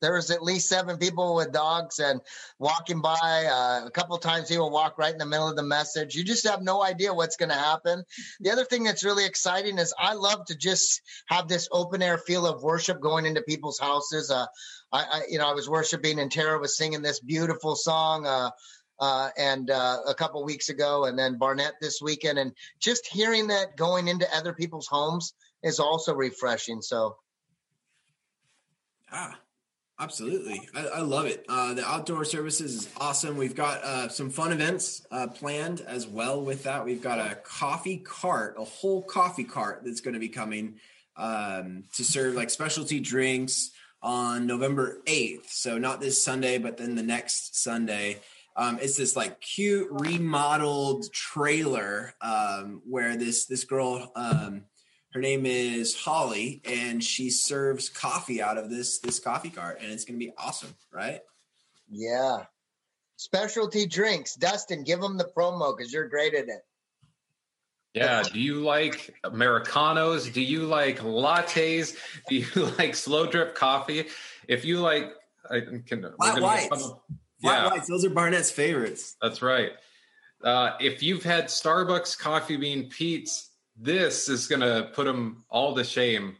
There 0.00 0.14
was 0.14 0.30
at 0.30 0.42
least 0.42 0.68
seven 0.68 0.96
people 0.96 1.34
with 1.34 1.52
dogs 1.52 1.98
and 1.98 2.22
walking 2.58 3.02
by. 3.02 3.46
Uh, 3.50 3.86
a 3.86 3.90
couple 3.90 4.16
times 4.16 4.48
he 4.48 4.56
will 4.56 4.70
walk 4.70 4.96
right 4.96 5.12
in 5.12 5.18
the 5.18 5.26
middle 5.26 5.48
of 5.48 5.56
the 5.56 5.62
message. 5.62 6.14
You 6.14 6.24
just 6.24 6.48
have 6.48 6.62
no 6.62 6.82
idea 6.82 7.12
what's 7.12 7.36
going 7.36 7.50
to 7.50 7.54
happen. 7.54 8.04
The 8.40 8.50
other 8.50 8.64
thing 8.64 8.84
that's 8.84 9.04
really 9.04 9.26
exciting 9.26 9.78
is 9.78 9.92
I 9.98 10.14
love 10.14 10.46
to 10.46 10.56
just 10.56 11.02
have 11.26 11.48
this 11.48 11.68
open 11.70 12.00
air 12.00 12.16
feel 12.16 12.46
of 12.46 12.62
worship 12.62 12.98
going 12.98 13.26
into 13.26 13.42
people's 13.42 13.78
houses. 13.78 14.30
Uh, 14.30 14.46
I, 14.90 15.02
I, 15.02 15.22
you 15.28 15.38
know, 15.38 15.50
I 15.50 15.52
was 15.52 15.68
worshiping 15.68 16.18
and 16.18 16.32
Tara 16.32 16.58
was 16.58 16.78
singing 16.78 17.02
this 17.02 17.20
beautiful 17.20 17.76
song. 17.76 18.26
Uh, 18.26 18.50
uh, 19.00 19.30
and 19.36 19.70
uh, 19.70 19.98
a 20.06 20.14
couple 20.14 20.44
weeks 20.44 20.68
ago, 20.68 21.06
and 21.06 21.18
then 21.18 21.38
Barnett 21.38 21.74
this 21.80 22.00
weekend, 22.02 22.38
and 22.38 22.52
just 22.78 23.06
hearing 23.06 23.46
that 23.48 23.76
going 23.76 24.08
into 24.08 24.26
other 24.34 24.52
people's 24.52 24.86
homes 24.86 25.34
is 25.62 25.80
also 25.80 26.14
refreshing. 26.14 26.82
So, 26.82 27.16
ah, 29.10 29.38
absolutely, 29.98 30.68
I, 30.74 30.86
I 30.86 31.00
love 31.00 31.26
it. 31.26 31.46
Uh, 31.48 31.74
the 31.74 31.84
outdoor 31.84 32.24
services 32.24 32.74
is 32.74 32.88
awesome. 32.98 33.36
We've 33.36 33.54
got 33.54 33.82
uh, 33.82 34.08
some 34.08 34.28
fun 34.28 34.52
events 34.52 35.06
uh, 35.10 35.28
planned 35.28 35.80
as 35.80 36.06
well. 36.06 36.42
With 36.42 36.64
that, 36.64 36.84
we've 36.84 37.02
got 37.02 37.18
a 37.18 37.36
coffee 37.36 37.98
cart, 37.98 38.56
a 38.58 38.64
whole 38.64 39.02
coffee 39.02 39.44
cart 39.44 39.82
that's 39.84 40.02
going 40.02 40.14
to 40.14 40.20
be 40.20 40.28
coming 40.28 40.74
um, 41.16 41.84
to 41.94 42.04
serve 42.04 42.34
like 42.34 42.50
specialty 42.50 43.00
drinks 43.00 43.70
on 44.02 44.46
November 44.46 44.98
8th. 45.06 45.48
So 45.48 45.78
not 45.78 46.00
this 46.00 46.22
Sunday, 46.22 46.58
but 46.58 46.76
then 46.76 46.94
the 46.94 47.02
next 47.02 47.62
Sunday. 47.62 48.20
Um, 48.56 48.78
it's 48.80 48.96
this 48.96 49.16
like 49.16 49.40
cute 49.40 49.88
remodeled 49.90 51.12
trailer 51.12 52.14
um, 52.20 52.82
where 52.88 53.16
this 53.16 53.46
this 53.46 53.64
girl, 53.64 54.10
um, 54.16 54.64
her 55.12 55.20
name 55.20 55.46
is 55.46 55.96
Holly, 55.96 56.60
and 56.64 57.02
she 57.02 57.30
serves 57.30 57.88
coffee 57.88 58.42
out 58.42 58.58
of 58.58 58.70
this 58.70 58.98
this 58.98 59.18
coffee 59.18 59.50
cart, 59.50 59.78
and 59.80 59.90
it's 59.90 60.04
gonna 60.04 60.18
be 60.18 60.32
awesome, 60.36 60.74
right? 60.92 61.20
Yeah. 61.90 62.44
Specialty 63.16 63.86
drinks, 63.86 64.34
Dustin. 64.34 64.82
Give 64.82 65.00
them 65.00 65.18
the 65.18 65.30
promo 65.36 65.76
because 65.76 65.92
you're 65.92 66.08
great 66.08 66.34
at 66.34 66.48
it. 66.48 66.64
Yeah. 67.94 68.22
Do 68.22 68.40
you 68.40 68.62
like 68.62 69.14
Americanos? 69.24 70.32
Do 70.32 70.40
you 70.40 70.62
like 70.62 71.00
lattes? 71.00 71.96
Do 72.28 72.36
you 72.36 72.46
like 72.78 72.94
slow 72.94 73.26
drip 73.26 73.54
coffee? 73.54 74.06
If 74.48 74.64
you 74.64 74.80
like, 74.80 75.12
I 75.50 75.60
can. 75.86 76.12
Flat 76.16 76.40
whites. 76.40 76.66
Flat 76.68 76.96
yeah. 77.42 77.68
whites, 77.68 77.88
those 77.88 78.04
are 78.04 78.10
Barnett's 78.10 78.50
favorites. 78.50 79.16
That's 79.20 79.42
right. 79.42 79.72
Uh, 80.42 80.72
if 80.80 81.02
you've 81.02 81.22
had 81.22 81.46
Starbucks 81.46 82.18
coffee 82.18 82.56
bean 82.56 82.88
Pete's, 82.88 83.50
this 83.76 84.28
is 84.28 84.46
going 84.46 84.60
to 84.60 84.90
put 84.94 85.04
them 85.04 85.44
all 85.50 85.74
to 85.74 85.84
shame. 85.84 86.36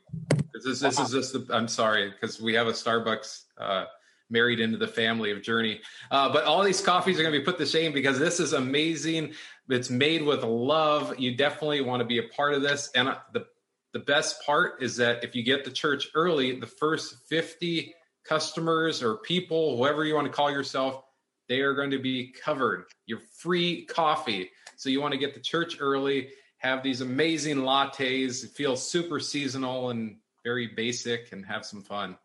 This 0.53 0.65
is, 0.65 0.81
this 0.81 0.99
is 0.99 1.11
just, 1.11 1.33
the, 1.33 1.47
I'm 1.55 1.69
sorry, 1.69 2.11
because 2.11 2.41
we 2.41 2.55
have 2.55 2.67
a 2.67 2.73
Starbucks 2.73 3.43
uh, 3.59 3.85
married 4.31 4.61
into 4.61 4.79
the 4.79 4.87
family 4.87 5.31
of 5.33 5.43
Journey. 5.43 5.81
Uh, 6.11 6.33
but 6.33 6.45
all 6.45 6.63
these 6.63 6.81
coffees 6.81 7.19
are 7.19 7.23
going 7.23 7.33
to 7.33 7.39
be 7.39 7.45
put 7.45 7.59
to 7.59 7.67
shame 7.67 7.93
because 7.93 8.19
this 8.19 8.41
is 8.41 8.53
amazing. 8.53 9.33
It's 9.69 9.91
made 9.91 10.23
with 10.23 10.43
love. 10.43 11.19
You 11.19 11.37
definitely 11.37 11.81
want 11.81 12.01
to 12.01 12.07
be 12.07 12.19
a 12.19 12.25
part 12.25 12.55
of 12.55 12.63
this. 12.63 12.91
And 12.95 13.09
uh, 13.09 13.19
the 13.33 13.47
the 13.93 13.99
best 13.99 14.45
part 14.45 14.83
is 14.83 14.97
that 14.97 15.25
if 15.25 15.35
you 15.35 15.43
get 15.43 15.65
to 15.65 15.71
church 15.71 16.09
early, 16.15 16.59
the 16.59 16.67
first 16.67 17.27
50 17.29 17.93
customers 18.25 19.03
or 19.03 19.17
people, 19.17 19.77
whoever 19.77 20.05
you 20.05 20.15
want 20.15 20.27
to 20.27 20.33
call 20.33 20.51
yourself, 20.51 21.03
they 21.49 21.61
are 21.61 21.75
going 21.75 21.91
to 21.91 21.99
be 21.99 22.33
covered. 22.33 22.87
Your 23.07 23.19
free 23.39 23.85
coffee. 23.87 24.51
So 24.77 24.89
you 24.89 25.01
want 25.01 25.13
to 25.13 25.19
get 25.19 25.35
to 25.35 25.41
church 25.41 25.77
early, 25.81 26.31
have 26.59 26.83
these 26.83 27.01
amazing 27.01 27.59
lattes, 27.59 28.49
feel 28.49 28.77
super 28.77 29.21
seasonal 29.21 29.91
and 29.91 30.17
very 30.45 30.69
basic, 30.69 31.33
and 31.33 31.45
have 31.45 31.67
some 31.67 31.83
fun. 31.83 32.17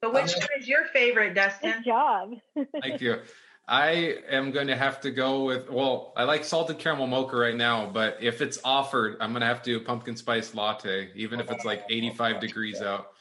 But 0.00 0.14
which 0.14 0.34
um, 0.34 0.40
one 0.40 0.48
is 0.60 0.68
your 0.68 0.86
favorite, 0.86 1.34
Dustin? 1.34 1.72
Good 1.72 1.84
job. 1.84 2.34
Thank 2.80 3.00
you. 3.00 3.18
I 3.66 4.16
am 4.28 4.50
going 4.50 4.66
to 4.66 4.76
have 4.76 5.00
to 5.02 5.10
go 5.10 5.44
with 5.44 5.70
well, 5.70 6.12
I 6.16 6.24
like 6.24 6.44
salted 6.44 6.78
caramel 6.78 7.06
mocha 7.06 7.36
right 7.36 7.56
now, 7.56 7.86
but 7.86 8.18
if 8.20 8.42
it's 8.42 8.58
offered, 8.64 9.16
I'm 9.20 9.30
going 9.30 9.40
to 9.40 9.46
have 9.46 9.62
to 9.62 9.70
do 9.70 9.76
a 9.76 9.80
pumpkin 9.80 10.16
spice 10.16 10.54
latte, 10.54 11.10
even 11.14 11.40
if 11.40 11.50
it's 11.50 11.64
like 11.64 11.84
85 11.88 12.40
degrees 12.40 12.82
out. 12.82 13.12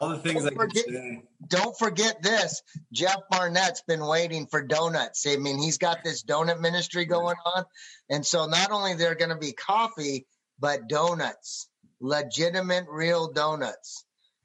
All 0.00 0.10
the 0.10 0.18
things 0.18 0.44
Don't 0.44 0.54
forget-. 0.54 0.86
Don't 1.46 1.78
forget 1.78 2.22
this. 2.22 2.62
Jeff 2.92 3.18
Barnett's 3.30 3.82
been 3.86 4.04
waiting 4.04 4.46
for 4.46 4.62
donuts. 4.62 5.26
I 5.26 5.36
mean, 5.36 5.58
he's 5.58 5.78
got 5.78 6.02
this 6.02 6.22
donut 6.22 6.60
ministry 6.60 7.04
going 7.04 7.36
on. 7.44 7.64
And 8.08 8.24
so 8.24 8.46
not 8.46 8.70
only 8.70 8.94
they're 8.94 9.14
going 9.14 9.30
to 9.30 9.36
be 9.36 9.52
coffee, 9.52 10.26
but 10.58 10.88
donuts, 10.88 11.68
legitimate, 12.00 12.86
real 12.88 13.32
donuts. 13.32 14.04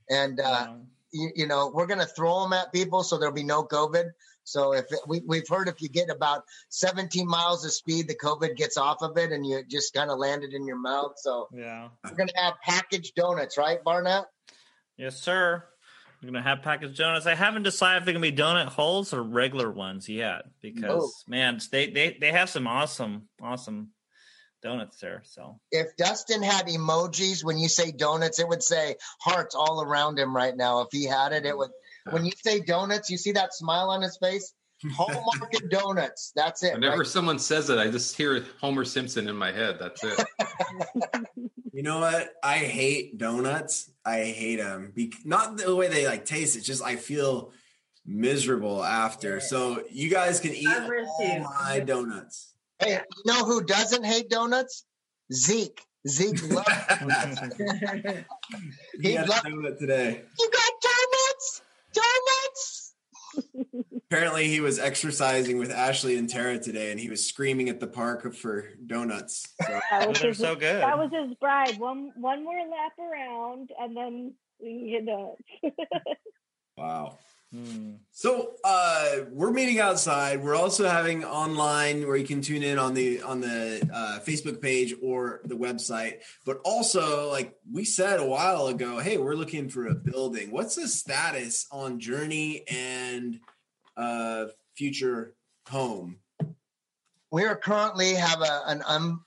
And, 0.10 0.40
uh, 0.40 0.68
Um, 0.70 0.88
you, 1.12 1.32
you 1.34 1.48
know, 1.48 1.72
we're 1.74 1.86
going 1.86 2.02
to 2.02 2.06
throw 2.06 2.44
them 2.44 2.52
at 2.52 2.74
people 2.74 3.02
so 3.02 3.18
there'll 3.18 3.34
be 3.34 3.44
no 3.44 3.64
COVID. 3.64 4.10
So 4.44 4.74
if 4.74 4.92
it, 4.92 5.00
we, 5.08 5.22
we've 5.26 5.48
heard 5.48 5.70
if 5.70 5.82
you 5.82 5.90
get 5.90 6.10
about 6.10 6.44
17 6.70 7.26
miles 7.26 7.66
of 7.66 7.72
speed, 7.72 8.08
the 8.08 8.16
COVID 8.16 8.58
gets 8.58 8.78
off 8.78 8.98
of 9.02 9.18
it 9.18 9.32
and 9.32 9.46
you 9.46 9.64
just 9.68 9.94
kind 9.94 10.12
of 10.12 10.20
land 10.20 10.44
it 10.44 10.54
in 10.54 10.68
your 10.68 10.78
mouth. 10.78 11.14
So 11.18 11.48
yeah. 11.54 11.88
we're 12.04 12.16
going 12.16 12.30
to 12.30 12.42
have 12.42 12.56
packaged 12.64 13.16
donuts, 13.16 13.58
right, 13.58 13.84
Barnett? 13.84 14.26
Yes, 14.98 15.22
sir. 15.22 15.64
We're 16.22 16.32
gonna 16.32 16.42
have 16.42 16.62
packaged 16.62 16.98
donuts. 16.98 17.26
I 17.26 17.36
haven't 17.36 17.64
decided 17.64 18.00
if 18.00 18.06
they're 18.06 18.14
gonna 18.14 18.32
be 18.32 18.32
donut 18.32 18.68
holes 18.68 19.14
or 19.14 19.22
regular 19.22 19.70
ones 19.70 20.10
yet 20.10 20.44
because 20.62 20.88
oh. 20.90 21.12
man, 21.28 21.60
they 21.72 21.90
they 21.90 22.18
they 22.20 22.32
have 22.32 22.50
some 22.50 22.68
awesome 22.68 23.28
awesome 23.42 23.92
donuts 24.64 24.98
there. 24.98 25.22
So 25.26 25.60
If 25.72 25.96
Dustin 25.98 26.42
had 26.42 26.68
emojis 26.68 27.44
when 27.44 27.58
you 27.58 27.70
say 27.70 27.92
donuts, 27.92 28.40
it 28.40 28.48
would 28.48 28.64
say 28.64 28.96
hearts 29.20 29.54
all 29.54 29.82
around 29.82 30.18
him 30.18 30.36
right 30.36 30.56
now. 30.56 30.82
If 30.82 30.88
he 30.92 31.06
had 31.06 31.32
it, 31.34 31.46
it 31.46 31.58
would. 31.58 31.70
When 32.12 32.24
you 32.24 32.32
say 32.44 32.60
donuts, 32.60 33.10
you 33.10 33.18
see 33.18 33.32
that 33.34 33.54
smile 33.54 33.90
on 33.90 34.02
his 34.02 34.18
face. 34.18 34.54
Hallmark 34.94 35.54
and 35.62 35.70
donuts. 35.70 36.32
That's 36.36 36.64
it. 36.64 36.74
Whenever 36.74 36.98
right? 37.00 37.08
someone 37.08 37.40
says 37.40 37.70
it, 37.70 37.78
I 37.78 37.90
just 37.90 38.16
hear 38.16 38.46
Homer 38.62 38.86
Simpson 38.86 39.28
in 39.28 39.36
my 39.36 39.52
head. 39.52 39.78
That's 39.80 40.04
it. 40.04 40.26
You 41.76 41.84
know 41.84 42.00
what? 42.00 42.30
I 42.42 42.60
hate 42.60 43.18
donuts. 43.18 43.92
I 44.06 44.20
hate 44.24 44.56
them. 44.62 44.94
Be- 44.96 45.12
not 45.26 45.58
the 45.58 45.76
way 45.76 45.90
they 45.90 46.08
like 46.08 46.24
taste. 46.24 46.56
It's 46.56 46.66
just 46.66 46.82
I 46.82 46.96
feel 46.96 47.52
miserable 48.06 48.82
after. 48.82 49.42
So 49.42 49.84
you 49.92 50.10
guys 50.10 50.40
can 50.40 50.54
eat 50.56 50.70
all 50.70 51.40
my 51.60 51.82
donuts. 51.82 52.54
Hey, 52.80 52.94
you 53.18 53.24
know 53.26 53.44
who 53.44 53.62
doesn't 53.62 54.06
hate 54.06 54.30
donuts? 54.30 54.86
Zeke. 55.34 55.82
Zeke 56.08 56.42
loves. 56.50 56.70
he 57.58 59.10
He 59.10 59.12
had 59.16 59.28
a 59.28 59.32
donut 59.34 59.78
today. 59.78 60.22
you 60.40 60.50
got 60.50 60.72
donuts? 60.82 61.62
Donuts? 61.94 62.75
Apparently, 64.12 64.48
he 64.48 64.62
was 64.62 64.80
exercising 64.80 65.58
with 65.58 65.72
Ashley 65.72 66.16
and 66.18 66.30
Tara 66.30 66.60
today, 66.60 66.92
and 66.92 67.00
he 67.00 67.10
was 67.10 67.28
screaming 67.28 67.70
at 67.70 67.80
the 67.80 67.88
park 67.88 68.34
for 68.34 68.70
donuts. 68.86 69.48
So, 69.66 69.80
That 69.92 70.08
was 70.10 70.20
they're 70.20 70.30
his, 70.30 70.38
so 70.38 70.56
good. 70.56 70.82
that 70.82 70.98
was 70.98 71.12
his 71.12 71.36
bribe. 71.42 71.78
One 71.78 72.12
one 72.16 72.44
more 72.44 72.60
lap 72.70 72.94
around, 73.00 73.72
and 73.80 73.96
then 73.98 74.34
we 74.60 74.80
can 74.80 74.90
get 74.90 75.06
donuts. 75.06 76.20
wow. 76.78 77.18
So 78.18 78.54
uh, 78.64 79.26
we're 79.30 79.52
meeting 79.52 79.80
outside. 79.80 80.42
We're 80.42 80.56
also 80.56 80.88
having 80.88 81.26
online 81.26 82.08
where 82.08 82.16
you 82.16 82.26
can 82.26 82.42
tune 82.42 82.64
in 82.64 82.80
on 82.80 82.94
the 82.94 83.22
on 83.22 83.42
the 83.42 83.88
uh, 83.94 84.20
Facebook 84.22 84.62
page 84.62 84.96
or 85.02 85.42
the 85.44 85.56
website. 85.56 86.22
But 86.46 86.62
also, 86.64 87.30
like 87.30 87.56
we 87.70 87.84
said 87.84 88.22
a 88.22 88.26
while 88.26 88.68
ago, 88.68 89.00
hey, 89.00 89.18
we're 89.18 89.36
looking 89.36 89.68
for 89.68 89.88
a 89.88 89.96
building. 89.96 90.50
What's 90.52 90.76
the 90.76 90.88
status 90.88 91.68
on 91.72 92.00
Journey 92.00 92.64
and 92.70 93.40
uh, 93.98 94.46
Future 94.78 95.36
Home? 95.68 96.18
We 97.32 97.44
are 97.44 97.58
currently 97.58 98.14
have 98.14 98.40
a, 98.40 98.62
an 98.68 98.82
um, 98.88 99.26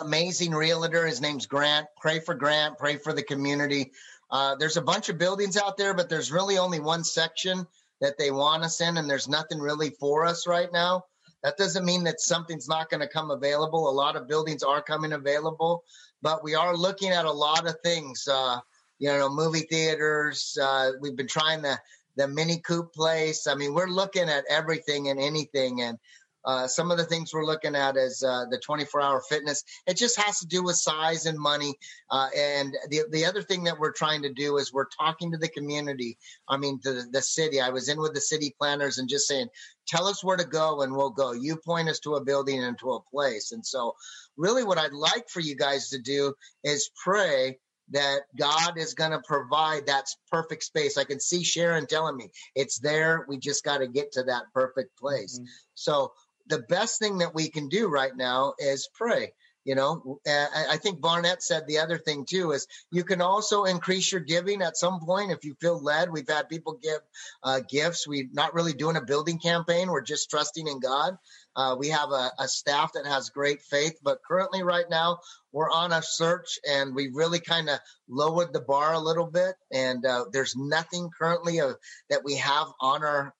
amazing 0.00 0.52
realtor. 0.52 1.04
His 1.04 1.20
name's 1.20 1.46
Grant. 1.46 1.88
Pray 2.00 2.20
for 2.20 2.34
Grant. 2.34 2.78
Pray 2.78 2.96
for 2.96 3.12
the 3.12 3.24
community. 3.24 3.90
Uh, 4.30 4.54
there's 4.56 4.76
a 4.76 4.82
bunch 4.82 5.08
of 5.08 5.18
buildings 5.18 5.56
out 5.56 5.76
there, 5.76 5.94
but 5.94 6.08
there's 6.08 6.30
really 6.30 6.58
only 6.58 6.80
one 6.80 7.04
section 7.04 7.66
that 8.00 8.16
they 8.18 8.30
want 8.30 8.64
us 8.64 8.80
in, 8.80 8.96
and 8.96 9.08
there's 9.08 9.28
nothing 9.28 9.58
really 9.58 9.90
for 9.90 10.24
us 10.24 10.46
right 10.46 10.72
now. 10.72 11.04
That 11.42 11.56
doesn't 11.56 11.84
mean 11.84 12.04
that 12.04 12.20
something's 12.20 12.68
not 12.68 12.90
going 12.90 13.00
to 13.00 13.08
come 13.08 13.30
available. 13.30 13.88
A 13.88 13.92
lot 13.92 14.16
of 14.16 14.28
buildings 14.28 14.62
are 14.62 14.82
coming 14.82 15.12
available, 15.12 15.84
but 16.22 16.44
we 16.44 16.54
are 16.54 16.76
looking 16.76 17.10
at 17.10 17.24
a 17.24 17.32
lot 17.32 17.66
of 17.66 17.76
things. 17.82 18.28
Uh, 18.28 18.58
you 18.98 19.08
know, 19.08 19.30
movie 19.30 19.66
theaters. 19.70 20.56
Uh, 20.60 20.92
we've 21.00 21.16
been 21.16 21.26
trying 21.26 21.62
the 21.62 21.78
the 22.16 22.28
Mini 22.28 22.58
Coop 22.58 22.92
place. 22.92 23.46
I 23.46 23.54
mean, 23.54 23.72
we're 23.72 23.86
looking 23.86 24.28
at 24.28 24.44
everything 24.50 25.08
and 25.08 25.18
anything, 25.18 25.80
and 25.80 25.98
uh, 26.44 26.66
some 26.66 26.90
of 26.90 26.98
the 26.98 27.04
things 27.04 27.32
we're 27.32 27.44
looking 27.44 27.74
at 27.74 27.96
is 27.96 28.22
uh, 28.22 28.44
the 28.50 28.58
24 28.58 29.00
hour 29.02 29.22
fitness. 29.28 29.64
It 29.86 29.96
just 29.96 30.18
has 30.20 30.38
to 30.40 30.46
do 30.46 30.62
with 30.62 30.76
size 30.76 31.26
and 31.26 31.38
money. 31.38 31.74
Uh, 32.10 32.28
and 32.36 32.76
the, 32.88 33.02
the 33.10 33.24
other 33.26 33.42
thing 33.42 33.64
that 33.64 33.78
we're 33.78 33.92
trying 33.92 34.22
to 34.22 34.32
do 34.32 34.56
is 34.56 34.72
we're 34.72 34.86
talking 34.86 35.32
to 35.32 35.38
the 35.38 35.48
community. 35.48 36.18
I 36.48 36.56
mean, 36.56 36.80
the, 36.82 37.06
the 37.10 37.22
city. 37.22 37.60
I 37.60 37.70
was 37.70 37.88
in 37.88 38.00
with 38.00 38.14
the 38.14 38.20
city 38.20 38.54
planners 38.58 38.98
and 38.98 39.08
just 39.08 39.28
saying, 39.28 39.48
tell 39.86 40.06
us 40.06 40.24
where 40.24 40.36
to 40.36 40.44
go 40.44 40.82
and 40.82 40.94
we'll 40.94 41.10
go. 41.10 41.32
You 41.32 41.56
point 41.56 41.88
us 41.88 41.98
to 42.00 42.14
a 42.14 42.24
building 42.24 42.62
and 42.62 42.78
to 42.78 42.92
a 42.92 43.02
place. 43.02 43.52
And 43.52 43.64
so, 43.64 43.94
really, 44.36 44.64
what 44.64 44.78
I'd 44.78 44.92
like 44.92 45.28
for 45.28 45.40
you 45.40 45.56
guys 45.56 45.90
to 45.90 45.98
do 45.98 46.34
is 46.64 46.90
pray 47.02 47.58
that 47.90 48.20
God 48.38 48.78
is 48.78 48.94
going 48.94 49.10
to 49.10 49.20
provide 49.26 49.86
that 49.86 50.06
perfect 50.30 50.62
space. 50.62 50.96
I 50.96 51.04
can 51.04 51.18
see 51.20 51.42
Sharon 51.42 51.86
telling 51.86 52.16
me 52.16 52.30
it's 52.54 52.78
there. 52.78 53.26
We 53.28 53.38
just 53.38 53.64
got 53.64 53.78
to 53.78 53.88
get 53.88 54.12
to 54.12 54.22
that 54.24 54.44
perfect 54.54 54.96
place. 54.96 55.40
Mhm. 55.40 55.46
So 55.74 56.12
the 56.46 56.60
best 56.68 56.98
thing 56.98 57.18
that 57.18 57.34
we 57.34 57.48
can 57.48 57.68
do 57.68 57.88
right 57.88 58.16
now 58.16 58.54
is 58.58 58.88
pray. 58.94 59.32
You 59.64 59.74
know, 59.74 60.20
I 60.26 60.78
think 60.78 61.02
Barnett 61.02 61.42
said 61.42 61.66
the 61.66 61.80
other 61.80 61.98
thing 61.98 62.24
too 62.24 62.52
is 62.52 62.66
you 62.90 63.04
can 63.04 63.20
also 63.20 63.64
increase 63.64 64.10
your 64.10 64.22
giving 64.22 64.62
at 64.62 64.78
some 64.78 65.00
point 65.00 65.32
if 65.32 65.44
you 65.44 65.54
feel 65.60 65.82
led. 65.82 66.10
We've 66.10 66.26
had 66.26 66.48
people 66.48 66.78
give 66.82 67.00
uh, 67.42 67.60
gifts. 67.68 68.08
We're 68.08 68.28
not 68.32 68.54
really 68.54 68.72
doing 68.72 68.96
a 68.96 69.04
building 69.04 69.38
campaign. 69.38 69.90
We're 69.90 70.00
just 70.00 70.30
trusting 70.30 70.66
in 70.66 70.80
God. 70.80 71.18
Uh, 71.54 71.76
we 71.78 71.90
have 71.90 72.10
a, 72.10 72.30
a 72.38 72.48
staff 72.48 72.92
that 72.94 73.06
has 73.06 73.28
great 73.28 73.60
faith, 73.60 73.98
but 74.02 74.20
currently, 74.26 74.62
right 74.62 74.88
now, 74.88 75.18
we're 75.52 75.70
on 75.70 75.92
a 75.92 76.00
search 76.00 76.58
and 76.66 76.94
we 76.94 77.10
really 77.12 77.40
kind 77.40 77.68
of 77.68 77.80
lowered 78.08 78.54
the 78.54 78.60
bar 78.60 78.94
a 78.94 78.98
little 78.98 79.26
bit. 79.26 79.56
And 79.70 80.06
uh, 80.06 80.24
there's 80.32 80.56
nothing 80.56 81.10
currently 81.16 81.60
uh, 81.60 81.74
that 82.08 82.24
we 82.24 82.36
have 82.36 82.68
on 82.80 83.04
our 83.04 83.34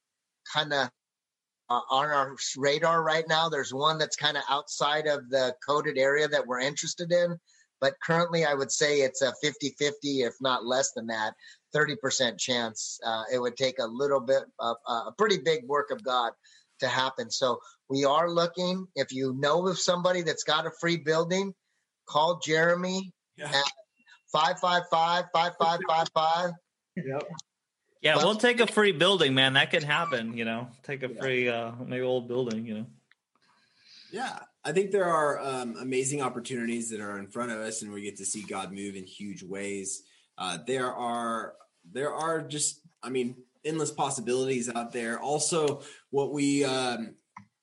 kind 0.53 0.73
of 0.75 0.91
uh, 1.71 1.81
on 1.89 2.07
our 2.07 2.37
radar 2.57 3.03
right 3.03 3.25
now. 3.29 3.49
There's 3.49 3.73
one 3.73 3.97
that's 3.99 4.17
kind 4.17 4.37
of 4.37 4.43
outside 4.51 5.07
of 5.07 5.31
the 5.31 5.55
coded 5.67 5.97
area 5.97 6.29
that 6.29 6.47
we're 6.47 6.61
interested 6.61 7.13
in. 7.13 7.39
But 7.81 7.95
currently, 8.05 8.45
I 8.45 8.53
would 8.53 8.71
say 8.71 8.99
it's 9.01 9.23
a 9.23 9.33
50 9.41 9.75
50, 9.79 10.23
if 10.23 10.35
not 10.41 10.67
less 10.67 10.93
than 10.93 11.07
that, 11.07 11.33
30% 11.75 12.39
chance. 12.39 12.99
Uh, 13.07 13.23
it 13.33 13.39
would 13.39 13.57
take 13.57 13.79
a 13.79 13.87
little 13.87 14.21
bit 14.21 14.43
of 14.59 14.77
uh, 14.87 15.05
a 15.09 15.13
pretty 15.17 15.39
big 15.39 15.65
work 15.67 15.91
of 15.91 16.03
God 16.03 16.33
to 16.81 16.89
happen. 16.89 17.31
So 17.31 17.61
we 17.89 18.05
are 18.05 18.29
looking. 18.29 18.87
If 18.97 19.13
you 19.13 19.35
know 19.39 19.67
of 19.67 19.79
somebody 19.79 20.23
that's 20.23 20.45
got 20.45 20.67
a 20.67 20.71
free 20.81 20.99
building, 20.99 21.55
call 22.07 22.39
Jeremy 22.45 23.13
Yeah. 23.37 23.47
at 23.47 23.73
555 24.33 25.25
5555. 25.33 26.51
Yep. 26.97 27.23
Yeah, 28.01 28.17
Well- 28.17 28.35
take 28.37 28.61
a 28.61 28.67
free 28.67 28.93
building, 28.93 29.35
man. 29.35 29.55
That 29.55 29.71
could 29.71 29.85
happen. 29.85 30.37
You 30.37 30.45
know, 30.45 30.69
take 30.83 31.03
a 31.03 31.09
free 31.09 31.49
uh 31.49 31.73
maybe 31.87 32.03
old 32.03 32.29
building. 32.29 32.67
You 32.67 32.75
know. 32.75 32.87
Yeah, 34.13 34.41
I 34.65 34.73
think 34.73 34.91
there 34.91 35.05
are 35.05 35.39
um, 35.39 35.77
amazing 35.79 36.21
opportunities 36.21 36.91
that 36.91 37.01
are 37.01 37.19
in 37.19 37.29
front 37.29 37.53
of 37.53 37.59
us, 37.59 37.83
and 37.83 37.93
we 37.93 38.03
get 38.03 38.17
to 38.17 38.27
see 38.27 38.43
God 38.43 38.73
move 38.73 38.97
in 38.97 39.05
huge 39.05 39.43
ways. 39.43 40.03
Uh, 40.37 40.59
there 40.67 40.93
are 40.93 41.55
there 41.93 42.13
are 42.13 42.43
just, 42.43 42.81
I 43.03 43.09
mean, 43.09 43.37
endless 43.65 43.91
possibilities 43.91 44.69
out 44.69 44.93
there. 44.93 45.19
Also, 45.21 45.83
what 46.11 46.33
we 46.33 46.65
um, 46.65 47.15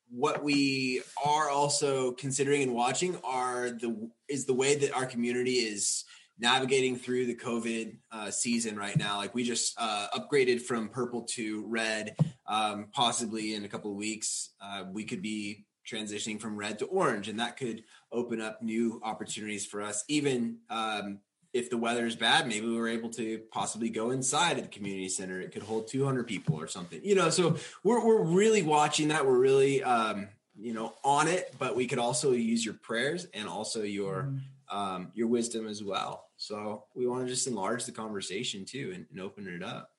what 0.10 0.44
we 0.44 1.02
are 1.26 1.50
also 1.50 2.14
considering 2.14 2.64
and 2.64 2.74
watching 2.74 3.18
are 3.24 3.72
the 3.72 4.10
is 4.30 4.46
the 4.46 4.54
way 4.54 4.76
that 4.76 4.94
our 4.94 5.06
community 5.06 5.56
is 5.56 6.06
navigating 6.40 6.96
through 6.96 7.26
the 7.26 7.36
COVID 7.36 7.98
uh, 8.12 8.32
season 8.32 8.78
right 8.78 8.98
now. 8.98 9.18
Like 9.18 9.34
we 9.34 9.44
just 9.44 9.76
uh, 9.78 10.08
upgraded 10.16 10.62
from 10.62 10.90
purple 10.90 11.24
to 11.32 11.66
red. 11.68 12.16
Um, 12.46 12.88
possibly 12.94 13.56
in 13.56 13.66
a 13.66 13.68
couple 13.68 13.92
of 13.92 13.98
weeks, 13.98 14.52
uh, 14.62 14.86
we 14.92 15.04
could 15.04 15.22
be 15.22 15.66
transitioning 15.88 16.40
from 16.40 16.58
red 16.58 16.80
to 16.80 16.86
orange, 16.86 17.28
and 17.28 17.40
that 17.40 17.58
could 17.58 17.84
open 18.12 18.42
up 18.42 18.62
new 18.62 19.02
opportunities 19.04 19.66
for 19.66 19.82
us. 19.82 20.04
Even 20.08 20.58
um, 20.70 21.20
if 21.54 21.70
the 21.70 21.78
weather 21.78 22.06
is 22.06 22.16
bad, 22.16 22.48
maybe 22.48 22.68
we 22.68 22.78
were 22.78 22.88
able 22.88 23.10
to 23.10 23.40
possibly 23.52 23.90
go 23.90 24.12
inside 24.12 24.58
of 24.58 24.64
the 24.64 24.70
community 24.70 25.10
center. 25.10 25.42
It 25.42 25.52
could 25.52 25.64
hold 25.64 25.88
200 25.88 26.28
people 26.28 26.56
or 26.56 26.68
something, 26.68 27.00
you 27.04 27.16
know. 27.16 27.30
So 27.30 27.58
we're 27.84 28.06
we're 28.06 28.22
really 28.22 28.62
watching 28.62 29.10
that. 29.10 29.26
We're 29.26 29.40
really 29.40 29.84
um, 29.84 30.28
you 30.58 30.74
know 30.74 30.94
on 31.04 31.28
it, 31.28 31.56
but 31.58 31.76
we 31.76 31.88
could 31.88 32.00
also 32.00 32.32
use 32.32 32.64
your 32.64 32.76
prayers 32.76 33.26
and 33.34 33.48
also 33.48 33.84
your 33.84 34.24
mm-hmm. 34.24 34.78
um, 34.78 35.12
your 35.16 35.28
wisdom 35.28 35.68
as 35.68 35.84
well. 35.84 36.27
So 36.38 36.86
we 36.96 37.08
want 37.08 37.26
to 37.26 37.34
just 37.34 37.48
enlarge 37.48 37.86
the 37.86 37.92
conversation 37.92 38.64
too 38.66 38.92
and, 38.94 39.06
and 39.12 39.20
open 39.20 39.48
it 39.48 39.64
up. 39.64 39.90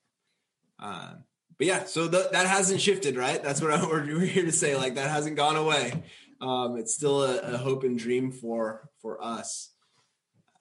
Um, 0.78 1.24
but 1.58 1.66
yeah, 1.66 1.84
so 1.84 2.06
that 2.06 2.46
hasn't 2.46 2.80
shifted, 2.80 3.16
right? 3.16 3.42
That's 3.42 3.60
what 3.60 3.72
I, 3.72 3.84
we're, 3.90 4.06
we're, 4.06 4.20
here 4.20 4.44
to 4.44 4.52
say. 4.52 4.76
Like 4.76 4.94
that 4.94 5.10
hasn't 5.10 5.36
gone 5.36 5.56
away. 5.56 6.04
Um, 6.40 6.76
it's 6.78 6.94
still 6.94 7.24
a, 7.24 7.40
a, 7.40 7.56
hope 7.56 7.82
and 7.82 7.98
dream 7.98 8.30
for 8.30 8.88
for 9.02 9.22
us. 9.22 9.72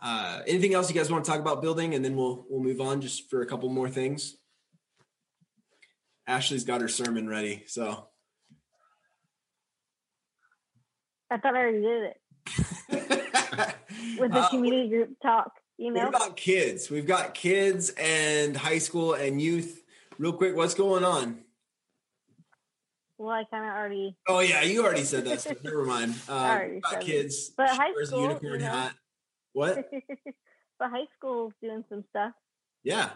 Uh, 0.02 0.42
anything 0.48 0.74
else 0.74 0.90
you 0.90 0.96
guys 0.96 1.12
want 1.12 1.24
to 1.24 1.30
talk 1.30 1.40
about 1.40 1.62
building, 1.62 1.94
and 1.94 2.04
then 2.04 2.16
we'll 2.16 2.46
we'll 2.50 2.64
move 2.64 2.82
on 2.82 3.00
just 3.00 3.30
for 3.30 3.42
a 3.42 3.46
couple 3.46 3.70
more 3.70 3.90
things. 3.90 4.36
Ashley's 6.26 6.64
got 6.64 6.82
her 6.82 6.88
sermon 6.88 7.30
ready, 7.30 7.64
so. 7.68 8.08
I 11.30 11.38
thought 11.38 11.56
I 11.56 11.60
already 11.60 11.82
did 11.82 12.04
it 12.04 12.18
with 14.20 14.32
the 14.32 14.40
uh, 14.40 14.50
community 14.50 14.90
group 14.90 15.20
talk. 15.22 15.52
You 15.78 15.92
know, 15.92 16.06
what 16.06 16.16
about 16.16 16.38
kids? 16.38 16.90
We've 16.90 17.06
got 17.06 17.36
kids 17.36 17.92
and 18.00 18.58
high 18.58 18.80
school 18.80 19.14
and 19.14 19.40
youth. 19.40 19.84
Real 20.18 20.34
quick, 20.34 20.56
what's 20.56 20.74
going 20.74 21.04
on? 21.04 21.38
Well, 23.20 23.30
I 23.30 23.44
kind 23.46 23.64
of 23.66 23.76
already. 23.76 24.16
Oh 24.28 24.40
yeah, 24.40 24.64
you 24.64 24.84
already 24.84 25.04
said 25.04 25.26
that. 25.26 25.42
So 25.42 25.56
never 25.64 25.86
mind. 25.86 26.16
Uh, 26.30 26.60
got 26.82 27.02
kids. 27.02 27.52
But 27.56 27.70
high 27.70 27.94
school, 28.04 28.22
unicorn 28.22 28.54
you 28.54 28.60
know, 28.60 28.66
hat. 28.66 28.94
What? 29.54 29.90
but 30.80 30.90
high 30.90 31.08
school's 31.18 31.54
doing 31.62 31.84
some 31.90 32.04
stuff. 32.10 32.34
Yeah. 32.84 33.10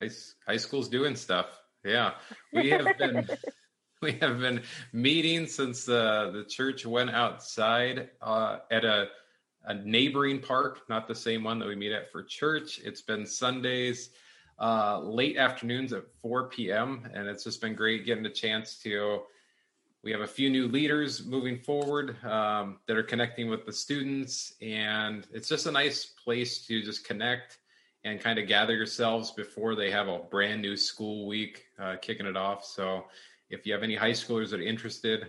High, 0.00 0.10
high 0.46 0.56
school's 0.56 0.88
doing 0.88 1.16
stuff. 1.16 1.46
Yeah, 1.84 2.14
we 2.52 2.70
have 2.70 2.98
been 2.98 3.28
we 4.02 4.12
have 4.12 4.40
been 4.40 4.62
meeting 4.92 5.46
since 5.46 5.88
uh, 5.88 6.30
the 6.32 6.44
church 6.44 6.84
went 6.84 7.10
outside 7.10 8.10
uh, 8.20 8.58
at 8.70 8.84
a 8.84 9.08
a 9.68 9.74
neighboring 9.74 10.40
park, 10.40 10.80
not 10.88 11.06
the 11.06 11.14
same 11.14 11.44
one 11.44 11.58
that 11.58 11.68
we 11.68 11.76
meet 11.76 11.92
at 11.92 12.10
for 12.10 12.22
church. 12.22 12.80
It's 12.82 13.02
been 13.02 13.26
Sundays, 13.26 14.10
uh, 14.58 15.00
late 15.00 15.36
afternoons 15.36 15.92
at 15.92 16.04
4 16.22 16.48
p.m., 16.48 17.06
and 17.12 17.28
it's 17.28 17.44
just 17.44 17.60
been 17.60 17.74
great 17.74 18.04
getting 18.04 18.26
a 18.26 18.30
chance 18.30 18.78
to. 18.82 19.20
We 20.02 20.10
have 20.12 20.22
a 20.22 20.26
few 20.26 20.48
new 20.48 20.68
leaders 20.68 21.26
moving 21.26 21.58
forward 21.58 22.16
um, 22.24 22.78
that 22.86 22.96
are 22.96 23.02
connecting 23.02 23.50
with 23.50 23.66
the 23.66 23.72
students, 23.72 24.54
and 24.62 25.26
it's 25.32 25.48
just 25.48 25.66
a 25.66 25.72
nice 25.72 26.14
place 26.24 26.66
to 26.66 26.82
just 26.82 27.04
connect 27.04 27.58
and 28.04 28.20
kind 28.20 28.38
of 28.38 28.48
gather 28.48 28.74
yourselves 28.74 29.32
before 29.32 29.74
they 29.74 29.90
have 29.90 30.08
a 30.08 30.18
brand 30.18 30.62
new 30.62 30.76
school 30.76 31.26
week 31.26 31.66
uh, 31.78 31.96
kicking 32.00 32.26
it 32.26 32.36
off. 32.36 32.64
So, 32.64 33.04
if 33.50 33.66
you 33.66 33.72
have 33.74 33.82
any 33.82 33.96
high 33.96 34.12
schoolers 34.12 34.50
that 34.50 34.60
are 34.60 34.62
interested, 34.62 35.26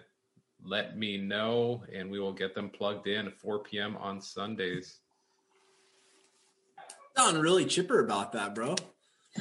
let 0.63 0.97
me 0.97 1.17
know 1.17 1.83
and 1.93 2.09
we 2.09 2.19
will 2.19 2.33
get 2.33 2.53
them 2.53 2.69
plugged 2.69 3.07
in 3.07 3.27
at 3.27 3.37
4 3.39 3.59
p.m. 3.59 3.97
on 3.97 4.21
Sundays. 4.21 4.99
Sound 7.17 7.41
really 7.41 7.65
chipper 7.65 8.03
about 8.03 8.33
that, 8.33 8.55
bro. 8.55 8.75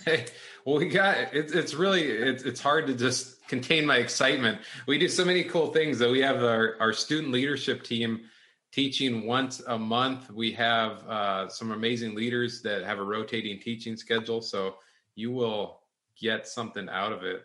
Hey, 0.04 0.26
well, 0.64 0.76
we 0.76 0.88
got 0.88 1.16
it's 1.32 1.52
it's 1.52 1.74
really 1.74 2.02
it's 2.02 2.42
it's 2.42 2.60
hard 2.60 2.86
to 2.88 2.94
just 2.94 3.46
contain 3.48 3.86
my 3.86 3.96
excitement. 3.96 4.60
We 4.86 4.98
do 4.98 5.08
so 5.08 5.24
many 5.24 5.44
cool 5.44 5.72
things 5.72 5.98
that 5.98 6.10
we 6.10 6.20
have 6.20 6.42
our 6.42 6.76
our 6.78 6.92
student 6.92 7.32
leadership 7.32 7.82
team 7.82 8.22
teaching 8.70 9.26
once 9.26 9.60
a 9.66 9.78
month. 9.78 10.30
We 10.30 10.52
have 10.52 11.06
uh, 11.08 11.48
some 11.48 11.70
amazing 11.70 12.14
leaders 12.14 12.60
that 12.62 12.84
have 12.84 12.98
a 12.98 13.02
rotating 13.02 13.60
teaching 13.60 13.96
schedule, 13.96 14.42
so 14.42 14.76
you 15.14 15.32
will 15.32 15.80
get 16.20 16.46
something 16.46 16.88
out 16.88 17.12
of 17.12 17.22
it. 17.24 17.44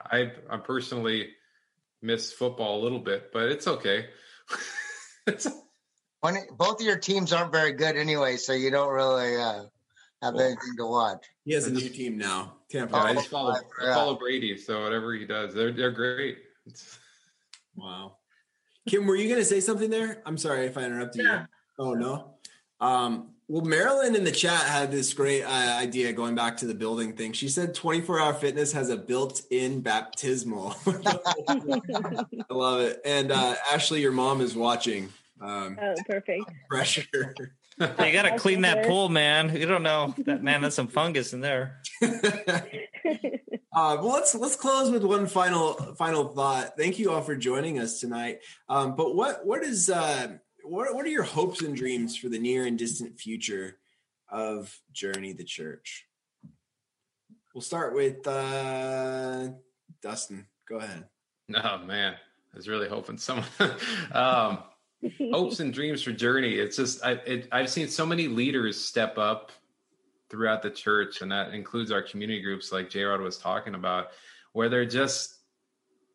I 0.00 0.32
I'm 0.50 0.62
personally 0.62 1.30
miss 2.02 2.32
football 2.32 2.80
a 2.80 2.82
little 2.82 3.00
bit, 3.00 3.32
but 3.32 3.44
it's 3.50 3.66
okay. 3.66 4.06
it's, 5.26 5.46
when 6.20 6.36
it, 6.36 6.44
both 6.56 6.80
of 6.80 6.86
your 6.86 6.98
teams 6.98 7.32
aren't 7.32 7.52
very 7.52 7.72
good 7.72 7.96
anyway, 7.96 8.36
so 8.36 8.52
you 8.52 8.70
don't 8.70 8.92
really 8.92 9.36
uh, 9.36 9.64
have 10.22 10.34
well, 10.34 10.44
anything 10.44 10.76
to 10.78 10.86
watch. 10.86 11.24
He 11.44 11.54
has 11.54 11.66
a 11.66 11.72
new 11.72 11.88
team 11.88 12.18
now. 12.18 12.54
Tampa. 12.70 12.96
Yeah, 12.96 13.02
I 13.02 13.14
just 13.14 13.28
follow, 13.28 13.54
I 13.54 13.94
follow 13.94 14.16
Brady, 14.16 14.56
so 14.56 14.82
whatever 14.82 15.14
he 15.14 15.24
does, 15.24 15.54
they're 15.54 15.72
they're 15.72 15.92
great. 15.92 16.38
It's, 16.66 16.98
wow. 17.76 18.16
Kim, 18.88 19.06
were 19.06 19.16
you 19.16 19.28
going 19.28 19.40
to 19.40 19.44
say 19.44 19.60
something 19.60 19.90
there? 19.90 20.22
I'm 20.26 20.38
sorry 20.38 20.66
if 20.66 20.78
I 20.78 20.84
interrupted 20.84 21.24
yeah. 21.24 21.40
you. 21.40 21.46
Oh 21.78 21.94
no. 21.94 22.34
Um, 22.80 23.35
well, 23.48 23.64
Marilyn 23.64 24.16
in 24.16 24.24
the 24.24 24.32
chat 24.32 24.62
had 24.62 24.90
this 24.90 25.14
great 25.14 25.44
uh, 25.44 25.76
idea 25.78 26.12
going 26.12 26.34
back 26.34 26.56
to 26.58 26.66
the 26.66 26.74
building 26.74 27.12
thing. 27.12 27.32
She 27.32 27.48
said 27.48 27.74
24 27.74 28.20
hour 28.20 28.34
fitness 28.34 28.72
has 28.72 28.90
a 28.90 28.96
built 28.96 29.42
in 29.50 29.80
baptismal. 29.82 30.74
I 30.86 32.44
love 32.50 32.80
it. 32.80 33.00
And 33.04 33.30
uh, 33.30 33.54
Ashley, 33.72 34.00
your 34.00 34.10
mom 34.10 34.40
is 34.40 34.56
watching. 34.56 35.10
Um, 35.40 35.78
oh, 35.80 35.94
perfect. 36.08 36.44
Pressure. 36.68 37.06
you 37.14 37.86
got 38.12 38.22
to 38.22 38.36
clean 38.36 38.62
that 38.62 38.84
pool, 38.86 39.08
man. 39.08 39.54
You 39.54 39.66
don't 39.66 39.84
know 39.84 40.12
that 40.24 40.42
man. 40.42 40.62
There's 40.62 40.74
some 40.74 40.88
fungus 40.88 41.32
in 41.32 41.40
there. 41.40 41.82
uh, 42.02 42.60
well, 43.72 44.08
let's 44.08 44.34
let's 44.34 44.56
close 44.56 44.90
with 44.90 45.04
one 45.04 45.26
final 45.26 45.74
final 45.94 46.28
thought. 46.28 46.76
Thank 46.76 46.98
you 46.98 47.12
all 47.12 47.20
for 47.20 47.36
joining 47.36 47.78
us 47.78 48.00
tonight. 48.00 48.40
Um, 48.68 48.96
but 48.96 49.14
what 49.14 49.46
what 49.46 49.62
is 49.62 49.90
uh, 49.90 50.38
what 50.68 50.94
what 50.94 51.06
are 51.06 51.10
your 51.10 51.22
hopes 51.22 51.62
and 51.62 51.76
dreams 51.76 52.16
for 52.16 52.28
the 52.28 52.38
near 52.38 52.66
and 52.66 52.78
distant 52.78 53.18
future 53.18 53.78
of 54.28 54.78
Journey 54.92 55.32
the 55.32 55.44
Church? 55.44 56.06
We'll 57.54 57.62
start 57.62 57.94
with 57.94 58.26
uh, 58.26 59.48
Dustin. 60.02 60.46
Go 60.68 60.76
ahead. 60.76 61.04
Oh 61.54 61.78
man, 61.78 62.14
I 62.14 62.56
was 62.56 62.68
really 62.68 62.88
hoping 62.88 63.18
someone. 63.18 63.46
um, 64.12 64.58
hopes 65.32 65.60
and 65.60 65.72
dreams 65.72 66.02
for 66.02 66.12
Journey. 66.12 66.54
It's 66.54 66.76
just 66.76 67.04
I 67.04 67.12
it, 67.12 67.48
I've 67.52 67.70
seen 67.70 67.88
so 67.88 68.04
many 68.04 68.28
leaders 68.28 68.78
step 68.78 69.18
up 69.18 69.52
throughout 70.28 70.62
the 70.62 70.70
church, 70.70 71.22
and 71.22 71.30
that 71.30 71.54
includes 71.54 71.92
our 71.92 72.02
community 72.02 72.42
groups, 72.42 72.72
like 72.72 72.90
J. 72.90 73.04
Rod 73.04 73.20
was 73.20 73.38
talking 73.38 73.74
about, 73.74 74.08
where 74.52 74.68
they're 74.68 74.84
just 74.84 75.35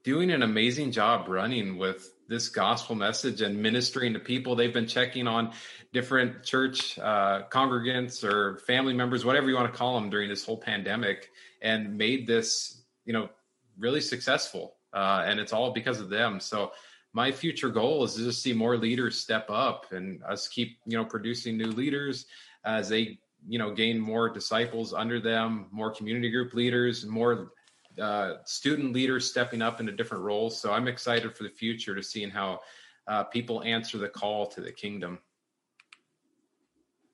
doing 0.04 0.32
an 0.32 0.42
amazing 0.42 0.92
job 0.92 1.28
running 1.28 1.78
with 1.78 2.12
this 2.28 2.50
gospel 2.50 2.96
message 2.96 3.42
and 3.42 3.62
ministering 3.62 4.14
to 4.14 4.20
people. 4.20 4.56
They've 4.56 4.74
been 4.74 4.88
checking 4.88 5.28
on 5.28 5.52
different 5.94 6.44
church 6.44 6.98
uh, 6.98 7.44
congregants 7.50 8.24
or 8.24 8.58
family 8.60 8.94
members, 8.94 9.26
whatever 9.26 9.50
you 9.50 9.56
want 9.56 9.72
to 9.72 9.78
call 9.78 10.00
them, 10.00 10.10
during 10.10 10.30
this 10.30 10.46
whole 10.46 10.58
pandemic, 10.58 11.30
and 11.62 11.98
made 11.98 12.26
this, 12.26 12.82
you 13.06 13.14
know, 13.14 13.30
really 13.78 14.02
successful. 14.02 14.76
Uh, 14.94 15.24
and 15.26 15.40
it's 15.40 15.54
all 15.54 15.72
because 15.72 16.00
of 16.00 16.10
them. 16.10 16.40
So 16.40 16.72
my 17.14 17.32
future 17.32 17.70
goal 17.70 18.04
is 18.04 18.16
to 18.16 18.24
just 18.24 18.42
see 18.42 18.54
more 18.54 18.78
leaders 18.78 19.18
step 19.18 19.50
up 19.50 19.92
and 19.92 20.24
us 20.24 20.48
keep, 20.48 20.78
you 20.86 20.98
know, 20.98 21.06
producing 21.06 21.58
new 21.58 21.72
leaders 21.72 22.26
as 22.64 22.90
they, 22.90 23.20
you 23.48 23.60
know, 23.60 23.74
gain 23.74 24.00
more 24.00 24.30
disciples 24.30 24.94
under 24.94 25.20
them, 25.20 25.68
more 25.72 25.92
community 25.92 26.30
group 26.30 26.54
leaders, 26.54 27.06
more 27.06 27.52
uh, 28.00 28.36
student 28.46 28.94
leaders 28.94 29.30
stepping 29.30 29.62
up 29.62 29.80
into 29.80 29.92
different 29.92 30.24
roles. 30.24 30.62
So 30.62 30.72
I'm 30.72 30.88
excited 30.88 31.36
for 31.36 31.44
the 31.44 31.50
future 31.50 31.96
to 31.96 32.04
seeing 32.04 32.30
how 32.30 32.62
uh, 33.08 33.24
people 33.26 33.64
answer 33.64 33.98
the 33.98 34.08
call 34.08 34.48
to 34.48 34.62
the 34.62 34.72
kingdom. 34.72 35.20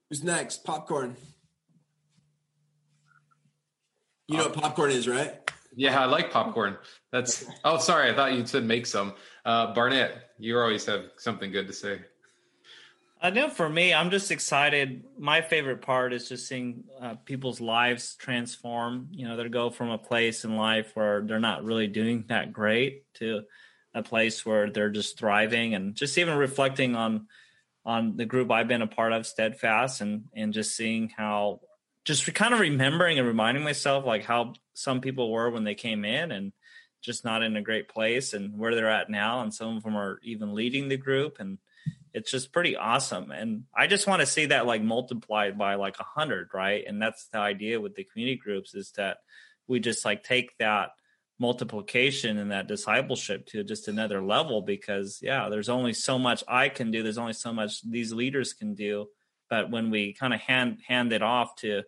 Who's 0.10 0.24
next? 0.24 0.64
Popcorn. 0.64 1.16
You 4.28 4.38
know 4.38 4.44
what 4.44 4.54
popcorn 4.54 4.92
is, 4.92 5.08
right? 5.08 5.50
Yeah, 5.76 6.02
I 6.02 6.06
like 6.06 6.32
popcorn. 6.32 6.78
That's. 7.12 7.46
Oh, 7.64 7.78
sorry, 7.78 8.10
I 8.10 8.16
thought 8.16 8.34
you 8.34 8.46
said 8.46 8.66
make 8.66 8.86
some. 8.86 9.14
Uh, 9.46 9.74
Barnett, 9.74 10.32
you 10.38 10.58
always 10.60 10.86
have 10.86 11.06
something 11.18 11.52
good 11.52 11.68
to 11.68 11.74
say. 11.74 12.00
I 13.28 13.30
know 13.30 13.50
for 13.50 13.68
me, 13.68 13.94
I'm 13.94 14.10
just 14.10 14.32
excited. 14.32 15.04
My 15.20 15.42
favorite 15.42 15.82
part 15.82 16.14
is 16.14 16.30
just 16.30 16.48
seeing 16.48 16.86
uh, 17.02 17.16
people's 17.26 17.60
lives 17.60 18.16
transform. 18.16 19.10
You 19.12 19.28
know, 19.28 19.36
they 19.36 19.50
go 19.50 19.70
from 19.70 19.90
a 19.90 19.98
place 19.98 20.46
in 20.46 20.56
life 20.56 20.92
where 20.94 21.20
they're 21.20 21.38
not 21.38 21.66
really 21.66 21.88
doing 21.88 22.24
that 22.30 22.54
great 22.54 23.04
to 23.16 23.42
a 23.94 24.02
place 24.02 24.46
where 24.46 24.70
they're 24.70 24.92
just 24.92 25.20
thriving, 25.20 25.76
and 25.76 25.94
just 25.94 26.18
even 26.18 26.38
reflecting 26.38 26.96
on 26.96 27.28
on 27.84 28.16
the 28.16 28.24
group 28.24 28.50
I've 28.50 28.70
been 28.70 28.82
a 28.82 28.88
part 28.88 29.12
of, 29.12 29.28
Steadfast, 29.28 30.00
and 30.00 30.24
and 30.34 30.54
just 30.54 30.78
seeing 30.78 31.10
how, 31.10 31.60
just 32.06 32.34
kind 32.34 32.54
of 32.54 32.62
remembering 32.62 33.20
and 33.20 33.28
reminding 33.28 33.66
myself 33.66 34.06
like 34.06 34.24
how 34.24 34.54
some 34.74 35.02
people 35.02 35.34
were 35.34 35.50
when 35.50 35.66
they 35.66 35.76
came 35.76 36.06
in, 36.06 36.32
and 36.32 36.54
just 37.02 37.26
not 37.26 37.44
in 37.44 37.58
a 37.58 37.62
great 37.62 37.90
place, 37.90 38.34
and 38.34 38.58
where 38.58 38.74
they're 38.74 38.90
at 38.90 39.10
now, 39.10 39.42
and 39.42 39.54
some 39.54 39.76
of 39.76 39.84
them 39.84 39.98
are 39.98 40.18
even 40.24 40.54
leading 40.54 40.88
the 40.88 40.96
group, 40.96 41.42
and 41.42 41.58
it's 42.14 42.32
just 42.32 42.52
pretty 42.52 42.76
awesome. 42.76 43.32
And 43.32 43.64
I 43.76 43.88
just 43.88 44.08
want 44.08 44.22
to 44.22 44.26
see 44.26 44.48
that 44.48 44.66
like 44.66 44.82
multiplied 44.82 45.58
by 45.58 45.76
like 45.76 46.00
a 46.00 46.04
hundred, 46.04 46.50
right? 46.54 46.84
And 46.88 47.02
that's 47.02 47.28
the 47.32 47.40
idea 47.40 47.82
with 47.82 47.96
the 47.96 48.04
community 48.06 48.38
groups 48.38 48.74
is 48.74 48.92
that 48.98 49.18
we 49.68 49.80
just 49.80 50.06
like 50.06 50.24
take 50.24 50.58
that 50.58 50.90
multiplication 51.40 52.38
and 52.38 52.52
that 52.52 52.68
discipleship 52.68 53.46
to 53.48 53.64
just 53.64 53.88
another 53.88 54.24
level 54.24 54.62
because 54.62 55.20
yeah 55.22 55.50
there's 55.50 55.70
only 55.70 55.94
so 55.94 56.18
much 56.18 56.44
i 56.48 56.68
can 56.68 56.90
do 56.90 57.04
there's 57.04 57.20
only 57.20 57.34
so 57.34 57.54
much 57.54 57.82
these 57.84 58.12
leaders 58.12 58.54
can 58.54 58.74
do 58.74 59.06
but 59.50 59.70
when 59.70 59.92
we 59.92 60.14
kind 60.14 60.34
of 60.34 60.40
hand 60.40 60.80
hand 60.88 61.14
it 61.14 61.22
off 61.22 61.56
to 61.56 61.84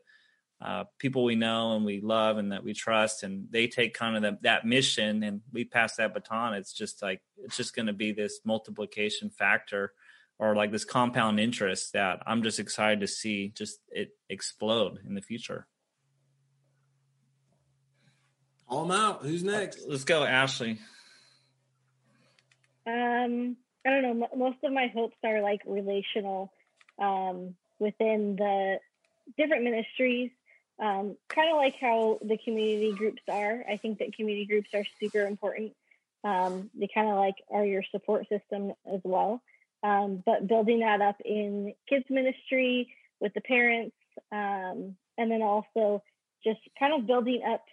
uh, 0.62 0.84
people 1.00 1.24
we 1.24 1.36
know 1.36 1.78
and 1.78 1.86
we 1.86 2.02
love 2.02 2.38
and 2.38 2.52
that 2.52 2.64
we 2.64 2.74
trust 2.74 3.24
and 3.24 3.48
they 3.50 3.66
take 3.66 3.94
kind 3.94 4.18
of 4.18 4.22
the, 4.22 4.38
that 4.42 4.66
mission 4.66 5.24
and 5.24 5.42
we 5.52 5.64
pass 5.64 5.96
that 5.96 6.14
baton 6.14 6.54
it's 6.54 6.74
just 6.74 7.02
like 7.02 7.22
it's 7.38 7.58
just 7.58 7.76
going 7.76 7.88
to 7.88 7.94
be 7.94 8.12
this 8.12 8.42
multiplication 8.46 9.30
factor 9.30 9.94
or 10.40 10.56
like 10.56 10.72
this 10.72 10.86
compound 10.86 11.40
interest 11.40 11.94
that 11.94 12.22
i'm 12.26 12.42
just 12.44 12.60
excited 12.60 13.00
to 13.02 13.08
see 13.08 13.52
just 13.56 13.80
it 13.92 14.10
explode 14.30 15.00
in 15.08 15.14
the 15.16 15.22
future 15.22 15.68
Call 18.68 18.86
them 18.86 18.96
out. 19.00 19.24
Who's 19.24 19.44
next? 19.44 19.80
let's 19.88 20.04
go 20.04 20.24
ashley 20.24 20.78
Um, 22.86 23.58
I 23.86 23.90
don't 23.90 24.02
know. 24.20 24.28
m- 24.32 24.40
Most 24.40 24.58
of 24.64 24.72
my 24.74 24.88
hopes 24.88 25.16
are 25.24 25.42
like 25.42 25.62
relational 25.66 26.52
um, 26.98 27.56
within 27.80 28.36
the 28.36 28.80
different 29.38 29.64
ministries. 29.64 30.32
Um, 30.80 31.18
kind 31.28 31.50
of 31.52 31.58
like 31.58 31.76
how 31.80 32.20
the 32.22 32.38
community 32.38 32.94
groups 32.94 33.22
are. 33.30 33.64
I 33.70 33.78
think 33.78 34.00
that 34.00 34.16
community 34.16 34.46
groups 34.46 34.70
are 34.74 34.86
super 35.00 35.26
important. 35.26 35.74
Um, 36.24 36.70
they 36.74 36.88
kind 36.94 37.10
of 37.10 37.16
like 37.18 37.36
are 37.52 37.66
your 37.66 37.84
support 37.92 38.28
system 38.30 38.74
as 38.92 39.02
well. 39.04 39.42
Um, 39.82 40.22
but 40.26 40.48
building 40.48 40.80
that 40.82 41.02
up 41.02 41.18
in 41.24 41.74
kids 41.88 42.06
ministry 42.10 42.94
with 43.22 43.34
the 43.34 43.42
parents, 43.42 43.96
um, 44.32 44.96
and 45.18 45.32
then 45.32 45.42
also 45.42 46.04
just 46.44 46.60
kind 46.78 46.94
of 46.94 47.08
building 47.08 47.42
up 47.48 47.64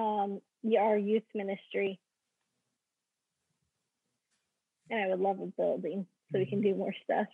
um, 0.00 0.40
our 0.78 0.98
youth 0.98 1.22
ministry 1.34 2.00
and 4.90 5.00
I 5.00 5.08
would 5.08 5.20
love 5.20 5.40
a 5.40 5.46
building 5.46 6.06
so 6.32 6.38
we 6.38 6.46
can 6.46 6.60
do 6.60 6.74
more 6.74 6.94
stuff. 7.04 7.26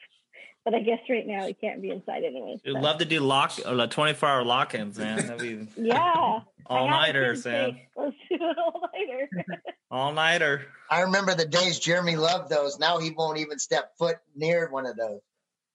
But 0.64 0.74
I 0.74 0.80
guess 0.80 1.00
right 1.10 1.26
now 1.26 1.46
we 1.46 1.54
can't 1.54 1.82
be 1.82 1.90
inside 1.90 2.22
anyway. 2.24 2.56
I'd 2.64 2.72
love 2.80 2.98
to 2.98 3.04
do 3.04 3.18
lock 3.20 3.52
uh, 3.66 3.72
like 3.74 3.90
24 3.90 4.28
hour 4.28 4.44
lock-ins 4.44 4.96
man 4.98 5.16
that'd 5.26 5.38
be 5.40 5.66
Yeah. 5.76 5.98
all 6.04 6.44
I 6.68 6.82
had 6.84 6.90
nighters 6.90 7.44
man 7.44 7.80
Let's 7.96 8.14
do 8.30 8.36
an 8.36 8.54
all 8.58 8.88
nighter. 8.92 9.28
all 9.90 10.12
nighter 10.12 10.66
I 10.88 11.00
remember 11.00 11.34
the 11.34 11.46
days 11.46 11.78
Jeremy 11.80 12.14
loved 12.16 12.48
those. 12.48 12.78
Now 12.78 12.98
he 12.98 13.10
won't 13.10 13.38
even 13.38 13.58
step 13.58 13.92
foot 13.98 14.18
near 14.36 14.70
one 14.70 14.86
of 14.86 14.96
those. 14.96 15.20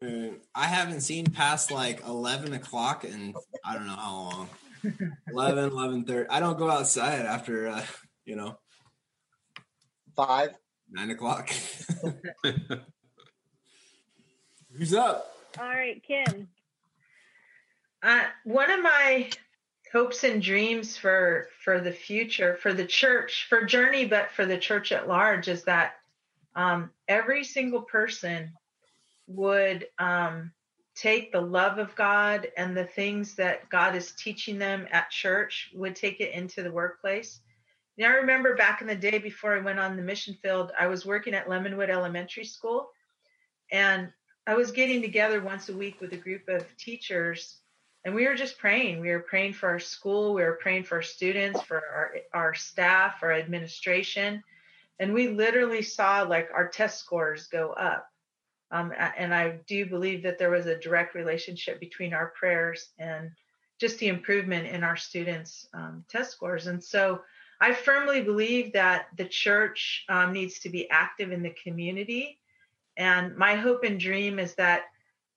Uh, 0.01 0.35
I 0.55 0.65
haven't 0.67 1.01
seen 1.01 1.25
past 1.25 1.69
like 1.71 2.01
11 2.07 2.53
o'clock 2.53 3.03
and 3.03 3.35
I 3.65 3.73
don't 3.73 3.87
know 3.87 3.95
how 3.95 4.13
long. 4.13 4.49
11, 5.33 5.71
11 5.71 6.05
30. 6.05 6.29
I 6.29 6.39
don't 6.39 6.57
go 6.57 6.69
outside 6.69 7.25
after, 7.25 7.67
uh, 7.67 7.83
you 8.25 8.35
know, 8.37 8.57
Five. 10.15 10.51
nine 10.89 11.09
o'clock. 11.09 11.49
Who's 14.77 14.93
up? 14.93 15.35
all 15.59 15.65
right, 15.65 16.01
Kim. 16.03 16.47
Uh, 18.03 18.25
one 18.43 18.69
of 18.69 18.83
my 18.83 19.29
hopes 19.91 20.23
and 20.23 20.41
dreams 20.41 20.97
for 20.97 21.47
for 21.63 21.79
the 21.79 21.91
future 21.91 22.55
for 22.61 22.73
the 22.73 22.85
church 22.85 23.47
for 23.49 23.63
journey 23.63 24.05
but 24.05 24.29
for 24.31 24.45
the 24.45 24.57
church 24.57 24.91
at 24.91 25.07
large 25.07 25.47
is 25.47 25.63
that 25.63 25.93
um, 26.55 26.91
every 27.07 27.43
single 27.43 27.81
person 27.81 28.51
would 29.27 29.87
um, 29.97 30.51
take 30.93 31.31
the 31.31 31.41
love 31.41 31.77
of 31.77 31.95
god 31.95 32.47
and 32.57 32.75
the 32.75 32.83
things 32.83 33.35
that 33.35 33.69
god 33.69 33.95
is 33.95 34.11
teaching 34.11 34.59
them 34.59 34.87
at 34.91 35.09
church 35.09 35.71
would 35.73 35.95
take 35.95 36.19
it 36.19 36.33
into 36.33 36.63
the 36.63 36.71
workplace 36.71 37.39
now 37.97 38.07
i 38.07 38.15
remember 38.15 38.55
back 38.55 38.81
in 38.81 38.87
the 38.87 38.95
day 38.95 39.17
before 39.17 39.55
i 39.55 39.61
went 39.61 39.79
on 39.79 39.95
the 39.95 40.01
mission 40.01 40.35
field 40.41 40.71
i 40.77 40.85
was 40.85 41.05
working 41.05 41.33
at 41.33 41.47
lemonwood 41.47 41.89
elementary 41.89 42.45
school 42.45 42.89
and 43.71 44.11
i 44.47 44.55
was 44.55 44.71
getting 44.71 45.01
together 45.01 45.41
once 45.41 45.69
a 45.69 45.77
week 45.77 46.01
with 46.01 46.13
a 46.13 46.17
group 46.17 46.47
of 46.47 46.65
teachers 46.77 47.57
and 48.07 48.15
we 48.15 48.25
were 48.25 48.35
just 48.35 48.57
praying. 48.57 49.01
We 49.01 49.09
were 49.09 49.19
praying 49.19 49.51
for 49.51 49.67
our 49.67 49.79
school. 49.79 50.33
We 50.33 50.41
were 50.41 50.59
praying 50.61 50.85
for 50.85 50.95
our 50.95 51.01
students 51.01 51.61
for 51.63 51.75
our 51.75 52.13
our 52.33 52.53
staff 52.55 53.15
our 53.21 53.33
administration. 53.33 54.41
And 54.97 55.13
we 55.13 55.27
literally 55.27 55.81
saw 55.81 56.21
like 56.21 56.49
our 56.53 56.69
test 56.69 56.99
scores 56.99 57.47
go 57.47 57.71
up. 57.71 58.09
Um, 58.71 58.93
and 58.97 59.33
i 59.33 59.59
do 59.67 59.85
believe 59.85 60.23
that 60.23 60.37
there 60.37 60.49
was 60.49 60.67
a 60.67 60.79
direct 60.79 61.15
relationship 61.15 61.81
between 61.81 62.13
our 62.13 62.27
prayers 62.27 62.89
and 62.97 63.31
just 63.77 63.99
the 63.99 64.07
improvement 64.07 64.67
in 64.67 64.83
our 64.85 64.97
students 64.97 65.67
um, 65.73 66.05
test 66.07 66.31
scores. 66.31 66.67
And 66.67 66.81
so 66.81 67.21
i 67.59 67.73
firmly 67.73 68.21
believe 68.21 68.71
that 68.71 69.07
the 69.17 69.25
church 69.25 70.05
um, 70.07 70.31
needs 70.31 70.59
to 70.59 70.69
be 70.69 70.89
active 70.89 71.33
in 71.33 71.43
the 71.43 71.55
community 71.61 72.39
and 72.97 73.37
my 73.37 73.55
hope 73.55 73.83
and 73.83 73.99
dream 73.99 74.39
is 74.39 74.55
that 74.55 74.83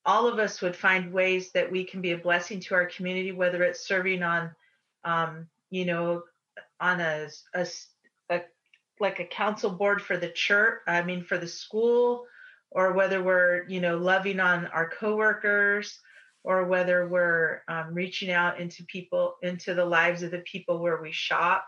all 0.05 0.27
of 0.27 0.39
us 0.39 0.61
would 0.61 0.75
find 0.75 1.13
ways 1.13 1.51
that 1.51 1.71
we 1.71 1.83
can 1.83 2.01
be 2.01 2.11
a 2.11 2.17
blessing 2.17 2.59
to 2.59 2.73
our 2.73 2.87
community, 2.87 3.31
whether 3.31 3.61
it's 3.63 3.87
serving 3.87 4.23
on, 4.23 4.51
um, 5.03 5.47
you 5.69 5.85
know, 5.85 6.23
on 6.79 6.99
a, 6.99 7.29
a, 7.53 7.67
a 8.29 8.41
like 8.99 9.19
a 9.19 9.25
council 9.25 9.69
board 9.69 10.01
for 10.01 10.17
the 10.17 10.29
church, 10.29 10.79
I 10.87 11.03
mean, 11.03 11.23
for 11.23 11.37
the 11.37 11.47
school, 11.47 12.25
or 12.71 12.93
whether 12.93 13.21
we're, 13.21 13.65
you 13.67 13.79
know, 13.79 13.97
loving 13.97 14.39
on 14.39 14.65
our 14.67 14.89
coworkers, 14.89 15.99
or 16.43 16.65
whether 16.65 17.07
we're 17.07 17.61
um, 17.67 17.93
reaching 17.93 18.31
out 18.31 18.59
into 18.59 18.83
people, 18.85 19.35
into 19.43 19.75
the 19.75 19.85
lives 19.85 20.23
of 20.23 20.31
the 20.31 20.39
people 20.51 20.79
where 20.79 20.99
we 20.99 21.11
shop 21.11 21.67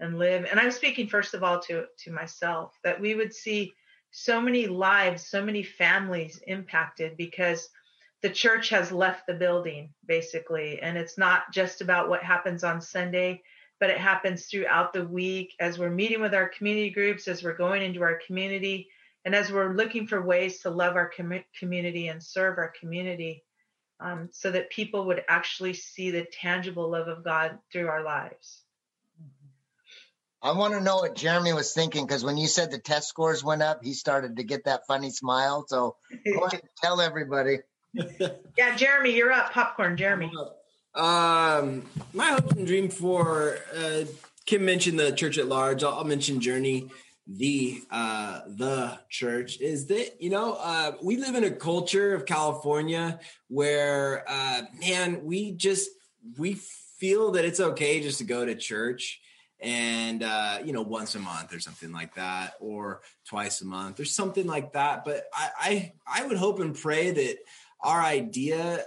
and 0.00 0.18
live. 0.18 0.46
And 0.50 0.58
I'm 0.58 0.72
speaking 0.72 1.06
first 1.06 1.34
of 1.34 1.44
all 1.44 1.60
to 1.60 1.84
to 2.04 2.12
myself 2.12 2.76
that 2.82 3.00
we 3.00 3.14
would 3.14 3.32
see 3.32 3.72
so 4.10 4.40
many 4.40 4.66
lives, 4.66 5.26
so 5.26 5.44
many 5.44 5.62
families 5.62 6.40
impacted 6.46 7.16
because 7.16 7.68
the 8.22 8.30
church 8.30 8.70
has 8.70 8.90
left 8.90 9.26
the 9.26 9.34
building 9.34 9.90
basically. 10.06 10.80
And 10.80 10.96
it's 10.96 11.18
not 11.18 11.52
just 11.52 11.80
about 11.80 12.08
what 12.08 12.22
happens 12.22 12.64
on 12.64 12.80
Sunday, 12.80 13.42
but 13.80 13.90
it 13.90 13.98
happens 13.98 14.46
throughout 14.46 14.92
the 14.92 15.06
week 15.06 15.54
as 15.60 15.78
we're 15.78 15.90
meeting 15.90 16.20
with 16.20 16.34
our 16.34 16.48
community 16.48 16.90
groups, 16.90 17.28
as 17.28 17.42
we're 17.42 17.56
going 17.56 17.82
into 17.82 18.02
our 18.02 18.18
community, 18.26 18.88
and 19.24 19.34
as 19.34 19.52
we're 19.52 19.74
looking 19.74 20.06
for 20.06 20.22
ways 20.22 20.60
to 20.60 20.70
love 20.70 20.96
our 20.96 21.10
com- 21.16 21.44
community 21.58 22.08
and 22.08 22.22
serve 22.22 22.58
our 22.58 22.72
community 22.80 23.44
um, 24.00 24.28
so 24.32 24.50
that 24.50 24.70
people 24.70 25.06
would 25.06 25.24
actually 25.28 25.74
see 25.74 26.10
the 26.10 26.26
tangible 26.32 26.90
love 26.90 27.08
of 27.08 27.24
God 27.24 27.58
through 27.72 27.88
our 27.88 28.02
lives. 28.02 28.62
I 30.42 30.52
want 30.52 30.74
to 30.74 30.80
know 30.80 30.96
what 30.96 31.16
Jeremy 31.16 31.52
was 31.52 31.72
thinking 31.72 32.06
because 32.06 32.24
when 32.24 32.36
you 32.36 32.46
said 32.46 32.70
the 32.70 32.78
test 32.78 33.08
scores 33.08 33.42
went 33.42 33.62
up, 33.62 33.82
he 33.82 33.92
started 33.92 34.36
to 34.36 34.44
get 34.44 34.64
that 34.64 34.86
funny 34.86 35.10
smile. 35.10 35.64
So 35.66 35.96
go 36.24 36.44
ahead 36.44 36.60
and 36.60 36.70
tell 36.80 37.00
everybody. 37.00 37.58
yeah, 38.56 38.76
Jeremy, 38.76 39.16
you're 39.16 39.32
up. 39.32 39.52
Popcorn, 39.52 39.96
Jeremy. 39.96 40.30
Um, 40.94 41.82
my 42.12 42.28
hope 42.28 42.52
and 42.52 42.66
dream 42.66 42.88
for 42.88 43.58
uh, 43.76 44.04
Kim 44.46 44.64
mentioned 44.64 44.98
the 44.98 45.12
church 45.12 45.38
at 45.38 45.46
large. 45.46 45.82
I'll, 45.82 45.94
I'll 45.94 46.04
mention 46.04 46.40
Journey, 46.40 46.88
the 47.26 47.82
uh, 47.90 48.40
the 48.46 48.98
church 49.10 49.60
is 49.60 49.86
that 49.88 50.22
you 50.22 50.30
know 50.30 50.54
uh, 50.54 50.92
we 51.02 51.16
live 51.16 51.34
in 51.34 51.44
a 51.44 51.50
culture 51.50 52.14
of 52.14 52.26
California 52.26 53.20
where 53.48 54.24
uh, 54.26 54.62
man 54.80 55.24
we 55.24 55.52
just 55.52 55.90
we 56.38 56.54
feel 56.54 57.32
that 57.32 57.44
it's 57.44 57.60
okay 57.60 58.00
just 58.00 58.18
to 58.18 58.24
go 58.24 58.44
to 58.44 58.54
church 58.54 59.20
and 59.60 60.22
uh, 60.22 60.58
you 60.64 60.72
know 60.72 60.82
once 60.82 61.14
a 61.14 61.18
month 61.18 61.54
or 61.54 61.60
something 61.60 61.92
like 61.92 62.14
that 62.14 62.54
or 62.60 63.00
twice 63.26 63.60
a 63.60 63.66
month 63.66 64.00
or 64.00 64.04
something 64.04 64.46
like 64.46 64.72
that. 64.72 65.04
But 65.04 65.24
I, 65.34 65.50
I 65.60 65.92
i 66.20 66.26
would 66.26 66.36
hope 66.36 66.60
and 66.60 66.74
pray 66.74 67.10
that 67.10 67.36
our 67.80 68.00
idea 68.00 68.84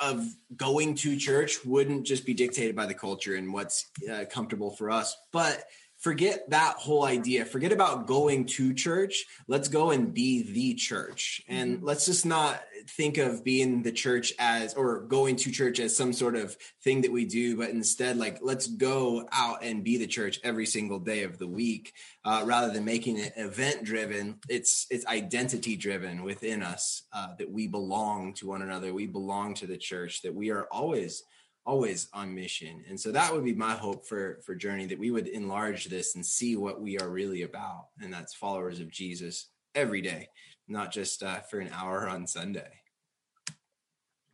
of 0.00 0.26
going 0.56 0.94
to 0.96 1.16
church 1.16 1.64
wouldn't 1.64 2.04
just 2.04 2.26
be 2.26 2.34
dictated 2.34 2.74
by 2.74 2.86
the 2.86 2.94
culture 2.94 3.36
and 3.36 3.52
what's 3.52 3.86
uh, 4.12 4.24
comfortable 4.28 4.70
for 4.70 4.90
us 4.90 5.16
but 5.30 5.64
forget 6.04 6.50
that 6.50 6.74
whole 6.76 7.02
idea. 7.04 7.46
Forget 7.46 7.72
about 7.72 8.06
going 8.06 8.44
to 8.44 8.74
church. 8.74 9.24
Let's 9.48 9.68
go 9.68 9.90
and 9.90 10.12
be 10.12 10.42
the 10.42 10.74
church. 10.74 11.40
And 11.48 11.82
let's 11.82 12.04
just 12.04 12.26
not 12.26 12.62
think 12.86 13.16
of 13.16 13.42
being 13.42 13.82
the 13.82 13.90
church 13.90 14.34
as 14.38 14.74
or 14.74 15.00
going 15.00 15.36
to 15.36 15.50
church 15.50 15.80
as 15.80 15.96
some 15.96 16.12
sort 16.12 16.36
of 16.36 16.54
thing 16.82 17.00
that 17.00 17.10
we 17.10 17.24
do 17.24 17.56
but 17.56 17.70
instead 17.70 18.18
like 18.18 18.40
let's 18.42 18.66
go 18.66 19.26
out 19.32 19.64
and 19.64 19.82
be 19.82 19.96
the 19.96 20.06
church 20.06 20.38
every 20.44 20.66
single 20.66 20.98
day 20.98 21.22
of 21.22 21.38
the 21.38 21.46
week 21.46 21.94
uh, 22.26 22.42
rather 22.44 22.70
than 22.70 22.84
making 22.84 23.16
it 23.16 23.32
event 23.36 23.82
driven 23.84 24.38
it's 24.50 24.86
it's 24.90 25.06
identity 25.06 25.76
driven 25.76 26.22
within 26.24 26.62
us 26.62 27.04
uh, 27.14 27.28
that 27.38 27.50
we 27.50 27.66
belong 27.66 28.34
to 28.34 28.46
one 28.46 28.62
another. 28.62 28.92
We 28.92 29.06
belong 29.06 29.54
to 29.54 29.66
the 29.66 29.78
church 29.78 30.22
that 30.22 30.34
we 30.34 30.50
are 30.50 30.66
always 30.70 31.22
always 31.66 32.08
on 32.12 32.34
mission 32.34 32.84
and 32.88 33.00
so 33.00 33.10
that 33.10 33.32
would 33.32 33.44
be 33.44 33.54
my 33.54 33.72
hope 33.72 34.06
for 34.06 34.38
for 34.44 34.54
journey 34.54 34.84
that 34.84 34.98
we 34.98 35.10
would 35.10 35.28
enlarge 35.28 35.86
this 35.86 36.14
and 36.14 36.24
see 36.24 36.56
what 36.56 36.80
we 36.80 36.98
are 36.98 37.08
really 37.08 37.42
about 37.42 37.86
and 38.02 38.12
that's 38.12 38.34
followers 38.34 38.80
of 38.80 38.90
jesus 38.90 39.48
every 39.74 40.00
day, 40.00 40.28
not 40.68 40.92
just 40.92 41.22
uh, 41.22 41.40
for 41.40 41.58
an 41.60 41.70
hour 41.72 42.08
on 42.08 42.26
Sunday. 42.26 42.80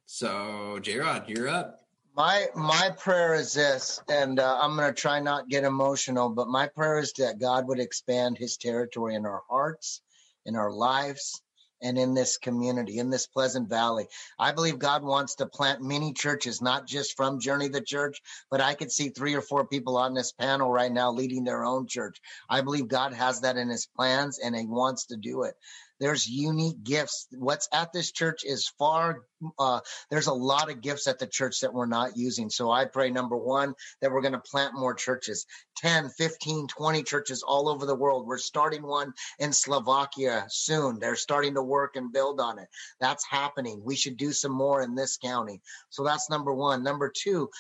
So, 0.06 0.78
J 0.82 0.98
Rod, 0.98 1.28
you're 1.28 1.48
up. 1.48 1.80
My 2.16 2.46
my 2.54 2.90
prayer 2.98 3.34
is 3.34 3.54
this, 3.54 4.02
and 4.08 4.40
uh, 4.40 4.58
I'm 4.60 4.76
going 4.76 4.92
to 4.92 5.00
try 5.00 5.20
not 5.20 5.48
get 5.48 5.64
emotional, 5.64 6.28
but 6.28 6.48
my 6.48 6.66
prayer 6.66 6.98
is 6.98 7.12
that 7.14 7.38
God 7.38 7.68
would 7.68 7.78
expand 7.78 8.36
His 8.36 8.56
territory 8.56 9.14
in 9.14 9.24
our 9.24 9.42
hearts, 9.48 10.02
in 10.44 10.56
our 10.56 10.72
lives, 10.72 11.40
and 11.82 11.98
in 11.98 12.14
this 12.14 12.38
community, 12.38 12.98
in 12.98 13.10
this 13.10 13.26
Pleasant 13.26 13.68
Valley. 13.68 14.08
I 14.38 14.52
believe 14.52 14.78
God 14.78 15.02
wants 15.02 15.36
to 15.36 15.46
plant 15.46 15.82
many 15.82 16.12
churches, 16.12 16.60
not 16.62 16.86
just 16.86 17.16
from 17.16 17.40
Journey 17.40 17.68
the 17.68 17.80
Church, 17.80 18.20
but 18.50 18.60
I 18.60 18.74
could 18.74 18.92
see 18.92 19.08
three 19.08 19.34
or 19.34 19.42
four 19.42 19.66
people 19.66 19.96
on 19.96 20.14
this 20.14 20.32
panel 20.32 20.70
right 20.70 20.92
now 20.92 21.12
leading 21.12 21.44
their 21.44 21.64
own 21.64 21.86
church. 21.86 22.20
I 22.48 22.60
believe 22.60 22.88
God 22.88 23.12
has 23.14 23.40
that 23.42 23.56
in 23.56 23.68
His 23.68 23.86
plans, 23.86 24.38
and 24.38 24.54
He 24.56 24.66
wants 24.66 25.06
to 25.06 25.16
do 25.16 25.42
it. 25.42 25.54
There's 26.00 26.28
unique 26.28 26.82
gifts. 26.82 27.26
What's 27.32 27.68
at 27.72 27.92
this 27.92 28.10
church 28.10 28.42
is 28.44 28.72
far, 28.78 29.22
uh, 29.58 29.80
there's 30.10 30.26
a 30.26 30.32
lot 30.32 30.70
of 30.70 30.80
gifts 30.80 31.06
at 31.06 31.18
the 31.18 31.26
church 31.26 31.60
that 31.60 31.74
we're 31.74 31.86
not 31.86 32.16
using. 32.16 32.50
So 32.50 32.70
I 32.70 32.86
pray, 32.86 33.10
number 33.10 33.36
one, 33.36 33.74
that 34.00 34.10
we're 34.10 34.22
going 34.22 34.32
to 34.32 34.38
plant 34.38 34.74
more 34.74 34.94
churches 34.94 35.46
10, 35.76 36.10
15, 36.10 36.68
20 36.68 37.02
churches 37.02 37.42
all 37.42 37.68
over 37.68 37.86
the 37.86 37.94
world. 37.94 38.26
We're 38.26 38.38
starting 38.38 38.82
one 38.82 39.12
in 39.38 39.52
Slovakia 39.52 40.46
soon. 40.48 40.98
They're 40.98 41.16
starting 41.16 41.54
to 41.54 41.62
work 41.62 41.96
and 41.96 42.12
build 42.12 42.40
on 42.40 42.58
it. 42.58 42.68
That's 43.00 43.24
happening. 43.28 43.82
We 43.84 43.96
should 43.96 44.16
do 44.16 44.32
some 44.32 44.52
more 44.52 44.82
in 44.82 44.94
this 44.94 45.16
county. 45.16 45.60
So 45.90 46.04
that's 46.04 46.30
number 46.30 46.52
one. 46.52 46.82
Number 46.82 47.10
two, 47.14 47.50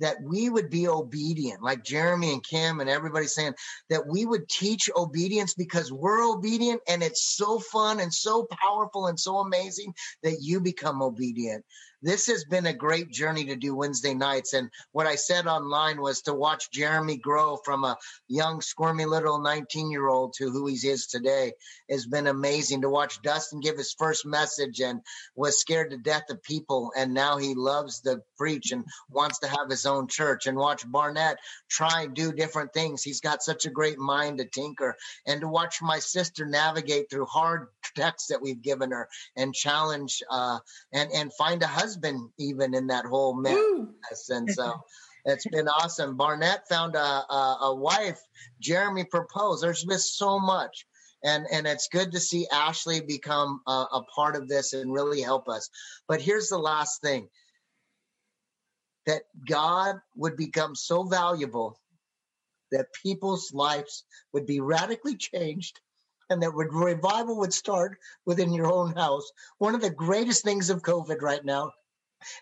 that 0.00 0.16
we 0.22 0.48
would 0.48 0.70
be 0.70 0.88
obedient, 0.88 1.62
like 1.62 1.84
Jeremy 1.84 2.32
and 2.32 2.44
Kim 2.44 2.80
and 2.80 2.90
everybody 2.90 3.26
saying 3.26 3.54
that 3.90 4.06
we 4.06 4.24
would 4.24 4.48
teach 4.48 4.90
obedience 4.96 5.54
because 5.54 5.92
we're 5.92 6.24
obedient 6.24 6.80
and 6.88 7.02
it's 7.02 7.22
so 7.22 7.58
fun 7.58 8.00
and 8.00 8.12
so 8.12 8.46
powerful 8.50 9.06
and 9.06 9.18
so 9.18 9.38
amazing 9.38 9.94
that 10.22 10.38
you 10.40 10.60
become 10.60 11.02
obedient 11.02 11.64
this 12.04 12.26
has 12.26 12.44
been 12.44 12.66
a 12.66 12.72
great 12.74 13.10
journey 13.10 13.46
to 13.46 13.56
do 13.56 13.74
Wednesday 13.74 14.12
nights. 14.12 14.52
And 14.52 14.68
what 14.92 15.06
I 15.06 15.14
said 15.14 15.46
online 15.46 16.02
was 16.02 16.20
to 16.22 16.34
watch 16.34 16.70
Jeremy 16.70 17.16
grow 17.16 17.56
from 17.64 17.82
a 17.84 17.96
young, 18.28 18.60
squirmy 18.60 19.06
little 19.06 19.38
19 19.40 19.90
year 19.90 20.06
old 20.06 20.34
to 20.34 20.50
who 20.50 20.66
he 20.66 20.74
is 20.74 21.06
today 21.06 21.52
has 21.90 22.06
been 22.06 22.26
amazing. 22.26 22.82
To 22.82 22.90
watch 22.90 23.22
Dustin 23.22 23.60
give 23.60 23.78
his 23.78 23.94
first 23.98 24.26
message 24.26 24.80
and 24.80 25.00
was 25.34 25.58
scared 25.58 25.92
to 25.92 25.96
death 25.96 26.24
of 26.28 26.42
people. 26.42 26.92
And 26.94 27.14
now 27.14 27.38
he 27.38 27.54
loves 27.54 28.02
to 28.02 28.20
preach 28.36 28.70
and 28.70 28.84
wants 29.08 29.38
to 29.38 29.48
have 29.48 29.70
his 29.70 29.86
own 29.86 30.06
church. 30.06 30.46
And 30.46 30.58
watch 30.58 30.84
Barnett 30.86 31.38
try 31.70 32.02
and 32.02 32.14
do 32.14 32.32
different 32.32 32.74
things. 32.74 33.02
He's 33.02 33.22
got 33.22 33.42
such 33.42 33.64
a 33.64 33.70
great 33.70 33.98
mind 33.98 34.38
to 34.38 34.44
tinker. 34.44 34.94
And 35.26 35.40
to 35.40 35.48
watch 35.48 35.80
my 35.80 36.00
sister 36.00 36.44
navigate 36.44 37.08
through 37.10 37.26
hard 37.26 37.68
texts 37.96 38.28
that 38.28 38.42
we've 38.42 38.60
given 38.60 38.90
her 38.90 39.08
and 39.36 39.54
challenge 39.54 40.22
uh, 40.30 40.58
and, 40.92 41.10
and 41.10 41.32
find 41.32 41.62
a 41.62 41.66
husband 41.66 41.93
husband 41.94 42.30
even 42.38 42.74
in 42.74 42.88
that 42.88 43.04
whole 43.04 43.34
mess. 43.34 44.30
And 44.30 44.50
so 44.50 44.80
it's 45.24 45.46
been 45.46 45.68
awesome. 45.68 46.16
Barnett 46.16 46.68
found 46.68 46.96
a, 46.96 46.98
a, 46.98 47.58
a 47.62 47.74
wife. 47.74 48.20
Jeremy 48.60 49.04
proposed. 49.04 49.62
There's 49.62 49.84
been 49.84 49.98
so 49.98 50.38
much. 50.38 50.86
And, 51.22 51.46
and 51.50 51.66
it's 51.66 51.88
good 51.88 52.12
to 52.12 52.20
see 52.20 52.46
Ashley 52.52 53.00
become 53.00 53.60
a, 53.66 53.86
a 53.92 54.04
part 54.14 54.36
of 54.36 54.48
this 54.48 54.74
and 54.74 54.92
really 54.92 55.22
help 55.22 55.48
us. 55.48 55.70
But 56.06 56.20
here's 56.20 56.48
the 56.48 56.58
last 56.58 57.00
thing 57.00 57.28
that 59.06 59.22
God 59.48 59.96
would 60.16 60.36
become 60.36 60.74
so 60.74 61.04
valuable 61.04 61.78
that 62.72 62.92
people's 63.02 63.52
lives 63.54 64.04
would 64.32 64.46
be 64.46 64.60
radically 64.60 65.16
changed 65.16 65.80
and 66.28 66.42
that 66.42 66.54
would, 66.54 66.72
revival 66.72 67.38
would 67.38 67.54
start 67.54 67.98
within 68.26 68.52
your 68.52 68.70
own 68.70 68.94
house. 68.94 69.30
One 69.58 69.74
of 69.74 69.80
the 69.80 69.90
greatest 69.90 70.42
things 70.42 70.68
of 70.70 70.82
COVID 70.82 71.22
right 71.22 71.44
now 71.44 71.72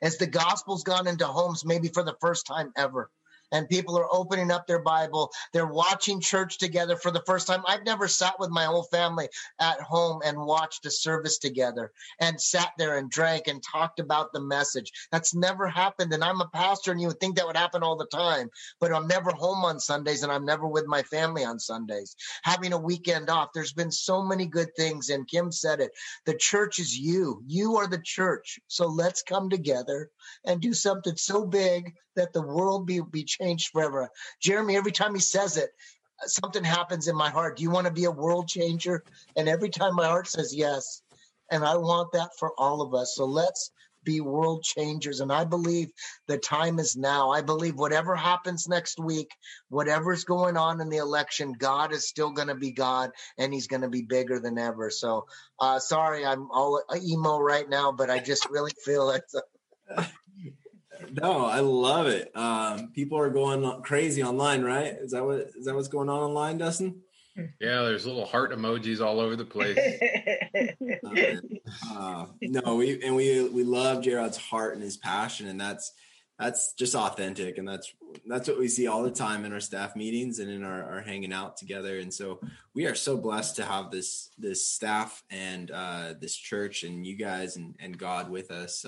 as 0.02 0.18
the 0.18 0.26
gospel's 0.26 0.84
gone 0.84 1.06
into 1.06 1.26
homes 1.26 1.64
maybe 1.64 1.88
for 1.88 2.02
the 2.02 2.16
first 2.20 2.46
time 2.46 2.72
ever 2.76 3.10
and 3.52 3.68
people 3.68 3.96
are 3.98 4.12
opening 4.12 4.50
up 4.50 4.66
their 4.66 4.82
Bible. 4.82 5.30
They're 5.52 5.66
watching 5.66 6.20
church 6.20 6.58
together 6.58 6.96
for 6.96 7.10
the 7.10 7.22
first 7.26 7.46
time. 7.46 7.62
I've 7.66 7.84
never 7.84 8.08
sat 8.08 8.34
with 8.38 8.50
my 8.50 8.64
whole 8.64 8.84
family 8.84 9.28
at 9.60 9.80
home 9.80 10.20
and 10.24 10.38
watched 10.38 10.86
a 10.86 10.90
service 10.90 11.38
together 11.38 11.92
and 12.20 12.40
sat 12.40 12.70
there 12.78 12.96
and 12.96 13.10
drank 13.10 13.46
and 13.46 13.62
talked 13.62 14.00
about 14.00 14.32
the 14.32 14.40
message. 14.40 14.90
That's 15.10 15.34
never 15.34 15.68
happened. 15.68 16.12
And 16.12 16.24
I'm 16.24 16.40
a 16.40 16.48
pastor, 16.52 16.90
and 16.92 17.00
you 17.00 17.08
would 17.08 17.20
think 17.20 17.36
that 17.36 17.46
would 17.46 17.56
happen 17.56 17.82
all 17.82 17.96
the 17.96 18.06
time. 18.06 18.50
But 18.80 18.92
I'm 18.92 19.06
never 19.06 19.30
home 19.30 19.64
on 19.64 19.78
Sundays, 19.78 20.22
and 20.22 20.32
I'm 20.32 20.44
never 20.44 20.66
with 20.66 20.86
my 20.86 21.02
family 21.02 21.44
on 21.44 21.58
Sundays. 21.58 22.16
Having 22.42 22.72
a 22.72 22.78
weekend 22.78 23.30
off, 23.30 23.50
there's 23.54 23.72
been 23.72 23.92
so 23.92 24.22
many 24.22 24.46
good 24.46 24.74
things. 24.76 25.10
And 25.10 25.28
Kim 25.28 25.52
said 25.52 25.80
it 25.80 25.92
the 26.26 26.34
church 26.34 26.78
is 26.78 26.96
you. 26.98 27.42
You 27.46 27.76
are 27.76 27.86
the 27.86 28.02
church. 28.02 28.58
So 28.68 28.86
let's 28.86 29.22
come 29.22 29.50
together 29.50 30.10
and 30.44 30.60
do 30.60 30.72
something 30.72 31.16
so 31.16 31.44
big 31.44 31.92
that 32.16 32.32
the 32.32 32.42
world 32.42 32.86
be, 32.86 33.00
be 33.00 33.24
changed 33.24 33.70
forever. 33.70 34.10
Jeremy, 34.40 34.76
every 34.76 34.92
time 34.92 35.14
he 35.14 35.20
says 35.20 35.56
it, 35.56 35.70
something 36.26 36.64
happens 36.64 37.08
in 37.08 37.16
my 37.16 37.30
heart. 37.30 37.56
Do 37.56 37.62
you 37.62 37.70
want 37.70 37.86
to 37.86 37.92
be 37.92 38.04
a 38.04 38.10
world 38.10 38.48
changer? 38.48 39.04
And 39.36 39.48
every 39.48 39.70
time 39.70 39.94
my 39.94 40.06
heart 40.06 40.28
says 40.28 40.54
yes. 40.54 41.02
And 41.50 41.64
I 41.64 41.76
want 41.76 42.12
that 42.12 42.30
for 42.38 42.52
all 42.58 42.80
of 42.80 42.94
us. 42.94 43.14
So 43.16 43.24
let's 43.24 43.72
be 44.04 44.20
world 44.20 44.62
changers. 44.62 45.20
And 45.20 45.32
I 45.32 45.44
believe 45.44 45.90
the 46.26 46.38
time 46.38 46.78
is 46.78 46.96
now. 46.96 47.30
I 47.30 47.42
believe 47.42 47.76
whatever 47.76 48.16
happens 48.16 48.66
next 48.68 48.98
week, 48.98 49.30
whatever's 49.68 50.24
going 50.24 50.56
on 50.56 50.80
in 50.80 50.88
the 50.88 50.96
election, 50.96 51.52
God 51.52 51.92
is 51.92 52.08
still 52.08 52.30
going 52.30 52.48
to 52.48 52.54
be 52.54 52.72
God 52.72 53.10
and 53.38 53.52
he's 53.52 53.68
going 53.68 53.82
to 53.82 53.88
be 53.88 54.02
bigger 54.02 54.40
than 54.40 54.58
ever. 54.58 54.90
So, 54.90 55.26
uh, 55.60 55.78
sorry, 55.78 56.24
I'm 56.26 56.50
all 56.50 56.82
emo 56.96 57.38
right 57.38 57.68
now, 57.68 57.92
but 57.92 58.10
I 58.10 58.18
just 58.18 58.48
really 58.50 58.72
feel 58.84 59.10
it. 59.10 59.24
No, 61.10 61.46
I 61.46 61.60
love 61.60 62.06
it. 62.06 62.34
Um, 62.36 62.92
people 62.92 63.18
are 63.18 63.30
going 63.30 63.82
crazy 63.82 64.22
online, 64.22 64.62
right? 64.62 64.94
Is 65.00 65.12
that 65.12 65.24
what 65.24 65.50
is 65.56 65.66
that 65.66 65.74
what's 65.74 65.88
going 65.88 66.08
on 66.08 66.20
online, 66.20 66.58
Dustin? 66.58 67.00
Yeah, 67.36 67.82
there's 67.82 68.06
little 68.06 68.26
heart 68.26 68.52
emojis 68.52 69.04
all 69.04 69.18
over 69.18 69.36
the 69.36 69.44
place. 69.44 69.78
uh, 71.90 72.26
no, 72.42 72.74
we 72.74 73.02
and 73.02 73.16
we 73.16 73.48
we 73.48 73.64
love 73.64 74.04
Jarod's 74.04 74.36
heart 74.36 74.74
and 74.74 74.82
his 74.82 74.98
passion, 74.98 75.48
and 75.48 75.60
that's 75.60 75.92
that's 76.38 76.74
just 76.74 76.94
authentic, 76.94 77.56
and 77.56 77.66
that's 77.66 77.92
that's 78.26 78.48
what 78.48 78.58
we 78.58 78.68
see 78.68 78.86
all 78.86 79.02
the 79.02 79.10
time 79.10 79.44
in 79.44 79.52
our 79.52 79.60
staff 79.60 79.96
meetings 79.96 80.40
and 80.40 80.50
in 80.50 80.62
our, 80.62 80.84
our 80.84 81.00
hanging 81.00 81.32
out 81.32 81.56
together. 81.56 82.00
And 82.00 82.12
so 82.12 82.40
we 82.74 82.86
are 82.86 82.94
so 82.94 83.16
blessed 83.16 83.56
to 83.56 83.64
have 83.64 83.90
this 83.90 84.30
this 84.36 84.66
staff 84.66 85.22
and 85.30 85.70
uh, 85.70 86.14
this 86.20 86.36
church 86.36 86.82
and 86.82 87.06
you 87.06 87.16
guys 87.16 87.56
and, 87.56 87.74
and 87.78 87.96
God 87.96 88.30
with 88.30 88.50
us. 88.50 88.84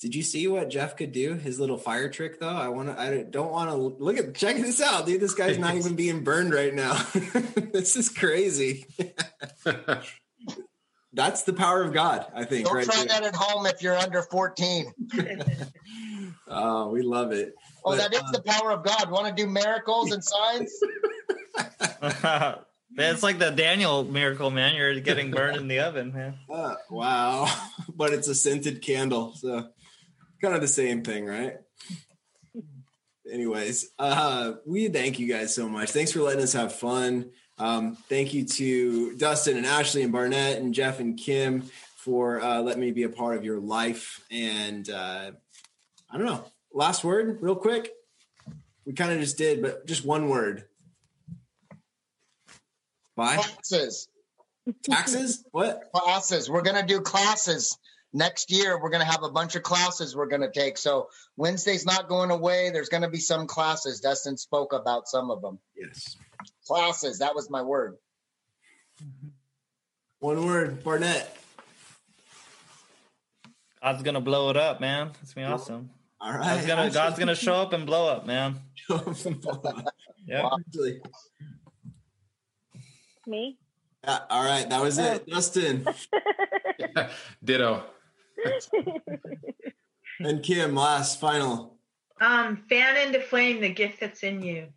Did 0.00 0.14
you 0.14 0.22
see 0.22 0.48
what 0.48 0.70
Jeff 0.70 0.96
could 0.96 1.12
do? 1.12 1.34
His 1.34 1.60
little 1.60 1.76
fire 1.76 2.08
trick, 2.08 2.40
though. 2.40 2.48
I 2.48 2.68
want 2.68 2.88
to. 2.88 2.98
I 2.98 3.22
don't 3.22 3.52
want 3.52 3.68
to 3.68 3.76
look 3.76 4.16
at. 4.16 4.34
Check 4.34 4.56
this 4.56 4.80
out, 4.80 5.04
dude. 5.04 5.20
This 5.20 5.34
guy's 5.34 5.58
not 5.58 5.74
even 5.76 5.94
being 5.94 6.24
burned 6.24 6.54
right 6.54 6.74
now. 6.74 6.94
this 7.72 7.96
is 7.96 8.08
crazy. 8.08 8.86
That's 11.12 11.42
the 11.42 11.52
power 11.52 11.82
of 11.82 11.92
God, 11.92 12.24
I 12.34 12.44
think. 12.44 12.64
Don't 12.66 12.76
right 12.76 12.86
try 12.86 12.96
there. 12.96 13.06
that 13.20 13.24
at 13.24 13.34
home 13.34 13.66
if 13.66 13.82
you're 13.82 13.96
under 13.96 14.22
14. 14.22 14.92
oh, 16.48 16.88
we 16.90 17.02
love 17.02 17.32
it. 17.32 17.54
Oh, 17.84 17.90
But, 17.90 17.98
that 17.98 18.14
is 18.14 18.22
uh, 18.22 18.30
the 18.32 18.42
power 18.42 18.70
of 18.70 18.84
God. 18.84 19.10
Want 19.10 19.26
to 19.26 19.32
do 19.42 19.50
miracles 19.50 20.12
and 20.12 20.22
signs? 20.24 20.72
It's 22.96 23.22
like 23.22 23.38
the 23.38 23.50
Daniel 23.50 24.04
miracle, 24.04 24.50
man. 24.50 24.74
You're 24.76 24.98
getting 25.00 25.30
burned 25.30 25.56
in 25.56 25.68
the 25.68 25.80
oven, 25.80 26.12
man. 26.12 26.34
uh, 26.48 26.74
wow, 26.90 27.48
but 27.94 28.12
it's 28.12 28.28
a 28.28 28.34
scented 28.34 28.80
candle, 28.82 29.34
so 29.34 29.68
kind 30.40 30.54
of 30.54 30.60
the 30.60 30.68
same 30.68 31.02
thing, 31.02 31.26
right? 31.26 31.56
Anyways, 33.30 33.90
uh, 33.98 34.54
we 34.66 34.88
thank 34.88 35.18
you 35.18 35.28
guys 35.28 35.54
so 35.54 35.68
much. 35.68 35.90
Thanks 35.90 36.12
for 36.12 36.20
letting 36.20 36.42
us 36.42 36.52
have 36.54 36.74
fun. 36.74 37.30
Um, 37.58 37.94
thank 38.08 38.34
you 38.34 38.44
to 38.44 39.16
Dustin 39.16 39.56
and 39.56 39.66
Ashley 39.66 40.02
and 40.02 40.12
Barnett 40.12 40.58
and 40.58 40.74
Jeff 40.74 40.98
and 40.98 41.16
Kim 41.16 41.62
for 41.96 42.40
uh, 42.40 42.60
letting 42.60 42.80
me 42.80 42.90
be 42.90 43.02
a 43.02 43.08
part 43.08 43.36
of 43.36 43.44
your 43.44 43.60
life. 43.60 44.24
And 44.30 44.88
uh, 44.88 45.32
I 46.10 46.16
don't 46.16 46.26
know, 46.26 46.44
last 46.72 47.04
word, 47.04 47.38
real 47.40 47.54
quick. 47.54 47.92
We 48.86 48.94
kind 48.94 49.12
of 49.12 49.20
just 49.20 49.36
did, 49.36 49.62
but 49.62 49.86
just 49.86 50.04
one 50.04 50.28
word. 50.28 50.64
Bye. 53.14 53.36
Classes. 53.36 54.08
Taxes? 54.82 55.44
What? 55.52 55.90
Classes. 55.94 56.48
We're 56.48 56.62
going 56.62 56.80
to 56.80 56.86
do 56.86 57.00
classes. 57.00 57.78
Next 58.12 58.50
year, 58.50 58.80
we're 58.80 58.90
going 58.90 59.04
to 59.04 59.10
have 59.10 59.22
a 59.22 59.30
bunch 59.30 59.54
of 59.54 59.62
classes 59.62 60.16
we're 60.16 60.26
going 60.26 60.42
to 60.42 60.50
take. 60.50 60.78
So 60.78 61.08
Wednesday's 61.36 61.86
not 61.86 62.08
going 62.08 62.30
away. 62.30 62.70
There's 62.70 62.88
going 62.88 63.02
to 63.02 63.08
be 63.08 63.20
some 63.20 63.46
classes. 63.46 64.00
Dustin 64.00 64.36
spoke 64.36 64.72
about 64.72 65.06
some 65.08 65.30
of 65.30 65.42
them. 65.42 65.58
Yes. 65.76 66.16
Classes. 66.66 67.20
That 67.20 67.34
was 67.34 67.48
my 67.50 67.62
word. 67.62 67.96
Mm-hmm. 69.02 69.28
One 70.20 70.44
word, 70.44 70.84
Barnett. 70.84 71.34
God's 73.82 74.02
gonna 74.02 74.20
blow 74.20 74.50
it 74.50 74.56
up, 74.58 74.78
man. 74.78 75.12
It's 75.22 75.32
gonna 75.32 75.46
be 75.46 75.52
awesome. 75.54 75.90
All 76.20 76.30
right. 76.30 76.42
God's 76.42 76.66
gonna 76.66 76.90
God's 76.90 77.18
gonna 77.18 77.34
show 77.34 77.54
up 77.54 77.72
and 77.72 77.86
blow 77.86 78.06
up, 78.06 78.26
man. 78.26 78.56
Yeah. 80.26 80.48
Actually, 80.52 81.00
Me? 83.26 83.56
Yeah, 84.04 84.18
all 84.28 84.44
right, 84.44 84.68
that 84.68 84.80
was 84.82 84.98
it, 84.98 85.24
oh. 85.26 85.34
Dustin 85.34 85.86
Ditto. 87.44 87.82
and 90.20 90.42
Kim. 90.42 90.74
Last 90.74 91.20
final. 91.20 91.78
Um, 92.20 92.64
fan 92.68 92.96
into 93.06 93.20
flame 93.20 93.60
the 93.60 93.70
gift 93.70 94.00
that's 94.00 94.22
in 94.22 94.42
you. 94.42 94.68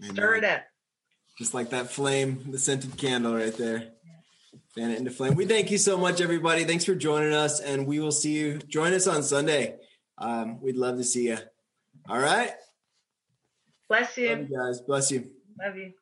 Stir 0.00 0.36
it 0.36 0.44
up. 0.44 0.62
Just 1.38 1.54
like 1.54 1.70
that 1.70 1.90
flame, 1.90 2.44
the 2.50 2.58
scented 2.58 2.96
candle 2.96 3.34
right 3.34 3.56
there. 3.56 3.90
Fan 4.74 4.90
it 4.90 4.98
into 4.98 5.10
flame. 5.10 5.34
We 5.34 5.46
thank 5.46 5.70
you 5.70 5.78
so 5.78 5.96
much, 5.96 6.20
everybody. 6.20 6.64
Thanks 6.64 6.84
for 6.84 6.94
joining 6.94 7.32
us, 7.32 7.60
and 7.60 7.86
we 7.86 7.98
will 8.00 8.12
see 8.12 8.32
you. 8.32 8.58
Join 8.58 8.92
us 8.92 9.06
on 9.06 9.22
Sunday. 9.22 9.76
Um, 10.18 10.60
we'd 10.60 10.76
love 10.76 10.96
to 10.96 11.04
see 11.04 11.28
you. 11.28 11.38
All 12.08 12.18
right. 12.18 12.52
Bless 13.88 14.16
Love 14.16 14.18
you. 14.18 14.46
you 14.48 14.56
guys. 14.56 14.80
Bless 14.80 15.10
you. 15.10 15.30
Love 15.64 15.76
you. 15.76 15.92